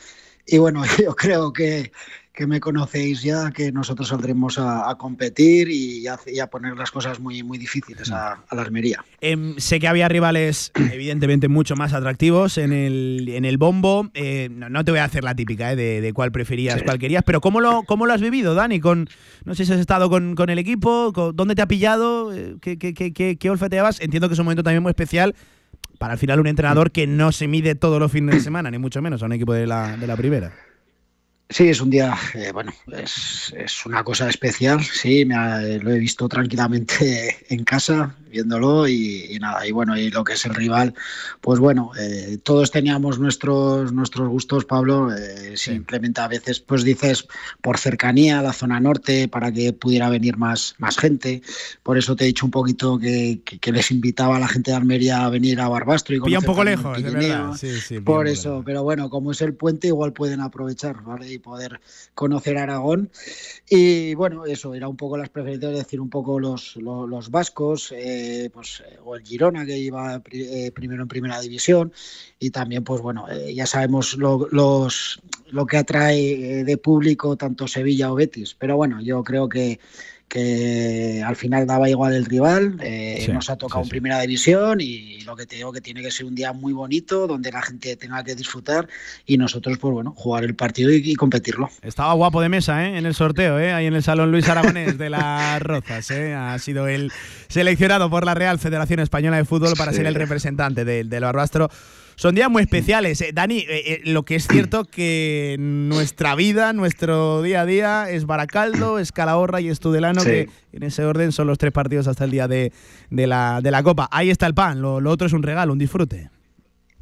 [0.45, 1.91] Y bueno, yo creo que,
[2.37, 6.77] que me conocéis ya, que nosotros saldremos a, a competir y a, y a, poner
[6.77, 9.03] las cosas muy, muy difíciles a, a la Almería.
[9.21, 14.11] Eh, sé que había rivales, evidentemente, mucho más atractivos en el, en el bombo.
[14.13, 16.85] Eh, no, no, te voy a hacer la típica eh, de, de, cuál preferías, sí.
[16.85, 18.79] cuál querías, pero ¿cómo lo, ¿cómo lo has vivido, Dani?
[18.79, 19.09] Con,
[19.43, 22.31] no sé si has estado con, con el equipo, con, ¿dónde te ha pillado?
[22.61, 23.99] ¿Qué, qué, qué, qué, qué olfateabas?
[23.99, 25.33] Entiendo que es un momento también muy especial
[25.97, 28.77] para al final un entrenador que no se mide todos los fines de semana, ni
[28.77, 30.53] mucho menos a un equipo de la, de la primera.
[31.49, 35.91] Sí, es un día, eh, bueno, es, es, una cosa especial, sí, me ha, lo
[35.91, 40.45] he visto tranquilamente en casa, viéndolo y, y, nada, y bueno, y lo que es
[40.45, 40.93] el rival,
[41.39, 45.71] pues bueno, eh, todos teníamos nuestros, nuestros gustos, Pablo, eh, sí.
[45.71, 47.25] simplemente a veces pues dices
[47.61, 51.41] por cercanía a la zona norte para que pudiera venir más, más gente,
[51.81, 54.71] por eso te he dicho un poquito que, que, que les invitaba a la gente
[54.71, 57.53] de Almería a venir a Barbastro y un poco lejos, de verdad.
[57.57, 61.36] Sí, sí, por eso, pero bueno, como es el puente igual pueden aprovechar, ¿vale?
[61.39, 61.79] Poder
[62.13, 63.09] conocer Aragón.
[63.69, 67.93] Y bueno, eso era un poco las preferencias, es decir, un poco los, los, vascos,
[67.95, 71.91] eh, pues, o el Girona que iba eh, primero en primera división.
[72.39, 77.67] Y también, pues bueno, eh, ya sabemos lo, los, lo que atrae de público tanto
[77.67, 78.55] Sevilla o Betis.
[78.55, 79.79] Pero bueno, yo creo que
[80.27, 84.19] que al final daba igual el rival, eh, sí, nos ha tocado sí, en primera
[84.19, 87.51] división y lo que te digo que tiene que ser un día muy bonito donde
[87.51, 88.87] la gente tenga que disfrutar
[89.25, 91.69] y nosotros pues bueno, jugar el partido y, y competirlo.
[91.81, 92.97] Estaba guapo de mesa ¿eh?
[92.97, 93.71] en el sorteo, ¿eh?
[93.71, 96.33] ahí en el Salón Luis Aragonés de las Rozas, ¿eh?
[96.33, 97.11] ha sido el
[97.47, 101.69] seleccionado por la Real Federación Española de Fútbol para ser el representante del, del Barbastro
[102.17, 103.21] son días muy especiales.
[103.21, 108.09] Eh, Dani, eh, eh, lo que es cierto que nuestra vida, nuestro día a día
[108.09, 110.27] es Baracaldo, es Calahorra y es Tudelano, sí.
[110.27, 112.73] que en ese orden son los tres partidos hasta el día de,
[113.11, 114.09] de, la, de la, Copa.
[114.11, 116.31] Ahí está el pan, lo, lo, otro es un regalo, un disfrute.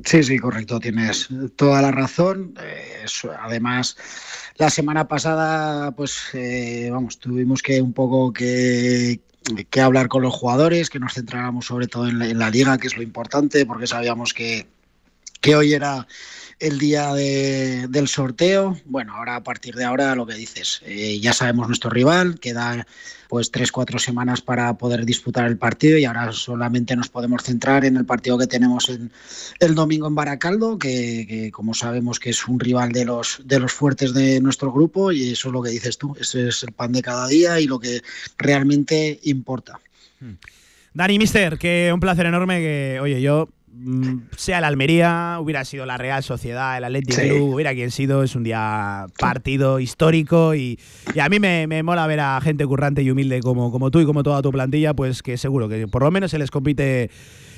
[0.04, 2.54] Sí, sí, correcto, tienes toda la razón.
[3.40, 3.96] además,
[4.58, 9.22] la semana pasada, pues, eh, vamos, tuvimos que un poco que,
[9.70, 12.78] que hablar con los jugadores, que nos centráramos sobre todo en la, en la liga,
[12.78, 14.68] que es lo importante, porque sabíamos que
[15.46, 16.08] que hoy era
[16.60, 18.76] el día de, del sorteo.
[18.86, 22.88] Bueno, ahora a partir de ahora lo que dices, eh, ya sabemos nuestro rival, queda
[23.30, 27.86] pues tres, cuatro semanas para poder disputar el partido y ahora solamente nos podemos centrar
[27.86, 29.12] en el partido que tenemos en,
[29.60, 33.72] el domingo en Baracaldo, que, como sabemos que es un rival de los, de los
[33.72, 36.92] fuertes de nuestro grupo y eso es lo que dices tú, ese es el pan
[36.92, 38.02] de cada día y lo que
[38.40, 39.80] realmente importa.
[40.20, 40.34] Hmm.
[40.96, 43.50] Dani Mister, que un placer enorme que, oye, yo
[44.36, 47.30] sea la Almería, hubiera sido la Real Sociedad, el Athletic sí.
[47.30, 50.80] Club, hubiera quien sido, es un día partido histórico y,
[51.14, 54.00] y a mí me, me, mola ver a gente currante y humilde como, como tú
[54.00, 57.10] y como toda tu plantilla, pues que seguro que por lo menos se les compite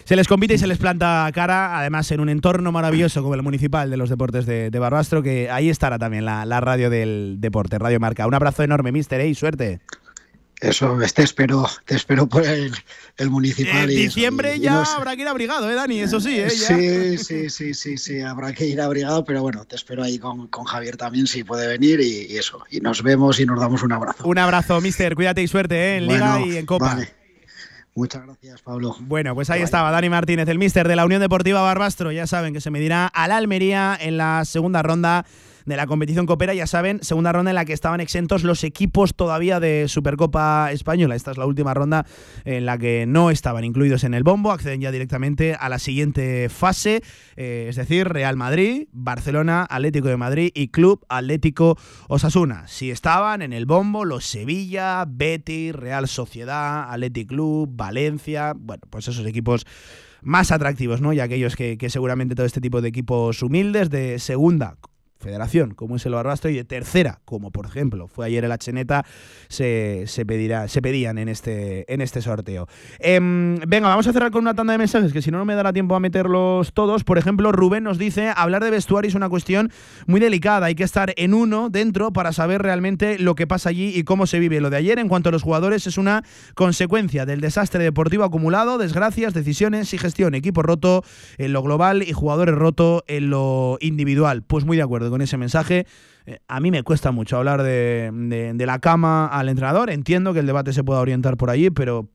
[0.08, 3.44] se les compite y se les planta cara, además en un entorno maravilloso como el
[3.44, 7.36] municipal de los deportes de, de Barbastro, que ahí estará también la, la, radio del
[7.40, 8.26] deporte, Radio Marca.
[8.26, 9.28] Un abrazo enorme, mister, ¿eh?
[9.28, 9.82] y suerte.
[10.60, 12.74] Eso, te espero, te espero por el,
[13.18, 13.84] el municipal.
[13.84, 14.96] En diciembre y, ya no sé.
[14.96, 16.00] habrá que ir abrigado, ¿eh, Dani?
[16.00, 16.50] Eso sí, ¿eh?
[16.50, 16.76] Ya.
[16.76, 20.48] Sí, sí, sí, sí, sí, habrá que ir abrigado, pero bueno, te espero ahí con,
[20.48, 22.64] con Javier también, si puede venir y, y, eso.
[22.72, 24.28] Y nos vemos y nos damos un abrazo.
[24.28, 25.14] Un abrazo, mister.
[25.14, 25.98] Cuídate y suerte, ¿eh?
[25.98, 26.96] En Liga y en Copa.
[26.96, 27.14] Vale.
[27.94, 28.96] Muchas gracias, Pablo.
[29.00, 29.66] Bueno, pues ahí Bye.
[29.66, 32.12] estaba Dani Martínez, el mister de la Unión Deportiva Barbastro.
[32.12, 35.26] Ya saben que se medirá al Almería en la segunda ronda
[35.68, 39.14] de la competición copera, ya saben, segunda ronda en la que estaban exentos los equipos
[39.14, 41.16] todavía de Supercopa Española.
[41.16, 42.06] Esta es la última ronda
[42.46, 46.48] en la que no estaban incluidos en el bombo, acceden ya directamente a la siguiente
[46.48, 47.04] fase,
[47.36, 52.66] eh, es decir, Real Madrid, Barcelona, Atlético de Madrid y Club Atlético Osasuna.
[52.70, 59.10] Si estaban en el bombo, los Sevilla, Betis, Real Sociedad, Athletic Club, Valencia, bueno, pues
[59.10, 59.66] esos equipos
[60.22, 61.12] más atractivos, ¿no?
[61.12, 64.78] Y aquellos que, que seguramente todo este tipo de equipos humildes de segunda
[65.20, 69.06] federación, como es el Barbastro, y de tercera, como por ejemplo fue ayer el Acheneta,
[69.48, 72.68] se, se, pedirá, se pedían en este, en este sorteo.
[73.00, 75.56] Em, venga, vamos a cerrar con una tanda de mensajes, que si no, no me
[75.56, 77.04] dará tiempo a meterlos todos.
[77.04, 79.72] Por ejemplo, Rubén nos dice, hablar de vestuario es una cuestión
[80.06, 83.94] muy delicada, hay que estar en uno dentro para saber realmente lo que pasa allí
[83.96, 84.62] y cómo se vive.
[84.62, 86.24] Lo de ayer, en cuanto a los jugadores, es una
[86.56, 90.36] consecuencia del desastre deportivo acumulado, desgracias, decisiones y gestión.
[90.36, 91.04] Equipo roto
[91.38, 94.44] en lo global y jugadores roto en lo individual.
[94.44, 95.86] Pues muy de acuerdo con ese mensaje.
[96.26, 99.90] Eh, a mí me cuesta mucho hablar de, la cama al entrenador.
[99.90, 102.10] Entiendo que el debate se pueda orientar por allí, pero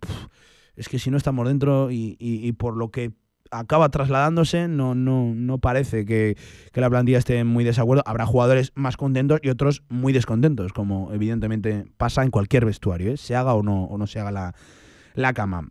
[0.76, 3.12] es que si no estamos dentro y, por lo que
[3.50, 6.36] acaba trasladándose, no, no, no parece que,
[6.72, 8.02] la plantilla esté muy desacuerdo.
[8.06, 13.16] Habrá jugadores más contentos y otros muy descontentos, como evidentemente pasa en cualquier vestuario, ¿eh?
[13.16, 14.54] se haga o no, o no se haga
[15.14, 15.68] la cama.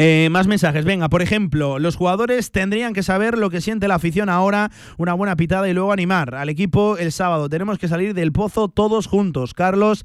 [0.00, 0.84] Eh, más mensajes.
[0.84, 5.12] Venga, por ejemplo, los jugadores tendrían que saber lo que siente la afición ahora, una
[5.12, 7.48] buena pitada y luego animar al equipo el sábado.
[7.48, 9.54] Tenemos que salir del pozo todos juntos.
[9.54, 10.04] Carlos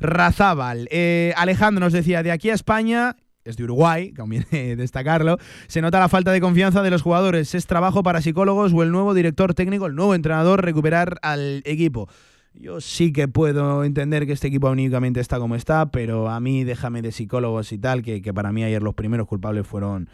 [0.00, 0.88] Razábal.
[0.90, 6.00] Eh, Alejandro nos decía, de aquí a España es de Uruguay, conviene destacarlo, se nota
[6.00, 7.54] la falta de confianza de los jugadores.
[7.54, 12.08] Es trabajo para psicólogos o el nuevo director técnico, el nuevo entrenador, recuperar al equipo.
[12.54, 16.62] Yo sí que puedo entender que este equipo únicamente está como está, pero a mí
[16.62, 20.08] déjame de psicólogos y tal, que, que para mí ayer los primeros culpables fueron,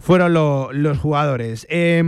[0.00, 1.66] fueron lo, los jugadores.
[1.68, 2.02] Eh,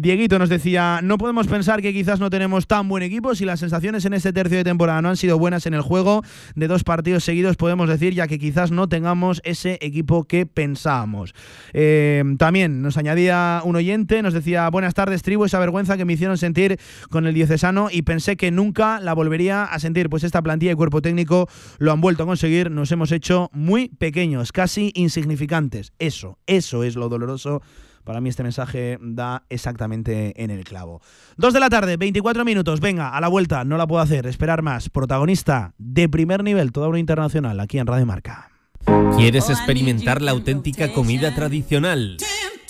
[0.00, 3.58] Dieguito nos decía, no podemos pensar que quizás no tenemos tan buen equipo si las
[3.60, 6.22] sensaciones en este tercio de temporada no han sido buenas en el juego
[6.54, 11.34] de dos partidos seguidos, podemos decir, ya que quizás no tengamos ese equipo que pensábamos.
[11.72, 16.12] Eh, también nos añadía un oyente, nos decía, buenas tardes, tribu, esa vergüenza que me
[16.12, 16.78] hicieron sentir
[17.10, 20.76] con el diocesano y pensé que nunca la volvería a sentir, pues esta plantilla y
[20.76, 21.48] cuerpo técnico
[21.78, 25.92] lo han vuelto a conseguir, nos hemos hecho muy pequeños, casi insignificantes.
[25.98, 27.31] Eso, eso es lo doloroso
[28.04, 31.00] para mí este mensaje da exactamente en el clavo.
[31.36, 32.80] Dos de la tarde, 24 minutos.
[32.80, 34.26] Venga, a la vuelta, no la puedo hacer.
[34.26, 34.88] Esperar más.
[34.88, 38.50] Protagonista de primer nivel, toda una internacional, aquí en Radio Marca.
[39.16, 42.16] ¿Quieres experimentar la auténtica comida tradicional?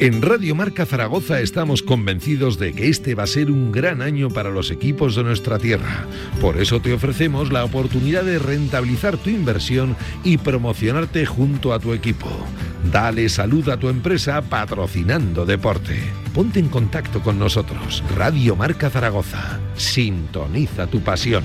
[0.00, 4.28] En Radio Marca Zaragoza estamos convencidos de que este va a ser un gran año
[4.28, 6.06] para los equipos de nuestra tierra.
[6.40, 11.92] Por eso te ofrecemos la oportunidad de rentabilizar tu inversión y promocionarte junto a tu
[11.92, 12.28] equipo.
[12.90, 15.96] Dale salud a tu empresa patrocinando deporte.
[16.34, 18.02] Ponte en contacto con nosotros.
[18.16, 19.60] Radio Marca Zaragoza.
[19.76, 21.44] Sintoniza tu pasión.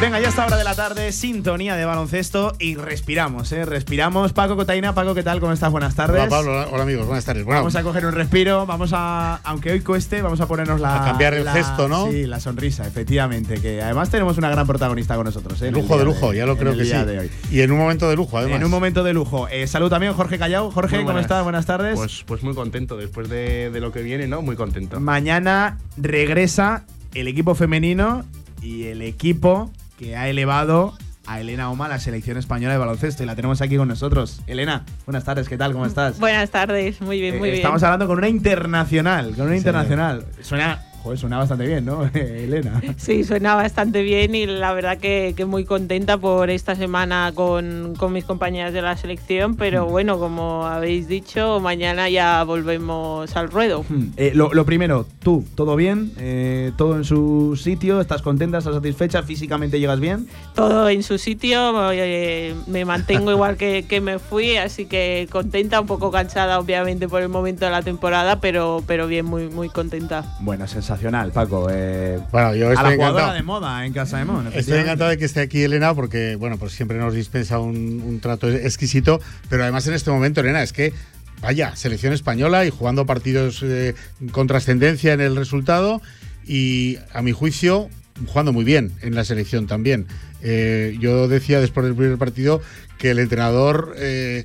[0.00, 3.64] Venga, ya está hora de la tarde, sintonía de baloncesto y respiramos, ¿eh?
[3.64, 4.32] Respiramos.
[4.32, 5.40] Paco Cotaina, Paco, ¿qué tal?
[5.40, 5.72] ¿Cómo estás?
[5.72, 6.20] Buenas tardes.
[6.20, 7.44] Hola Pablo, hola amigos, buenas tardes.
[7.44, 11.02] Bueno, Vamos a coger un respiro, vamos a, aunque hoy cueste, vamos a ponernos la.
[11.02, 12.12] A cambiar el la- gesto, ¿no?
[12.12, 13.60] Sí, la sonrisa, efectivamente.
[13.60, 15.72] Que además tenemos una gran protagonista con nosotros, ¿eh?
[15.72, 16.90] Lujo de lujo, ya lo en creo el que sí.
[16.90, 17.30] día de hoy.
[17.50, 18.56] Y en un momento de lujo, además.
[18.58, 19.48] En un momento de lujo.
[19.48, 20.70] Eh, salud también, Jorge Callao.
[20.70, 21.42] Jorge, ¿cómo estás?
[21.42, 21.96] Buenas tardes.
[21.96, 24.42] Pues, pues muy contento, después de, de lo que viene, ¿no?
[24.42, 25.00] Muy contento.
[25.00, 26.84] Mañana regresa
[27.14, 28.24] el equipo femenino
[28.62, 30.96] y el equipo que ha elevado
[31.26, 34.40] a Elena Oma a la selección española de baloncesto y la tenemos aquí con nosotros.
[34.46, 35.72] Elena, buenas tardes, ¿qué tal?
[35.72, 36.18] ¿Cómo estás?
[36.18, 37.60] Buenas tardes, muy bien, muy Eh, bien.
[37.62, 40.24] Estamos hablando con una internacional, con una internacional.
[40.40, 42.80] Suena, joder, suena bastante bien, ¿no, Elena?
[42.96, 47.94] Sí, suena bastante bien y la verdad que, que muy contenta por esta semana con,
[47.96, 49.90] con mis compañeras de la selección, pero Mm.
[49.90, 53.84] bueno, como habéis dicho, mañana ya volvemos al ruedo.
[54.16, 56.12] Eh, lo, lo primero, tú, ¿todo bien?
[56.18, 58.00] Eh, ¿Todo en su sitio?
[58.00, 58.58] ¿Estás contenta?
[58.58, 59.22] ¿Estás satisfecha?
[59.22, 60.26] ¿Físicamente llegas bien?
[60.54, 65.80] Todo en su sitio, eh, me mantengo igual que, que me fui, así que contenta,
[65.80, 69.68] un poco cansada obviamente por el momento de la temporada, pero, pero bien, muy, muy
[69.68, 70.24] contenta.
[70.40, 71.68] Bueno, sensacional, Paco.
[71.70, 73.34] Eh, Bueno, yo a la estoy jugadora encantado.
[73.34, 74.46] de moda en Casa de Mon.
[74.54, 78.20] Estoy encantado de que esté aquí Elena porque, bueno, pues siempre nos dispensa un, un
[78.20, 79.20] trato exquisito,
[79.50, 80.94] pero además en este momento, Elena, es que,
[81.42, 83.94] vaya, selección española y jugando partidos eh,
[84.32, 86.00] con trascendencia en el resultado
[86.46, 87.90] y, a mi juicio,
[88.26, 90.06] jugando muy bien en la selección también.
[90.42, 92.62] Eh, yo decía después del primer partido
[92.96, 93.94] que el entrenador...
[93.98, 94.44] eh,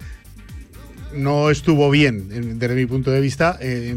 [1.16, 3.58] no estuvo bien en- desde mi punto de vista.
[3.62, 3.96] eh,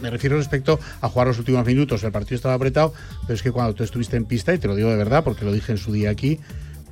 [0.00, 2.02] me refiero respecto a jugar los últimos minutos.
[2.04, 2.92] El partido estaba apretado,
[3.22, 5.44] pero es que cuando tú estuviste en pista, y te lo digo de verdad porque
[5.44, 6.38] lo dije en su día aquí,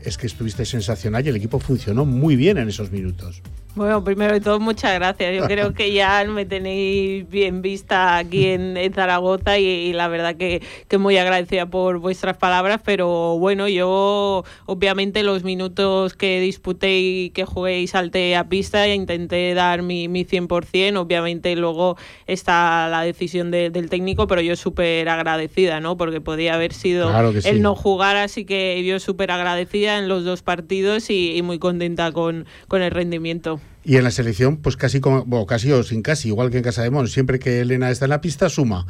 [0.03, 3.43] es que estuviste sensacional y el equipo funcionó muy bien en esos minutos.
[3.77, 5.37] Bueno, primero de todo, muchas gracias.
[5.37, 10.09] Yo creo que ya me tenéis bien vista aquí en, en Zaragoza y, y la
[10.09, 16.41] verdad que, que muy agradecida por vuestras palabras, pero bueno, yo obviamente los minutos que
[16.41, 21.99] disputé y que jugué y salté a pista intenté dar mi, mi 100%, obviamente luego
[22.27, 25.99] está la decisión de- del técnico, pero yo súper agradecida, ¿no?
[25.99, 27.51] Porque podía haber sido Claro que sí.
[27.51, 31.59] el no jugar, así que yo súper agradecida en los dos partidos y, y muy
[31.59, 33.61] contenta con, con el rendimiento.
[33.89, 36.65] Y en la selección, pues casi como, bueno, casi o sin casi, igual que en
[36.65, 38.85] Casa de Mon, siempre que Elena está en la pista, suma.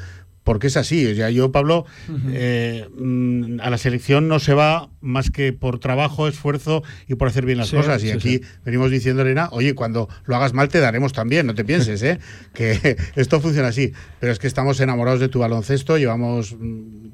[0.47, 1.05] Porque es así.
[1.11, 1.87] O sea, yo, Pablo,
[2.33, 7.27] eh, mm, a la selección no se va más que por trabajo, esfuerzo y por
[7.27, 8.01] hacer bien las Sí, cosas.
[8.05, 8.41] Y sí, aquí sí.
[8.65, 12.21] venimos diciendo, Elena, oye, cuando lo hagas mal te daremos también, no te pienses, ¿eh?
[12.55, 13.93] que esto funciona así.
[14.21, 16.59] Pero es que estamos enamorados de tu baloncesto, llevamos mm,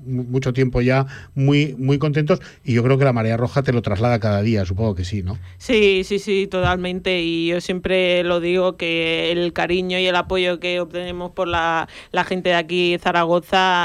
[0.04, 3.72] mu- mucho tiempo ya muy, muy contentos y yo creo que la marea roja te
[3.72, 5.38] lo traslada cada día, supongo que sí, ¿no?
[5.56, 7.22] Sí, sí, sí, totalmente.
[7.22, 11.88] Y yo siempre lo digo que el cariño y el apoyo que obtenemos por la,
[12.10, 13.22] la gente de aquí, Zaragoza,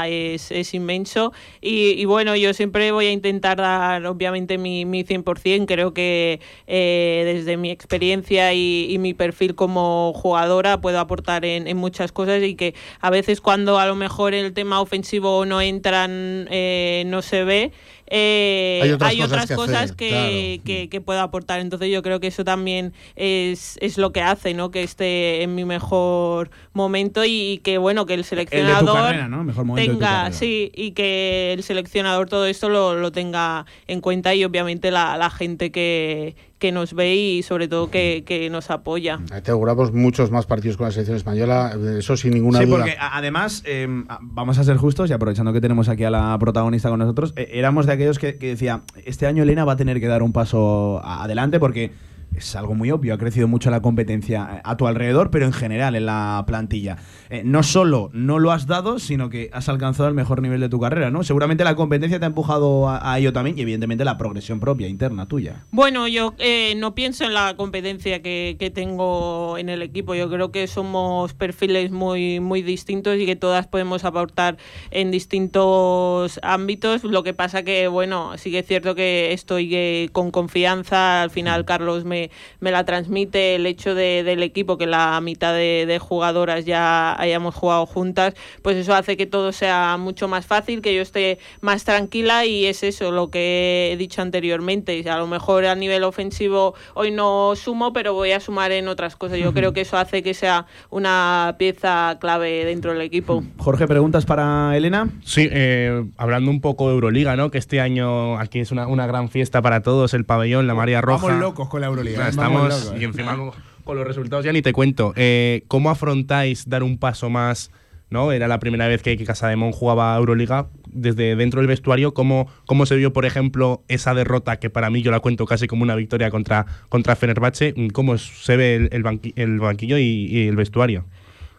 [0.06, 1.32] es, es inmenso.
[1.60, 5.66] Y, y bueno, yo siempre voy a intentar dar, obviamente, mi, mi 100%.
[5.66, 11.66] Creo que eh, desde mi experiencia y, y mi perfil como jugadora puedo aportar en,
[11.66, 15.60] en muchas cosas y que a veces cuando a lo mejor el tema ofensivo no
[15.60, 17.72] entran, eh, no se ve.
[18.10, 20.64] Eh, Hay otras hay cosas otras que cosas hacer, que, claro.
[20.64, 21.60] que, que puedo aportar.
[21.60, 24.70] Entonces yo creo que eso también es, es lo que hace, ¿no?
[24.70, 28.96] Que esté en mi mejor momento y que bueno, que el El de tu seleccionador
[28.96, 29.44] carrera, ¿no?
[29.44, 33.66] Mejor momento de tu tenga, sí, y que el seleccionador todo esto lo, lo tenga
[33.86, 38.24] en cuenta y obviamente la, la gente que, que nos ve y sobre todo que,
[38.26, 39.20] que nos apoya.
[39.44, 42.78] Te auguramos muchos más partidos con la selección española, eso sin ninguna sí, duda.
[42.78, 46.10] porque a- además, eh, a- vamos a ser justos y aprovechando que tenemos aquí a
[46.10, 49.74] la protagonista con nosotros, eh, éramos de aquellos que, que decía, este año Elena va
[49.74, 51.92] a tener que dar un paso adelante porque
[52.36, 55.52] es algo muy obvio, ha crecido mucho la competencia eh, a tu alrededor, pero en
[55.52, 56.98] general en la plantilla.
[57.30, 60.68] Eh, no solo no lo has dado, sino que has alcanzado el mejor nivel de
[60.68, 61.24] tu carrera, ¿no?
[61.24, 64.88] Seguramente la competencia te ha empujado a, a ello también y evidentemente la progresión propia,
[64.88, 65.64] interna tuya.
[65.70, 70.14] Bueno, yo eh, no pienso en la competencia que, que tengo en el equipo.
[70.14, 74.58] Yo creo que somos perfiles muy, muy distintos y que todas podemos aportar
[74.90, 77.04] en distintos ámbitos.
[77.04, 81.22] Lo que pasa que, bueno, sí que es cierto que estoy eh, con confianza.
[81.22, 82.17] Al final, Carlos me,
[82.60, 87.18] me la transmite el hecho de- del equipo, que la mitad de, de jugadoras ya
[87.20, 91.38] hayamos jugado juntas, pues eso hace que todo sea mucho más fácil, que yo esté
[91.60, 95.08] más tranquila y es eso lo que he dicho anteriormente.
[95.10, 99.16] A lo mejor a nivel ofensivo hoy no sumo, pero voy a sumar en otras
[99.16, 99.38] cosas.
[99.38, 103.42] Yo creo que eso hace que sea una pieza clave dentro del equipo.
[103.58, 105.08] Jorge, ¿preguntas para Elena?
[105.24, 107.50] Sí, eh, hablando un poco de Euroliga, ¿no?
[107.50, 111.00] Que este año aquí es una, una gran fiesta para todos, el pabellón, la María
[111.00, 111.26] Roja.
[111.26, 112.07] Vamos locos con la Euroliga.
[112.16, 113.00] Vamos estamos locos.
[113.00, 113.50] y encima con,
[113.84, 115.12] con los resultados ya ni te cuento.
[115.16, 117.70] Eh, ¿Cómo afrontáis dar un paso más
[118.10, 118.32] ¿no?
[118.32, 120.68] Era la primera vez que, que Casademón jugaba Euroliga.
[120.90, 125.02] Desde dentro del vestuario, ¿cómo, ¿cómo se vio, por ejemplo, esa derrota que para mí
[125.02, 127.74] yo la cuento casi como una victoria contra, contra Fenerbahce?
[127.92, 131.04] ¿Cómo se ve el, el, banqui- el banquillo y, y el vestuario?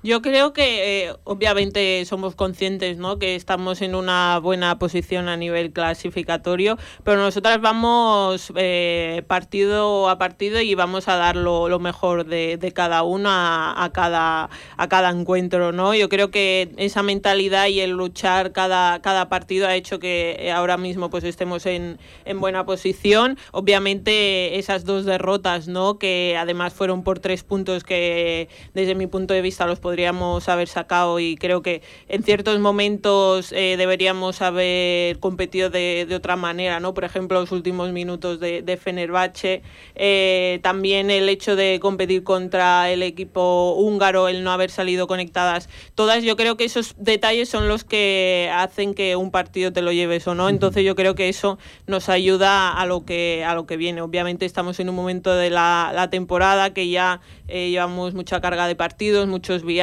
[0.02, 3.20] Yo creo que eh, obviamente somos conscientes ¿no?
[3.20, 10.18] que estamos en una buena posición a nivel clasificatorio, pero nosotras vamos eh, partido a
[10.18, 15.10] partido y vamos a dar lo, mejor de, de cada uno a, cada, a cada
[15.10, 15.74] encuentro.
[15.74, 15.94] ¿no?
[15.94, 20.78] Yo creo que esa mentalidad y el luchar cada, cada partido ha hecho que ahora
[20.78, 23.38] mismo pues estemos en, en buena posición.
[23.52, 26.00] Obviamente esas dos derrotas, ¿no?
[26.00, 30.68] que además fueron por tres puntos que desde mi punto de vista los podríamos haber
[30.68, 36.80] sacado y creo que en ciertos momentos eh, deberíamos haber competido de, de, otra manera,
[36.80, 36.94] ¿no?
[36.94, 39.64] Por ejemplo, los últimos minutos de, de Fenerbahce,
[39.96, 45.70] eh, también el hecho de competir contra el equipo húngaro, el no haber salido conectadas,
[45.96, 49.92] todas yo creo que esos detalles son los que hacen que un partido te lo
[49.92, 51.58] lleves o no, entonces yo creo que eso
[51.88, 54.02] nos ayuda a lo que, a lo que viene.
[54.04, 58.68] Obviamente estamos en un momento de la, la temporada que ya eh, llevamos mucha carga
[58.68, 59.79] de partidos, muchos viajes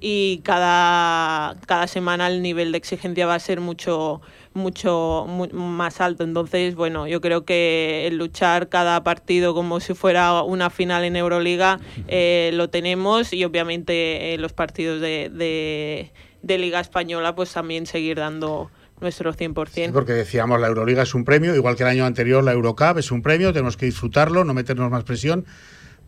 [0.00, 4.20] y cada, cada semana el nivel de exigencia va a ser mucho
[4.54, 9.92] mucho mu más alto entonces bueno yo creo que el luchar cada partido como si
[9.94, 11.78] fuera una final en Euroliga
[12.08, 16.10] eh, lo tenemos y obviamente eh, los partidos de, de,
[16.42, 18.70] de Liga Española pues también seguir dando
[19.00, 19.68] nuestro 100%.
[19.68, 22.98] Sí, porque decíamos, la Euroliga es un premio, igual que el año anterior la Eurocup
[22.98, 25.44] es un premio, tenemos que disfrutarlo, no meternos más presión.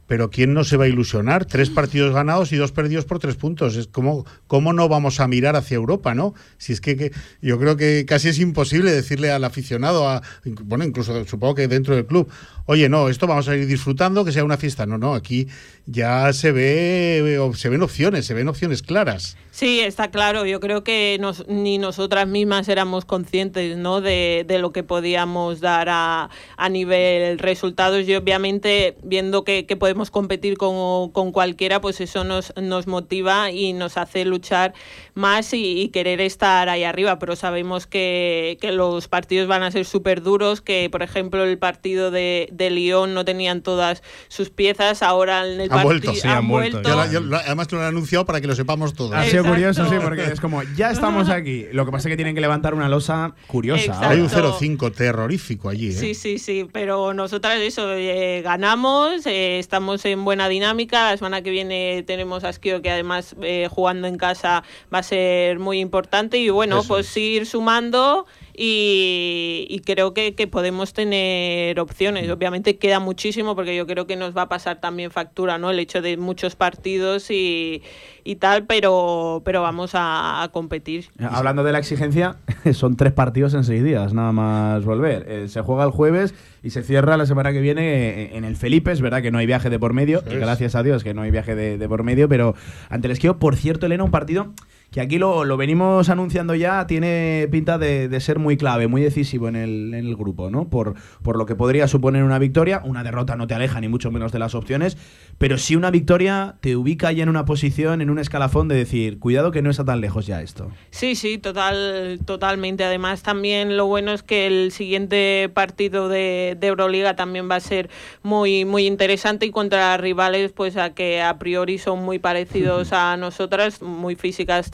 [0.09, 1.45] Pero ¿quién no se va a ilusionar?
[1.45, 3.77] Tres partidos ganados y dos perdidos por tres puntos.
[3.77, 6.35] Es como, ¿Cómo no vamos a mirar hacia Europa, no?
[6.57, 7.13] Si es que, que,
[7.43, 10.23] yo creo que casi es imposible decirle al aficionado, a,
[10.63, 12.29] bueno, incluso supongo que dentro del club,
[12.65, 14.87] oye, no, esto vamos a ir disfrutando, que sea una fiesta.
[14.87, 15.49] No, no, aquí
[15.85, 19.37] ya se ve, se ven opciones, se ven opciones claras.
[19.59, 20.47] Sí, está claro.
[20.47, 24.01] Yo creo que nos, ni nosotras mismas éramos conscientes ¿no?
[24.01, 29.75] de, de lo que podíamos dar a, a, nivel resultados y obviamente viendo que, que
[29.75, 34.75] podemos competir con, con, cualquiera, pues eso nos, nos motiva y nos hace luchar
[35.15, 37.19] más y, y querer estar ahí arriba.
[37.19, 41.59] Pero sabemos que, que los partidos van a ser súper duros, que por ejemplo el
[41.59, 46.27] partido de, de Lyon no tenían todas sus piezas, ahora en el han vuelto, sí,
[46.27, 46.81] han, han vuelto.
[46.83, 47.13] vuelto.
[47.13, 49.13] Yo, yo, además lo han anunciado para que lo sepamos todos.
[49.13, 51.67] Ha sido curioso, sí, porque es como, ya estamos aquí.
[51.73, 53.85] Lo que pasa es que tienen que levantar una losa curiosa.
[53.85, 54.09] Exacto.
[54.09, 55.89] Hay un 0-5 terrorífico allí.
[55.89, 55.93] ¿eh?
[55.93, 61.11] Sí, sí, sí, pero nosotras eso, eh, ganamos, eh, estamos en buena dinámica.
[61.11, 64.63] La semana que viene tenemos a Esquio, que además eh, jugando en casa
[64.93, 66.39] va a ser muy importante.
[66.39, 67.17] Y bueno, eso pues es.
[67.17, 68.27] ir sumando.
[68.61, 72.29] Y, y, creo que, que, podemos tener opciones.
[72.29, 75.71] Obviamente queda muchísimo porque yo creo que nos va a pasar también factura, ¿no?
[75.71, 77.85] El hecho de muchos partidos y,
[78.29, 81.07] y tal, pero, pero vamos a, a, competir.
[81.19, 82.37] Hablando de la exigencia,
[82.75, 85.25] son tres partidos en seis días, nada más volver.
[85.27, 88.93] Eh, se juega el jueves y se cierra la semana que viene en el Felipe.
[88.93, 91.23] Es verdad que no hay viaje de por medio, y gracias a Dios que no
[91.23, 92.55] hay viaje de, de por medio, pero
[92.91, 94.53] ante el esquío, por cierto, Elena, un partido
[94.91, 99.03] que aquí lo, lo, venimos anunciando ya, tiene pinta de, de ser muy clave, muy
[99.03, 100.69] decisivo en el, en el, grupo, ¿no?
[100.69, 102.81] Por, por lo que podría suponer una victoria.
[102.85, 104.97] Una derrota no te aleja ni mucho menos de las opciones,
[105.37, 109.19] pero sí una victoria te ubica ya en una posición, en un escalafón de decir,
[109.19, 110.71] cuidado que no está tan lejos ya esto.
[110.91, 112.85] Sí, sí, total, totalmente.
[112.85, 117.61] Además, también lo bueno es que el siguiente partido de, de Euroliga también va a
[117.61, 117.91] ser
[118.23, 123.17] muy, muy interesante y contra rivales, pues a que a priori son muy parecidos a
[123.17, 124.71] nosotras, muy físicas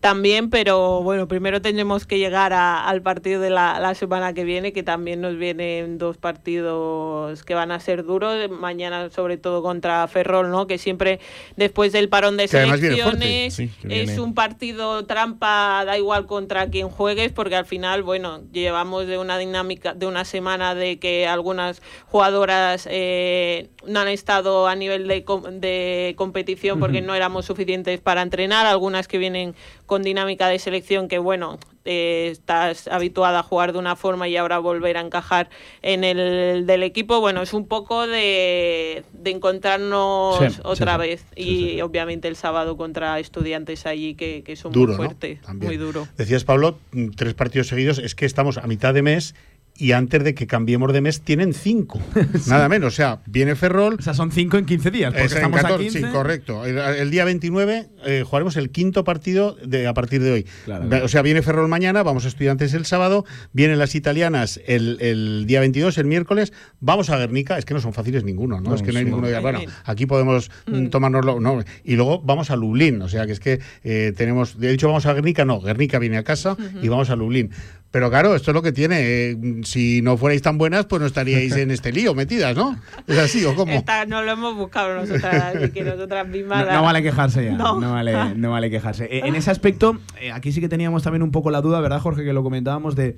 [0.00, 4.44] también, pero bueno, primero tendremos que llegar a, al partido de la, la, semana que
[4.44, 9.60] viene, que también nos vienen dos partidos que van a ser duros, mañana sobre todo
[9.60, 10.68] contra Ferrol, ¿no?
[10.68, 11.18] Que siempre
[11.56, 17.32] después del parón de selecciones sí, es un partido trampa, da igual contra quien juegues,
[17.32, 22.86] porque al final, bueno, llevamos de una dinámica de una semana de que algunas jugadoras
[22.88, 27.06] eh, no han estado a nivel de, de competición porque uh -huh.
[27.06, 29.56] no éramos suficientes para entrenar, algunas que vienen
[29.88, 34.36] con dinámica de selección que, bueno, eh, estás habituada a jugar de una forma y
[34.36, 35.48] ahora volver a encajar
[35.80, 41.24] en el del equipo, bueno, es un poco de, de encontrarnos sí, otra sí, vez.
[41.34, 45.54] Sí, y obviamente el sábado contra estudiantes allí que, que son duro, muy fuertes, ¿no?
[45.54, 46.06] muy duro.
[46.18, 46.78] Decías, Pablo,
[47.16, 49.34] tres partidos seguidos, es que estamos a mitad de mes
[49.78, 52.00] y antes de que cambiemos de mes tienen cinco.
[52.48, 52.92] Nada menos.
[52.94, 53.96] O sea, viene Ferrol.
[53.98, 55.12] O sea, son cinco en 15 días.
[55.12, 55.98] Porque Es en estamos 14, a 15.
[56.00, 56.64] Sí, correcto.
[56.66, 60.46] El, el día 29 eh, jugaremos el quinto partido de, a partir de hoy.
[60.64, 60.88] Claro.
[61.04, 65.44] O sea, viene Ferrol mañana, vamos a Estudiantes el sábado, vienen las italianas el, el
[65.46, 68.70] día 22, el miércoles, vamos a Guernica, es que no son fáciles ninguno, ¿no?
[68.70, 69.10] No, es que no hay sí.
[69.10, 69.28] ninguno.
[69.28, 71.62] de- Bueno, aquí podemos mm, tomárnoslo, no.
[71.84, 75.06] Y luego vamos a Lublin, o sea, que es que eh, tenemos, de hecho vamos
[75.06, 77.50] a Guernica, no, Guernica viene a casa y vamos a Lublin.
[77.90, 78.96] Pero claro, esto es lo que tiene.
[79.00, 82.78] eh, si no fuerais tan buenas, pues no estaríais en este lío metidas, ¿no?
[83.06, 83.72] ¿Es así o cómo?
[83.72, 86.66] Esta no lo hemos buscado nosotras, así que nosotras mismas.
[86.66, 87.52] No, no vale quejarse ya.
[87.52, 87.92] No, No.
[87.92, 89.04] vale, no vale quejarse.
[89.06, 92.00] Eh, En ese aspecto, eh, aquí sí que teníamos también un poco la duda, ¿verdad,
[92.00, 92.24] Jorge?
[92.24, 93.16] Que lo comentábamos de,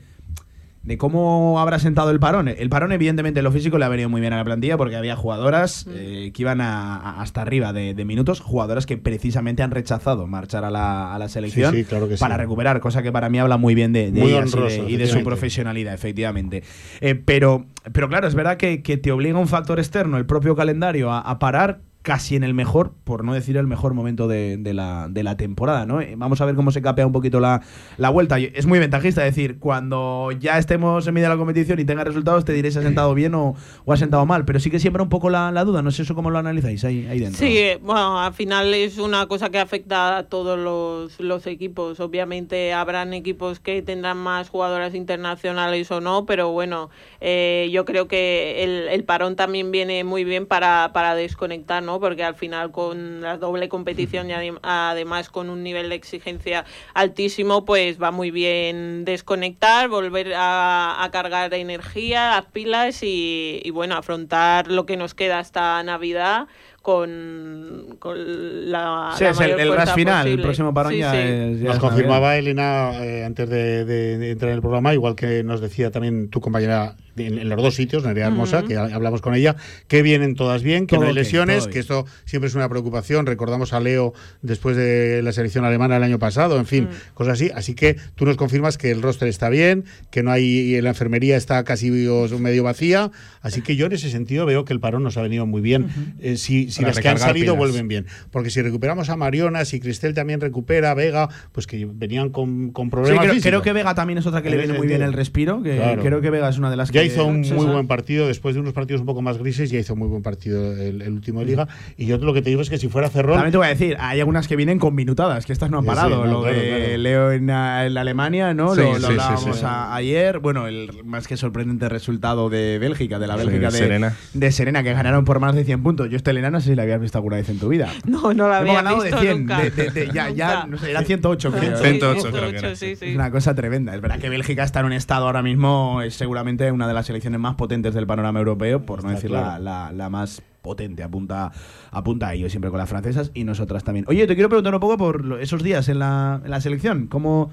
[0.82, 2.48] de cómo habrá sentado el parón.
[2.48, 4.96] El parón, evidentemente, en lo físico le ha venido muy bien a la plantilla porque
[4.96, 9.62] había jugadoras eh, que iban a- a- hasta arriba de, de minutos, jugadoras que precisamente
[9.62, 12.20] han rechazado marchar a la, a la selección Sí, sí, claro que sí.
[12.20, 14.56] para recuperar, cosa que para mí habla muy bien de, de Muy ellas y de-
[14.56, 16.62] honroso, y, de, su profesionalidad, efectivamente.
[17.02, 20.56] Eh, pero, pero claro, es verdad que, que te obliga un factor externo, el propio
[20.56, 24.56] calendario, a, a parar casi en el mejor, por no decir el mejor momento de,
[24.56, 26.00] de la, de la temporada, ¿no?
[26.00, 27.62] Eh, Vamos a ver cómo se capea un poquito la,
[27.98, 28.38] la vuelta.
[28.38, 32.44] Es muy ventajista decir, cuando ya estemos en medio de la competición y tenga resultados,
[32.44, 33.54] te diré si ha sentado bien o,
[33.84, 34.44] o ha sentado mal.
[34.44, 35.82] Pero sí que siembra un poco la, la duda.
[35.82, 37.38] No sé eso cómo lo analizáis ahí, ahí dentro.
[37.38, 42.00] Sí, eh, bueno, al final es una cosa que afecta a todos los, los equipos.
[42.00, 46.90] Obviamente habrán equipos que tendrán más jugadoras internacionales o no, pero bueno,
[47.20, 51.98] eh, yo creo que el, el parón también viene muy bien para, para desconectar, ¿no?
[52.00, 56.64] Porque al final con la doble competición y adem- además con un nivel de exigencia
[56.94, 63.70] altísimo, pues va muy bien desconectar, volver a, a cargar energía, las pilas y, y
[63.70, 66.46] bueno, afrontar lo que nos queda hasta Navidad
[66.82, 70.26] con, con la, Sí, la es el, mayor final.
[70.28, 71.18] El próximo parón Sí, ya sí.
[71.18, 71.60] es.
[71.60, 75.42] ya Nos confirmaba Elena eh, antes de, de- de entrar en el programa, igual que
[75.42, 76.96] nos decía también tu compañera
[77.26, 79.56] en, en los dos sitios, Nerea Hermosa, que ha- hablamos con ella,
[79.88, 81.72] que vienen todas bien, que Todo no hay lesiones, bien.
[81.72, 83.26] que esto siempre es una preocupación.
[83.26, 87.50] Recordamos a Leo después de la selección alemana el año pasado, en fin, cosas así.
[87.54, 90.90] Así que tú nos confirmas que el roster está bien, que no hay, y la
[90.90, 93.10] enfermería está casi medio vacía.
[93.42, 95.88] Así que yo en ese sentido veo que el parón nos ha venido muy bien.
[96.20, 97.56] Eh, si si las que han salido pilas.
[97.58, 98.06] vuelven bien.
[98.30, 102.86] Porque si recuperamos a Mariona, si Cristel también recupera, Vega, pues que venían con, con
[102.86, 105.12] Sí, problemas creo, que Vega también es otra que le En viene muy bien el
[105.12, 105.62] respiro.
[105.62, 106.02] Que Claro.
[106.02, 107.06] Creo que Vega es una de las Ya que.
[107.12, 109.96] Hizo un muy buen partido, después de unos partidos un poco más grises, ya hizo
[109.96, 111.68] muy buen partido el, el último de liga.
[111.96, 113.70] Y yo lo que te digo es que si fuera Ferrol, También te voy a
[113.70, 116.24] decir, hay algunas que vienen con minutadas, que estas no han Sí, sí, parado.
[116.24, 116.96] no, lo claro, de claro.
[116.98, 118.74] Leo en, en Alemania, ¿no?
[118.74, 119.62] Sí, lo, lo sí, hablábamos sí.
[119.64, 120.38] a- ayer.
[120.38, 124.16] Bueno, el más que sorprendente resultado de Bélgica, de la Sí, Bélgica de de, Serena.
[124.34, 126.08] de Serena, que ganaron por más de 100 puntos.
[126.10, 127.88] Yo, esta Elena, no sé si la habías visto alguna vez en tu vida.
[128.06, 129.38] No, no la había ganado visto de 100.
[129.40, 129.60] nunca.
[129.60, 131.76] de- de- de- ya, ya, no sé, eran 108, creo.
[131.76, 133.06] Sí, 108 108, creo que era, sí, sí.
[133.06, 133.94] Es una cosa tremenda.
[133.94, 136.99] Es verdad que Bélgica está en un estado ahora mismo, es seguramente una de las
[137.06, 139.46] selecciones más potentes del panorama europeo, por no decir claro.
[139.46, 141.02] la, la- la más potente.
[141.02, 141.52] Apunta,
[141.90, 144.04] apunta a ello siempre con las francesas y nosotras también.
[144.08, 147.06] Oye, te quiero preguntar un poco por esos días en la, en la selección.
[147.06, 147.50] ¿Cómo,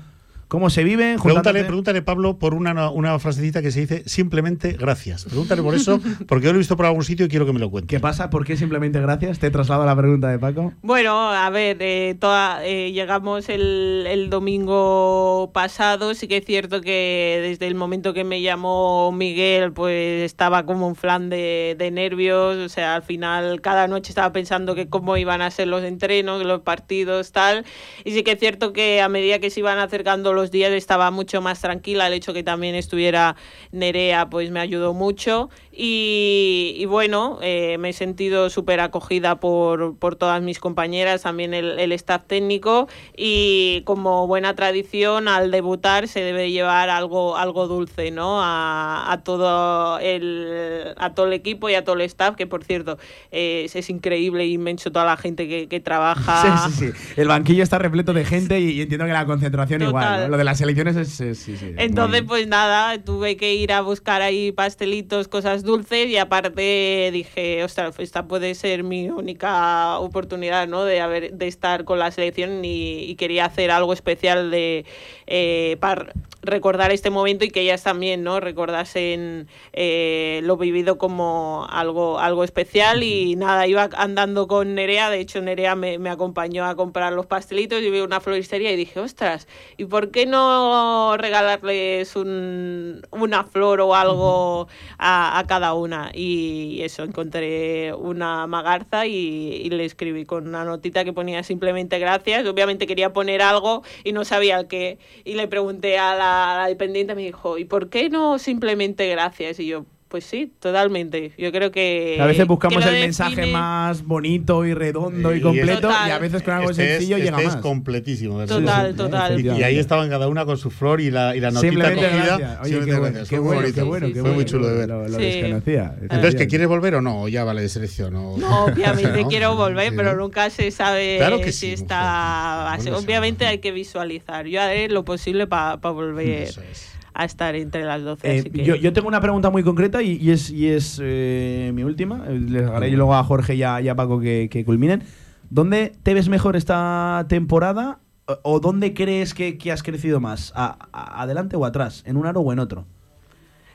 [0.47, 1.19] cómo se viven?
[1.21, 5.25] Pregúntale, pregúntale, Pablo, por una, una frasecita que se dice simplemente gracias.
[5.25, 7.59] Pregúntale por eso, porque yo lo he visto por algún sitio y quiero que me
[7.59, 7.87] lo cuente.
[7.87, 8.29] ¿Qué pasa?
[8.29, 9.39] ¿Por qué simplemente gracias?
[9.39, 10.73] Te traslado a la pregunta de Paco.
[10.81, 16.13] Bueno, a ver, eh, toda- eh, llegamos el, el domingo pasado.
[16.13, 20.87] Sí que es cierto que desde el momento que me llamó Miguel, pues estaba como
[20.87, 22.57] un flan de, de nervios.
[22.57, 26.43] O sea, al final cada noche estaba pensando que cómo iban a ser los entrenos,
[26.45, 27.65] los partidos, tal.
[28.05, 31.11] Y sí que es cierto que a medida que se iban acercando los días estaba
[31.11, 32.07] mucho más tranquila.
[32.07, 33.35] El hecho que también estuviera
[33.71, 35.49] Nerea, pues me ayudó mucho.
[35.71, 41.53] Y, y bueno, eh, me he sentido súper acogida por, por todas mis compañeras, también
[41.53, 42.87] el, el staff técnico.
[43.15, 48.41] Y como buena tradición, al debutar se debe llevar algo, algo dulce ¿no?
[48.41, 52.63] a, a todo el, a todo el equipo y a todo el staff, que por
[52.63, 52.97] cierto
[53.31, 56.37] eh, es, es increíble e inmenso toda la gente que, que trabaja.
[56.37, 57.13] Sí, sí, sí.
[57.21, 60.26] El banquillo está repleto de gente y, y entiendo que la concentración igual.
[60.27, 61.19] Lo de las elecciones es.
[61.21, 65.63] es- sí, sí, Entonces, muy- pues nada, tuve que ir a buscar ahí pastelitos, cosas
[65.63, 70.83] dulces y aparte dije, ostras, esta puede ser mi única oportunidad, ¿no?
[70.83, 74.85] De, haber, de estar con la selección y, y quería hacer algo especial de
[75.27, 78.39] eh, para recordar este momento y que ellas también, ¿no?
[78.39, 85.19] Recordasen eh, lo vivido como algo, algo especial y nada, iba andando con Nerea, de
[85.19, 88.99] hecho Nerea me, me acompañó a comprar los pastelitos y vi una floristería y dije,
[88.99, 94.67] ostras, ¿y por qué qué no regalarles un, una flor o algo
[94.97, 96.09] a, a cada una?
[96.11, 101.99] Y eso, encontré una magarza y, y le escribí con una notita que ponía simplemente
[101.99, 102.47] gracias.
[102.47, 104.97] Obviamente quería poner algo y no sabía el qué.
[105.23, 109.07] Y le pregunté a la, a la dependiente, me dijo, ¿y por qué no simplemente
[109.09, 109.59] gracias?
[109.59, 111.31] Y yo, pues sí, totalmente.
[111.37, 112.17] Yo creo que.
[112.19, 116.07] A veces buscamos el mensaje más bonito y redondo y Y completo, Total.
[116.07, 117.55] y a veces con algo Este es- sencillo llega este más.
[117.55, 118.39] es completísimo.
[118.39, 118.95] de Total, verdad.
[119.05, 119.39] total.
[119.39, 122.09] Y, y ahí estaban cada una con su flor y la, y la notita Simplemente
[122.09, 122.59] cogida.
[122.63, 124.35] Oye, Simplemente qué bueno, qué bueno, qué bueno, Fue bueno.
[124.35, 124.89] muy chulo de ver.
[124.89, 125.23] Lo, lo Sí.
[125.25, 125.95] desconocía.
[126.01, 127.23] Entonces, ¿que quieres volver o no?
[127.23, 128.15] ¿O ya vale de selección?
[128.15, 129.27] o- No, obviamente ¿No?
[129.27, 132.73] quiero volver, Sí, pero nunca se sabe Claro que si está.
[132.73, 134.45] a Obviamente hay que visualizar.
[134.47, 136.93] Yo haré lo posible para volver Eso es.
[137.19, 138.27] A estar entre las 12.
[138.35, 140.99] Eh, así que- yo, yo tengo una pregunta muy concreta y, y es, y es
[141.03, 142.25] eh, mi última.
[142.27, 145.03] Eh, Les haré luego a Jorge y a, y a Paco que, que culminen.
[145.49, 150.51] ¿Dónde te ves mejor esta temporada o, o dónde crees que, que has crecido más?
[150.55, 152.03] ¿A- a- ¿Adelante o atrás?
[152.05, 152.85] ¿En un aro o en otro?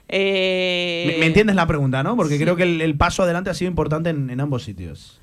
[0.07, 2.15] Eh, ¿Me, me entiendes la pregunta, no?
[2.15, 2.43] Porque sí.
[2.43, 5.19] creo que el, el paso adelante ha sido importante en, en ambos sitios.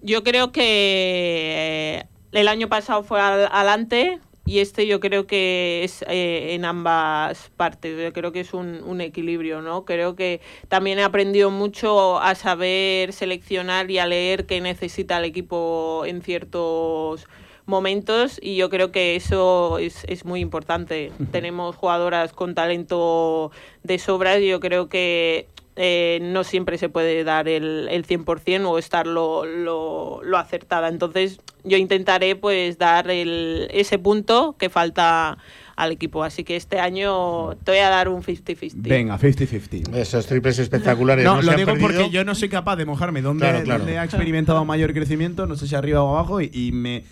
[0.00, 6.02] Yo creo que el año pasado fue al- adelante y este yo creo que es
[6.08, 7.98] eh, en ambas partes.
[8.02, 9.84] Yo creo que es un, un equilibrio, ¿no?
[9.84, 15.26] Creo que también he aprendido mucho a saber seleccionar y a leer qué necesita el
[15.26, 17.26] equipo en ciertos
[17.66, 21.12] momentos y yo creo que eso es, es muy importante.
[21.30, 23.50] Tenemos jugadoras con talento
[23.82, 25.46] de sobra y yo creo que
[25.80, 30.88] eh, no siempre se puede dar el, el 100% o estar lo, lo, lo acertada.
[30.88, 35.38] Entonces yo intentaré pues dar el, ese punto que falta
[35.76, 36.24] al equipo.
[36.24, 38.72] Así que este año te voy a dar un 50-50.
[38.74, 39.94] Venga, 50-50.
[39.94, 41.24] Esos triples espectaculares.
[41.24, 41.88] No, no, lo digo perdido.
[41.88, 43.22] porque yo no soy capaz de mojarme.
[43.22, 43.78] ¿Dónde, Claro, claro.
[43.84, 45.46] dónde ha experimentado mayor crecimiento?
[45.46, 46.40] No sé si arriba o abajo.
[46.40, 47.04] Y, y me,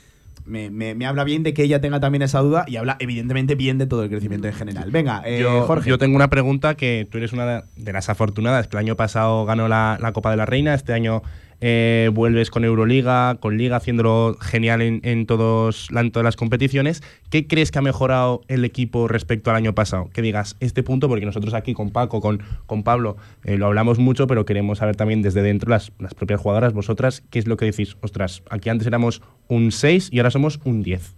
[0.46, 3.54] me, me- me habla bien de que ella tenga también esa duda y habla evidentemente
[3.54, 4.90] bien de todo el crecimiento en general.
[4.90, 5.90] Venga, eh, yo, Jorge.
[5.90, 9.44] yo tengo una pregunta que tú eres una de las afortunadas que el año pasado
[9.44, 11.22] ganó la, la Copa de la Reina, este año
[11.60, 17.02] eh, vuelves con Euroliga, con Liga, haciéndolo genial en, todos, en todas las competiciones.
[17.30, 20.10] ¿Qué crees que ha mejorado el equipo respecto al año pasado?
[20.12, 23.98] Que digas este punto, porque nosotros aquí con Paco, con, con Pablo, eh, lo hablamos
[23.98, 27.56] mucho, pero queremos saber también desde dentro las, las propias jugadoras, vosotras, qué es lo
[27.56, 27.96] que decís.
[28.00, 31.14] Ostras, aquí antes éramos un 6 y ahora somos un 10.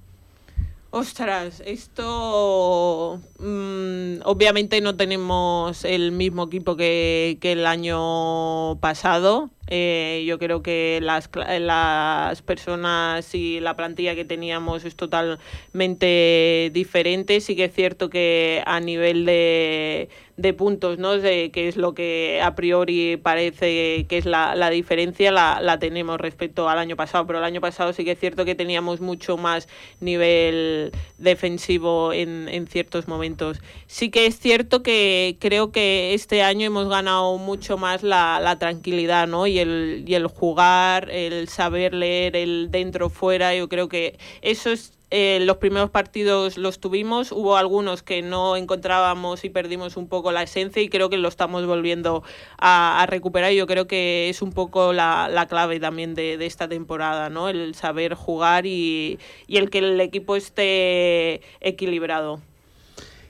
[0.91, 9.51] Ostras, esto mm, obviamente no tenemos el mismo equipo que, que el año pasado.
[9.71, 16.71] Eh, yo creo que las, cla- las personas y la plantilla que teníamos es totalmente
[16.73, 17.41] diferente.
[17.41, 21.17] Sí que es cierto que a nivel de, de puntos, ¿no?
[21.19, 25.79] De, que es lo que a priori parece que es la, la diferencia, la, la
[25.79, 27.27] tenemos respecto al año pasado.
[27.27, 29.69] Pero el año pasado sí que es cierto que teníamos mucho más
[30.01, 33.61] nivel defensivo en, en ciertos momentos.
[33.87, 38.59] Sí que es cierto que creo que este año hemos ganado mucho más la, la
[38.59, 39.47] tranquilidad, ¿no?
[39.47, 44.93] Y el, y el jugar, el saber leer el dentro-fuera, yo creo que eso es
[45.11, 50.33] eh, los primeros partidos los tuvimos, hubo algunos que no encontrábamos y perdimos un poco
[50.33, 52.23] la esencia y creo que lo estamos volviendo
[52.59, 53.53] a, a recuperar.
[53.53, 57.49] Yo creo que es un poco la, la clave también de, de esta temporada, ¿no?
[57.49, 62.43] El saber jugar y, y el que el equipo esté equilibrado.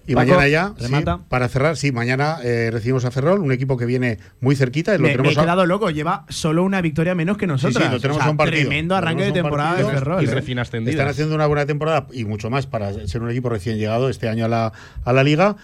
[0.09, 0.93] Y Paco, mañana ya, sí,
[1.29, 4.93] para cerrar, sí, mañana eh, recibimos a Ferrol, un equipo que viene muy cerquita.
[4.95, 5.91] Lo me, me tenemos he a- quedado loco.
[5.91, 7.77] Lleva solo una victoria menos que nosotros.
[7.83, 8.63] Sí, sí, lo tenemos O sea, a un partido.
[8.63, 10.23] Tremendo arranque de a temporada de Ferrol.
[10.25, 10.31] y ¿eh?
[10.35, 10.95] recién ascendidas.
[10.95, 14.29] Están haciendo una buena temporada y mucho más para ser un equipo recién llegado este
[14.29, 14.73] año a la,
[15.05, 15.57] a la liga.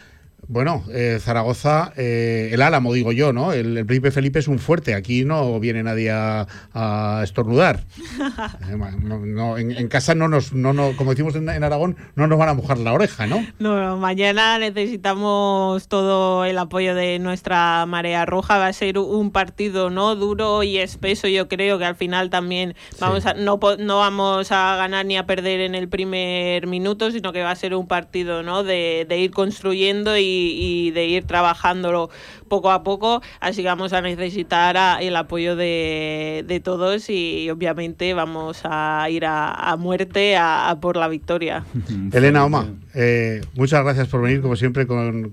[0.49, 3.53] Bueno, eh, Zaragoza, eh, el Álamo, digo yo, ¿no?
[3.53, 4.95] El, el Príncipe Felipe es un fuerte.
[4.95, 7.85] Aquí no viene nadie a, a estornudar.
[8.71, 11.97] Eh, no- no, en, en casa no nos, no, no, como decimos en, en Aragón,
[12.15, 13.45] no nos van a mojar la oreja, ¿no?
[13.59, 18.59] No, mañana necesitamos todo el apoyo de nuestra marea roja.
[18.59, 21.29] Va a ser un partido no duro y espeso.
[21.29, 25.27] Yo creo que al final también vamos a, no, no vamos a ganar ni a
[25.27, 29.19] perder en el primer minuto, sino que va a ser un partido no de, de
[29.19, 32.11] ir construyendo y, y de ir trabajándolo
[32.49, 33.23] poco a poco.
[33.41, 39.77] Así que vamos a necesitar el apoyo de, todos y obviamente vamos a ir a,
[39.79, 41.65] muerte a- por la victoria.
[42.13, 45.33] Elena Oma, eh, muchas gracias por venir, como siempre, con,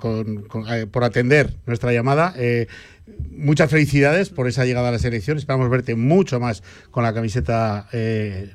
[0.69, 2.33] eh, por atender nuestra llamada.
[2.37, 2.67] Eh,
[3.31, 5.37] muchas felicidades por esa llegada a la selección.
[5.37, 7.87] Esperamos verte mucho más con la camiseta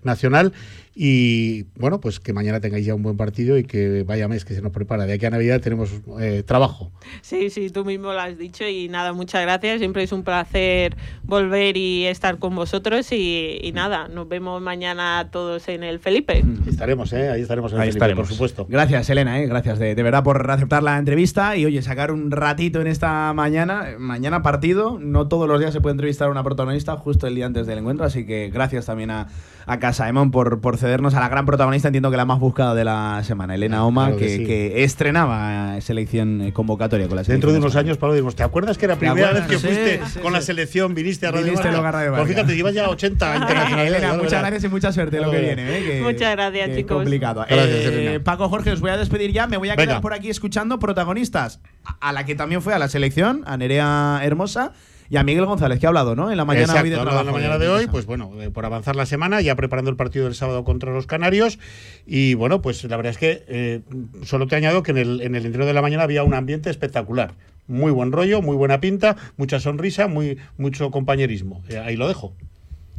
[0.02, 0.52] nacional.
[0.98, 4.54] Y bueno, pues que mañana tengáis ya un buen partido y que vaya mes que
[4.54, 5.04] se nos prepara.
[5.04, 6.90] De aquí a Navidad tenemos eh, trabajo.
[7.20, 9.80] Sí, sí, tú mismo lo has dicho y nada, muchas gracias.
[9.80, 15.68] Siempre es un placer volver y estar con vosotros y, nada, nos vemos mañana todos
[15.68, 16.42] en el Felipe.
[16.66, 17.28] estaremos, ¿eh?
[17.28, 18.66] Ahí estaremos en el Felipe, por supuesto.
[18.66, 19.46] Gracias, Elena, ¿eh?
[19.46, 23.34] gracias de, de, verdad por aceptar la entrevista y oye, sacar un ratito en esta
[23.34, 23.96] mañana.
[23.98, 27.44] Mañana partido, no todos los días se puede entrevistar a una protagonista justo el día
[27.44, 29.28] antes del encuentro, así que gracias también a,
[29.66, 32.74] a Casa Emon por, por cedernos a la gran protagonista, entiendo que la más buscada
[32.74, 37.40] de la semana, Elena Oma, que, estrenaba selección eh, convocatoria con la selección.
[37.40, 40.00] Dentro de unos años, Pablo, digo, ¿te acuerdas que era la primera vez que fuiste
[40.22, 43.92] con la selección, viniste a Radio viniste Pues fíjate, llevas ya 80 internacionales.
[43.96, 45.78] Elena, muchas gracias y mucha suerte lo que viene.
[45.78, 46.00] ¿eh?
[46.02, 46.96] muchas gracias, chicos.
[46.98, 47.44] complicado.
[47.48, 50.78] Eh, Paco Jorge, os voy a despedir ya, me voy a quedar por aquí escuchando
[50.78, 51.60] protagonistas,
[52.00, 54.72] a la que también fue a la selección, a Nerea Hermosa
[55.08, 56.30] y a Miguel González, que ha hablado, ¿no?
[56.30, 57.20] En la mañana de trabajo.
[57.20, 59.96] En la mañana de hoy, pues bueno, eh, por avanzar la semana, ya preparando el
[59.96, 61.58] partido del sábado contra los Canarios.
[62.06, 63.80] Y bueno, pues la verdad es que eh,
[64.22, 66.70] solo te añado que en el, en el interior de la mañana había un ambiente
[66.70, 67.34] espectacular.
[67.68, 71.62] Muy buen rollo, muy buena pinta, mucha sonrisa, muy, mucho compañerismo.
[71.68, 72.32] Eh, ahí lo dejo.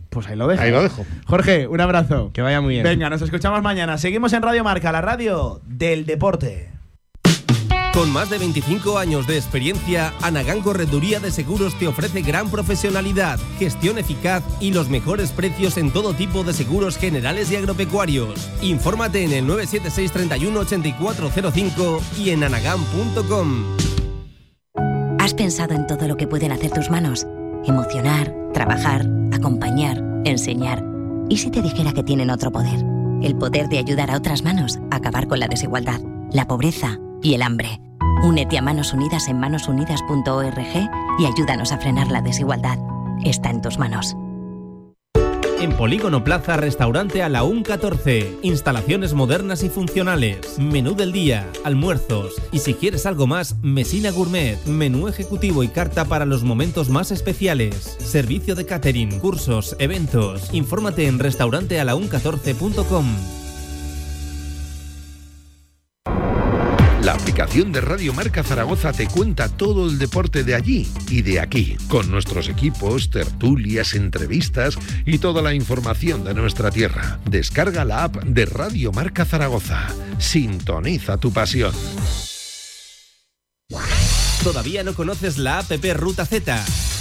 [0.10, 0.62] Pues ahí lo dejo.
[0.62, 1.06] Ahí lo dejo.
[1.26, 2.32] Jorge, un abrazo.
[2.34, 2.84] Que vaya muy bien.
[2.84, 3.98] Venga, nos escuchamos mañana.
[3.98, 6.77] Seguimos en Radio Marca, la radio del deporte.
[7.94, 13.40] Con más de 25 años de experiencia, Anagán Correduría de Seguros te ofrece gran profesionalidad,
[13.58, 18.50] gestión eficaz y los mejores precios en todo tipo de seguros generales y agropecuarios.
[18.62, 23.66] Infórmate en el 976 31 8405 y en anagán.com.
[25.20, 27.26] ¿Has pensado en todo lo que pueden hacer tus manos?
[27.66, 30.84] Emocionar, trabajar, acompañar, enseñar.
[31.30, 32.86] ¿Y si te dijera que tienen otro poder?
[33.24, 36.00] El poder de ayudar a otras manos a acabar con la desigualdad,
[36.32, 37.80] la pobreza y el hambre.
[38.24, 40.90] Únete a Manos Unidas en manosunidas.org
[41.20, 42.78] y ayúdanos a frenar la desigualdad.
[43.24, 44.16] Está en tus manos.
[45.60, 48.38] En Polígono Plaza, restaurante a la 14.
[48.44, 50.60] Instalaciones modernas y funcionales.
[50.60, 52.36] Menú del día, almuerzos.
[52.52, 54.64] Y si quieres algo más, Mesina Gourmet.
[54.68, 57.98] Menú ejecutivo y carta para los momentos más especiales.
[57.98, 60.54] Servicio de catering, cursos, eventos.
[60.54, 63.47] Infórmate en restaurantealaun14.com.
[67.08, 71.40] La aplicación de Radio Marca Zaragoza te cuenta todo el deporte de allí y de
[71.40, 77.22] aquí, con nuestros equipos, tertulias, entrevistas y toda la información de nuestra tierra.
[77.24, 79.88] Descarga la app de Radio Marca Zaragoza.
[80.18, 81.72] Sintoniza tu pasión.
[84.44, 86.62] ¿Todavía no conoces la app Ruta Z?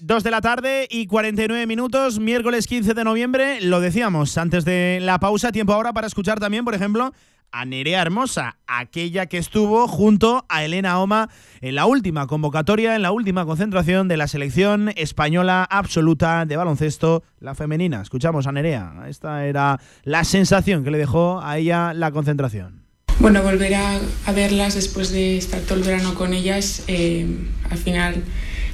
[0.00, 3.60] 2 de la tarde y 49 minutos, miércoles 15 de noviembre.
[3.60, 7.12] Lo decíamos antes de la pausa, tiempo ahora para escuchar también, por ejemplo,
[7.52, 11.28] a Nerea Hermosa, aquella que estuvo junto a Elena Oma
[11.60, 17.22] en la última convocatoria, en la última concentración de la selección española absoluta de baloncesto,
[17.40, 18.00] la femenina.
[18.00, 19.04] Escuchamos a Nerea.
[19.08, 22.87] Esta era la sensación que le dejó a ella la concentración.
[23.20, 24.00] Bueno, volver a,
[24.32, 27.26] verlas después de estar todo el verano con ellas, eh,
[27.68, 28.22] al final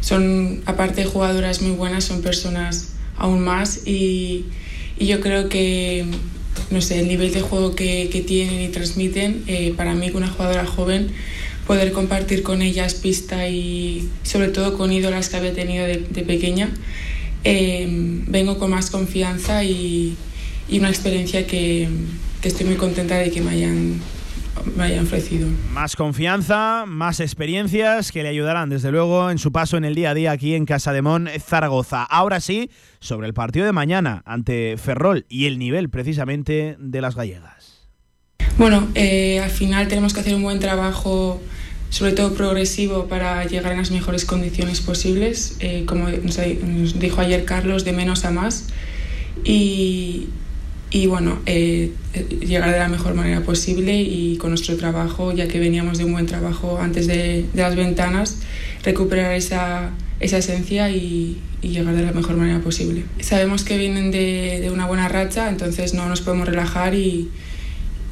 [0.00, 4.44] son, aparte de jugadoras muy buenas, son personas aún más y,
[5.00, 6.04] yo creo que,
[6.70, 10.30] no sé, el nivel de juego que, tienen y transmiten, eh, para mí, con una
[10.30, 11.08] jugadora joven,
[11.66, 16.68] poder compartir con ellas pista y sobre todo con ídolas que había tenido de, pequeña,
[17.44, 17.86] eh,
[18.26, 20.18] vengo con más confianza y,
[20.70, 21.88] una experiencia que,
[22.42, 24.00] que estoy muy contenta de que me hayan
[24.76, 25.48] me hayan ofrecido.
[25.72, 30.10] Más confianza, más experiencias que le ayudarán desde luego en su paso en el día
[30.10, 32.02] a día aquí en Casa de Mon, Zaragoza.
[32.02, 32.70] Ahora sí,
[33.00, 37.88] sobre el partido de mañana ante Ferrol y el nivel precisamente de las gallegas.
[38.58, 41.40] Bueno, eh, al final tenemos que hacer un buen trabajo
[41.90, 47.44] sobre todo progresivo para llegar en las mejores condiciones posibles, eh, como nos dijo ayer
[47.44, 48.66] Carlos, de menos a más.
[49.44, 50.28] Y,
[50.94, 51.90] y bueno, eh,
[52.40, 56.12] llegar de la mejor manera posible y con nuestro trabajo, ya que veníamos de un
[56.12, 58.38] buen trabajo antes de, las ventanas,
[58.84, 59.90] recuperar esa,
[60.20, 63.04] esa esencia y, llegar de la mejor manera posible.
[63.18, 67.28] Sabemos que vienen de, de, una buena racha, entonces no nos podemos relajar y,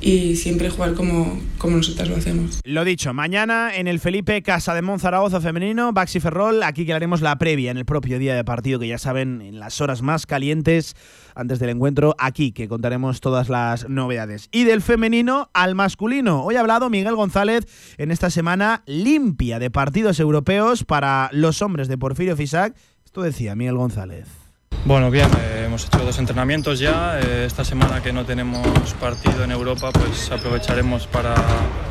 [0.02, 2.60] y siempre jugar como, como nosotras lo hacemos.
[2.64, 7.20] Lo dicho, mañana en el Felipe Casa de Monzaragoza femenino, Baxi Ferrol, aquí que haremos
[7.20, 10.26] la previa en el propio día de partido, que ya saben, en las horas más
[10.26, 10.96] calientes
[11.34, 14.48] antes del encuentro, aquí que contaremos todas las novedades.
[14.52, 16.42] Y del femenino al masculino.
[16.42, 17.66] Hoy ha hablado Miguel González
[17.96, 22.76] en esta semana limpia de partidos europeos para los hombres de Porfirio Fisac.
[23.04, 24.41] Esto decía Miguel González.
[24.84, 27.20] Bueno, bien, eh, hemos hecho dos entrenamientos ya.
[27.20, 31.34] Eh, esta semana que no tenemos partido en Europa, pues aprovecharemos para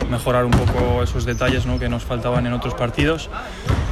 [0.09, 1.79] mejorar un poco esos detalles ¿no?
[1.79, 3.29] que nos faltaban en otros partidos.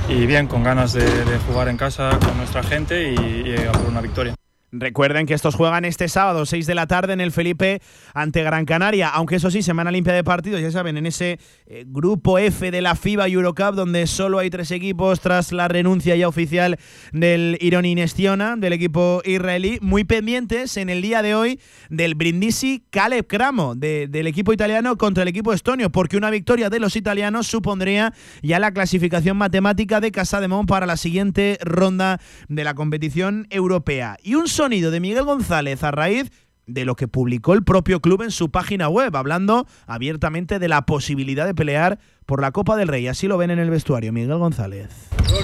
[0.09, 1.05] Y bien, con ganas de,
[1.47, 4.38] jugar en casa con nuestra gente y, y a por una victoria.
[4.71, 7.81] Recuerden que estos juegan este sábado, 6 de la tarde, en el Felipe
[8.13, 9.09] ante Gran Canaria.
[9.09, 12.81] Aunque eso sí, semana limpia de partidos, ya saben, en ese eh, grupo F de
[12.81, 16.77] la FIBA Eurocup, donde solo hay tres equipos tras la renuncia ya oficial
[17.11, 19.79] del Ironi Nestiona, del equipo israelí.
[19.81, 21.59] Muy pendientes en el día de hoy
[21.89, 26.69] del Brindisi Caleb Cramo, de, del equipo italiano contra el equipo estonio, porque una victoria
[26.69, 28.13] de los italianos supondría
[28.43, 32.19] ya la clasificación matemática de Casa de Mon para la siguiente ronda
[32.49, 34.17] de la competición europea.
[34.21, 36.33] Y un sonido de Miguel González a raíz
[36.67, 40.85] de lo que publicó el propio club en su página web, hablando abiertamente de la
[40.85, 41.97] posibilidad de pelear
[42.29, 43.07] por la Copa del Rey.
[43.07, 44.87] Así lo ven en el vestuario, Miguel González.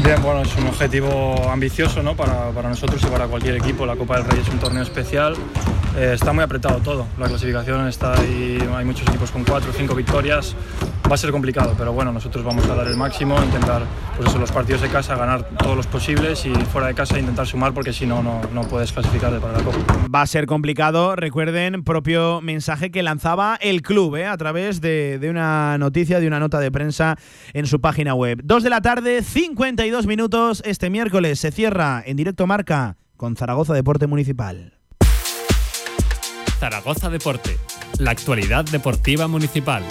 [0.04, 2.16] Bien, bueno, es un objetivo ambicioso ¿no?
[2.16, 3.88] para, para nosotros y para cualquier equipo.
[3.88, 5.36] La Copa del Rey es un torneo especial.
[5.98, 7.08] Eh, está muy apretado todo.
[7.18, 10.56] La clasificación está ahí, hay muchos equipos con cuatro o cinco victorias.
[11.10, 13.84] Va a ser complicado, pero bueno, nosotros vamos a dar el máximo, intentar,
[14.18, 17.46] pues eso, los partidos de casa, ganar todos los posibles y fuera de casa intentar
[17.46, 19.78] sumar porque si no, no, no puedes clasificarte para la Copa.
[20.14, 24.26] Va a ser complicado, recuerden, propio mensaje que lanzaba el club ¿eh?
[24.26, 27.18] a través de, de una noticia, de una nota de prensa
[27.54, 28.42] en su página web.
[28.44, 30.62] Dos de la tarde, 52 minutos.
[30.66, 34.74] Este miércoles se cierra en directo marca con Zaragoza Deporte Municipal.
[36.60, 37.58] Zaragoza Deporte,
[38.00, 39.84] la actualidad deportiva municipal.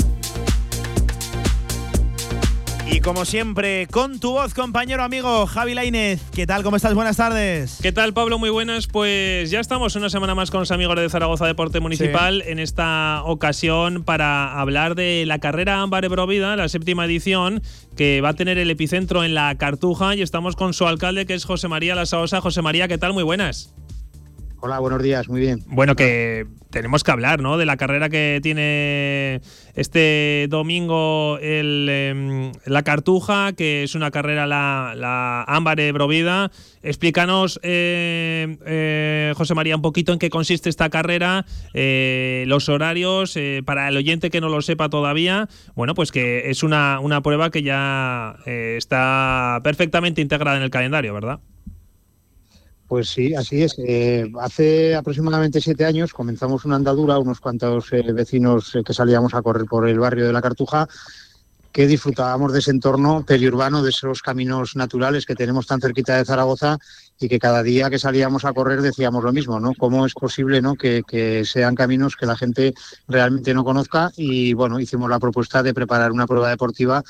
[2.86, 6.20] Y como siempre, con tu voz, compañero amigo Javi Lainez.
[6.32, 6.62] ¿Qué tal?
[6.62, 6.94] ¿Cómo estás?
[6.94, 7.78] Buenas tardes.
[7.80, 8.38] ¿Qué tal, Pablo?
[8.38, 8.86] Muy buenas.
[8.86, 12.42] Pues ya estamos una semana más con los amigos de Zaragoza Deporte Municipal.
[12.46, 17.62] En esta ocasión para hablar de la carrera Ámbar Brovida, la séptima edición,
[17.96, 20.14] que va a tener el epicentro en la Cartuja.
[20.14, 22.42] Y estamos con su alcalde, que es José María Lasaosa.
[22.42, 23.14] José María, ¿qué tal?
[23.14, 23.74] Muy buenas.
[24.66, 25.60] Hola, buenos días, muy bien.
[25.66, 27.58] Bueno, que tenemos que hablar, ¿no?
[27.58, 29.42] De la carrera que tiene
[29.74, 36.50] este domingo el, eh, la Cartuja, que es una carrera la, la Ámbar Brovida.
[36.82, 43.88] Explícanos, eh, eh, José María, un poquito en qué consiste esta carrera, los horarios, para
[43.88, 45.46] el oyente que no lo sepa todavía.
[45.74, 51.12] Bueno, pues que es una, una prueba que ya está perfectamente integrada en el calendario,
[51.12, 51.40] ¿verdad?
[52.88, 53.76] Pues sí, así es.
[53.78, 59.34] Eh, hace aproximadamente siete años comenzamos una andadura, unos cuantos eh, vecinos eh, que salíamos
[59.34, 60.86] a correr por el barrio de la Cartuja,
[61.72, 66.24] que disfrutábamos de ese entorno periurbano, de esos caminos naturales que tenemos tan cerquita de
[66.24, 66.78] Zaragoza
[67.18, 69.72] y que cada día que salíamos a correr decíamos lo mismo, ¿no?
[69.76, 70.76] ¿Cómo es posible ¿no?
[70.76, 72.74] que, que sean caminos que la gente
[73.08, 74.12] realmente no conozca?
[74.16, 77.02] Y bueno, hicimos la propuesta de preparar una prueba deportiva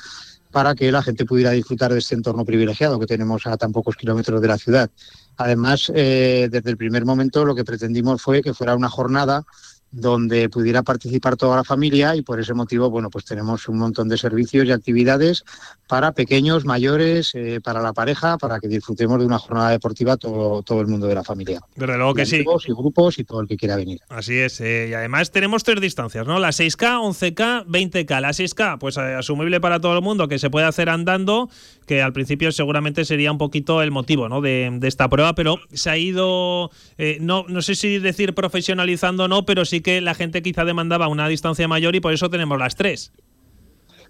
[0.55, 3.97] para que la gente pudiera disfrutar de este entorno privilegiado que tenemos a tan pocos
[3.97, 4.89] kilómetros de la ciudad.
[5.35, 9.43] Además, eh, desde el primer momento lo que pretendimos fue que fuera una jornada
[9.91, 14.09] donde pudiera participar toda la familia y por ese motivo, bueno, pues tenemos un montón
[14.09, 15.45] de servicios y actividades
[15.87, 20.63] para pequeños, mayores, eh, para la pareja, para que disfrutemos de una jornada deportiva todo,
[20.63, 21.61] todo el mundo de la familia.
[21.75, 22.43] Desde luego que sí.
[22.67, 23.99] Y grupos y todo el que quiera venir.
[24.09, 24.59] Así es.
[24.61, 26.39] Eh, y además tenemos tres distancias, ¿no?
[26.39, 28.21] La 6K, 11K, 20K.
[28.21, 31.49] La 6K, pues eh, asumible para todo el mundo, que se puede hacer andando,
[31.85, 34.41] que al principio seguramente sería un poquito el motivo, ¿no?
[34.41, 39.25] De, de esta prueba, pero se ha ido, eh, no, no sé si decir profesionalizando
[39.25, 42.27] o no, pero sí que la gente quizá demandaba una distancia mayor y por eso
[42.27, 43.11] tenemos las tres.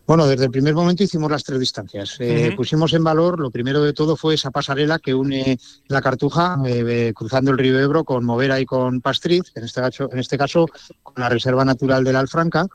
[0.07, 2.15] Bueno, desde el primer momento hicimos las tres distancias.
[2.19, 2.53] Eh.
[2.55, 5.57] Pusimos en valor, lo primero de todo fue esa pasarela que une
[5.87, 9.81] la Cartuja, eh, eh, cruzando el río Ebro con Movera y con Pastriz, en este
[9.81, 10.67] caso, en este caso
[11.03, 12.67] con la Reserva Natural de la Alfranca.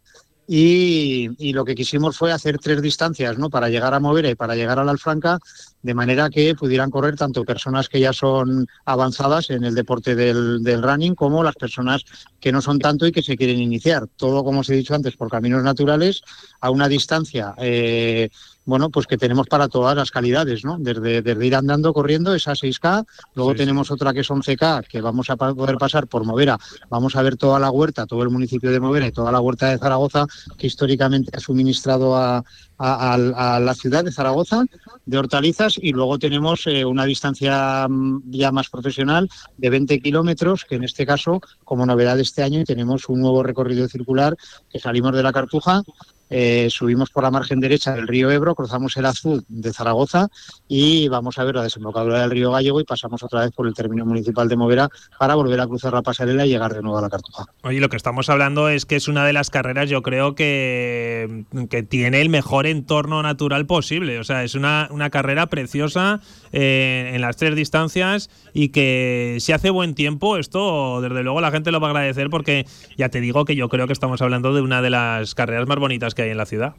[0.53, 3.51] Y, lo que quisimos fue hacer tres distancias, ¿no?
[3.51, 5.39] Para llegar a Movera y para llegar a la Alfranca,
[5.81, 10.65] de manera que pudieran correr tanto personas que ya son avanzadas en el deporte del,
[10.65, 12.05] del running como las personas
[12.41, 14.09] que no son tanto y que se quieren iniciar.
[14.17, 16.21] Todo, como os he dicho antes, por caminos naturales,
[16.61, 18.29] a una distancia eh,
[18.67, 20.77] bueno, pues que tenemos para todas las calidades, ¿no?
[20.79, 23.05] Desde, desde ir andando, corriendo, esa 6K,
[23.35, 26.59] luego tenemos otra que es 11K, que vamos a poder pasar por Movera,
[26.89, 29.71] vamos a ver toda la huerta, todo el municipio de Movera y toda la huerta
[29.71, 30.27] de Zaragoza,
[30.59, 32.39] que históricamente ha suministrado a,
[32.79, 34.65] a- a- a la ciudad de Zaragoza
[35.07, 40.65] de hortalizas, y luego tenemos eh, una distancia mm, ya más profesional de 20 kilómetros,
[40.65, 44.37] que en este caso, como novedad de este año, tenemos un nuevo recorrido circular
[44.71, 45.83] que salimos de la Cartuja,
[46.31, 50.29] eh, subimos por la margen derecha del río Ebro, cruzamos el Azul de Zaragoza
[50.69, 53.75] y vamos a ver la desembocadura del río Gallego y pasamos otra vez por el
[53.75, 54.89] término municipal de Movera
[55.19, 57.47] para volver a cruzar la pasarela y llegar de nuevo a la Cartuja.
[57.65, 61.45] Oye, lo que estamos hablando es que es una de las carreras, yo creo que,
[61.69, 64.19] que tiene el mejor entorno natural posible.
[64.19, 66.21] O sea, es una, una carrera preciosa
[66.53, 71.51] eh, en las tres distancias y que si hace buen tiempo, esto desde luego la
[71.51, 72.67] gente lo va a agradecer porque
[72.97, 75.79] ya te digo que yo creo que estamos hablando de una de las carreras más
[75.79, 76.75] bonitas que hay en la ciudad.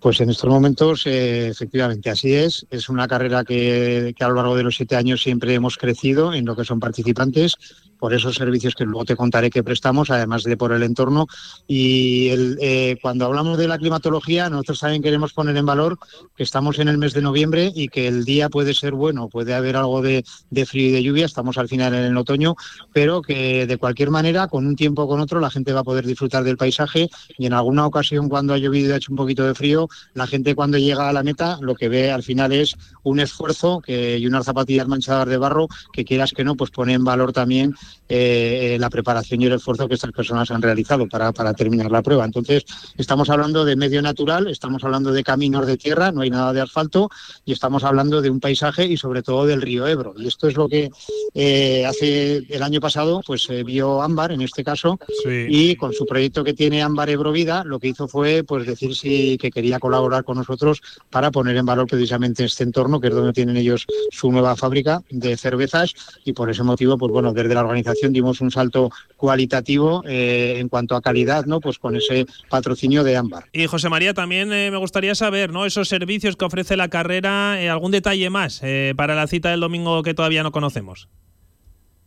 [0.00, 2.66] Pues en estos momentos, eh, efectivamente, así es.
[2.70, 6.32] Es una carrera que, que a lo largo de los siete años siempre hemos crecido
[6.32, 7.56] en lo que son participantes,
[7.98, 11.26] por esos servicios que luego te contaré que prestamos, además de por el entorno.
[11.66, 12.30] Y
[12.60, 15.98] eh, cuando hablamos de la climatología, nosotros también queremos poner en valor
[16.36, 19.54] que estamos en el mes de noviembre y que el día puede ser bueno, puede
[19.54, 22.54] haber algo de, de frío y de lluvia, estamos al final en el otoño,
[22.92, 25.84] pero que de cualquier manera, con un tiempo o con otro, la gente va a
[25.84, 29.16] poder disfrutar del paisaje y en alguna ocasión cuando ha llovido y ha hecho un
[29.16, 32.52] poquito de frío, la gente cuando llega a la meta lo que ve al final
[32.52, 36.70] es un esfuerzo que, y unas zapatillas manchadas de barro que quieras que no, pues
[36.70, 37.74] pone en valor también
[38.08, 42.02] eh, la preparación y el esfuerzo que estas personas han realizado para, para terminar la
[42.02, 42.24] prueba.
[42.24, 42.64] Entonces,
[42.96, 46.60] estamos hablando de medio natural, estamos hablando de caminos de tierra, no hay nada de
[46.60, 47.10] asfalto,
[47.44, 50.14] y estamos hablando de un paisaje y sobre todo del río Ebro.
[50.16, 50.90] Y esto es lo que
[51.34, 56.06] eh, hace el año pasado, pues eh, vio Ámbar en este caso, y con su
[56.06, 59.77] proyecto que tiene Ámbar Ebro Vida, lo que hizo fue pues decir sí que quería
[59.78, 60.80] colaborar con nosotros
[61.10, 65.02] para poner en valor precisamente este entorno, que es donde tienen ellos su nueva fábrica
[65.10, 65.94] de cervezas,
[66.24, 70.68] y por ese motivo, pues bueno, desde la organización dimos un salto cualitativo eh, en
[70.68, 71.60] cuanto a calidad, ¿no?
[71.60, 73.46] Pues con ese patrocinio de Ámbar.
[73.52, 75.66] Y José María, también eh, me gustaría saber, ¿no?
[75.66, 78.60] Esos servicios que ofrece la carrera, eh, algún detalle más
[78.96, 81.08] para la cita del domingo que todavía no conocemos.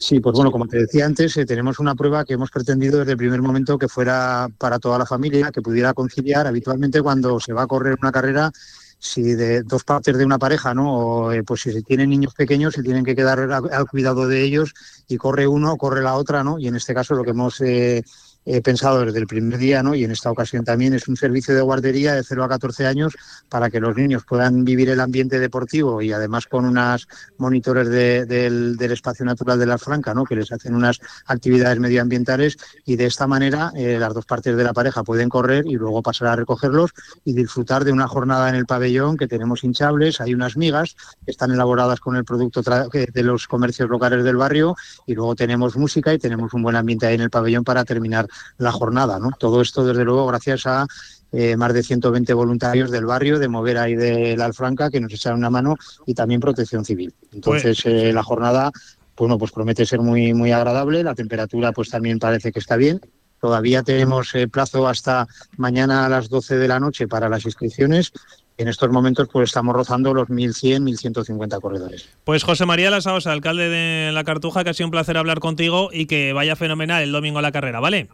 [0.03, 3.11] Sí, pues bueno, como te decía antes, eh, tenemos una prueba que hemos pretendido desde
[3.11, 6.47] el primer momento que fuera para toda la familia, que pudiera conciliar.
[6.47, 8.51] Habitualmente cuando se va a correr una carrera,
[8.97, 10.97] si de dos partes de una pareja, ¿no?
[10.97, 14.27] O, eh, pues si se tienen niños pequeños, se tienen que quedar al, al cuidado
[14.27, 14.73] de ellos
[15.07, 16.57] y corre uno, corre la otra, ¿no?
[16.57, 18.03] Y en este caso lo que hemos eh,
[18.45, 19.93] he pensado desde el primer día, ¿no?
[19.93, 23.13] y en esta ocasión también, es un servicio de guardería de 0 a 14 años
[23.49, 27.07] para que los niños puedan vivir el ambiente deportivo y además con unas
[27.37, 30.25] monitores de- del, espacio natural de la Franca, ¿no?
[30.25, 34.63] que les hacen unas actividades medioambientales y de esta manera eh, las dos partes de
[34.63, 36.91] la pareja pueden correr y luego pasar a recogerlos
[37.23, 41.31] y disfrutar de una jornada en el pabellón que tenemos hinchables, hay unas migas que
[41.31, 46.13] están elaboradas con el producto de los comercios locales del barrio y luego tenemos música
[46.13, 48.27] y tenemos un buen ambiente ahí en el pabellón para terminar
[48.57, 49.19] la jornada.
[49.19, 49.31] ¿no?
[49.37, 50.87] Todo esto, desde luego, gracias a
[51.31, 55.13] eh, más de 120 voluntarios del barrio, de Movera y de la Alfranca, que nos
[55.13, 57.13] echan una mano, y también Protección Civil.
[57.31, 58.71] Entonces, eh, la jornada,
[59.15, 61.03] bueno, pues promete ser muy, muy agradable.
[61.03, 62.99] La temperatura, pues también parece que está bien.
[63.39, 65.27] Todavía tenemos eh, plazo hasta
[65.57, 68.11] mañana a las 12 de la noche para las inscripciones.
[68.57, 72.09] En estos momentos, pues estamos rozando los 1.100, 1.150 corredores.
[72.23, 75.89] Pues José María Lasaosa, alcalde de La Cartuja, que ha sido un placer hablar contigo
[75.91, 78.07] y que vaya fenomenal el domingo a la carrera, ¿vale?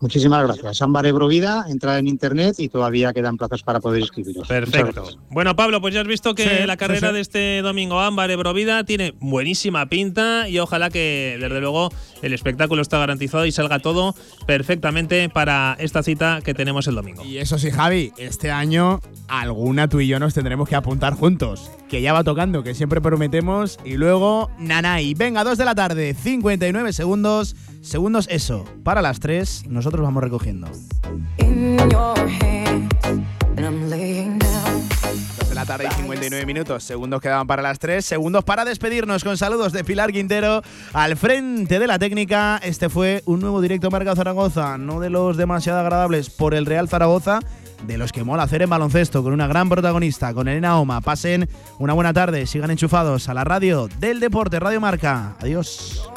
[0.00, 0.80] Muchísimas gracias.
[0.80, 4.46] Ámbar Ebro Vida, entra en internet y todavía quedan plazas para poder inscribiros.
[4.46, 5.04] Perfecto.
[5.30, 7.14] Bueno, Pablo, pues ya has visto que Sí, la sí, carrera sí.
[7.14, 11.90] de este domingo Ámbar Ebrovida tiene buenísima pinta y ojalá que, desde luego,
[12.22, 14.14] el espectáculo está garantizado y salga todo
[14.46, 17.24] perfectamente para esta cita que tenemos el domingo.
[17.24, 21.70] Y eso sí, Javi, este año alguna tú y yo nos tendremos que apuntar juntos.
[21.88, 23.78] Que ya va tocando, que siempre prometemos.
[23.84, 25.14] Y luego, Nanay.
[25.14, 27.56] Venga, 2 de la tarde, 59 segundos.
[27.80, 28.64] Segundos, eso.
[28.82, 30.68] Para las 3, nosotros vamos recogiendo.
[31.90, 32.18] Dos
[35.48, 36.84] de la tarde y 59 minutos.
[36.84, 38.04] Segundos quedaban para las 3.
[38.04, 42.60] Segundos para despedirnos con saludos de Pilar Quintero al frente de la técnica.
[42.62, 44.78] Este fue un nuevo directo Marca Zaragoza.
[44.78, 47.40] No de los demasiado agradables por el Real Zaragoza.
[47.86, 51.00] De los que mola hacer en baloncesto con una gran protagonista, con Elena Oma.
[51.00, 51.48] Pasen
[51.78, 55.36] una buena tarde, sigan enchufados a la radio del deporte, Radio Marca.
[55.38, 56.10] Adiós.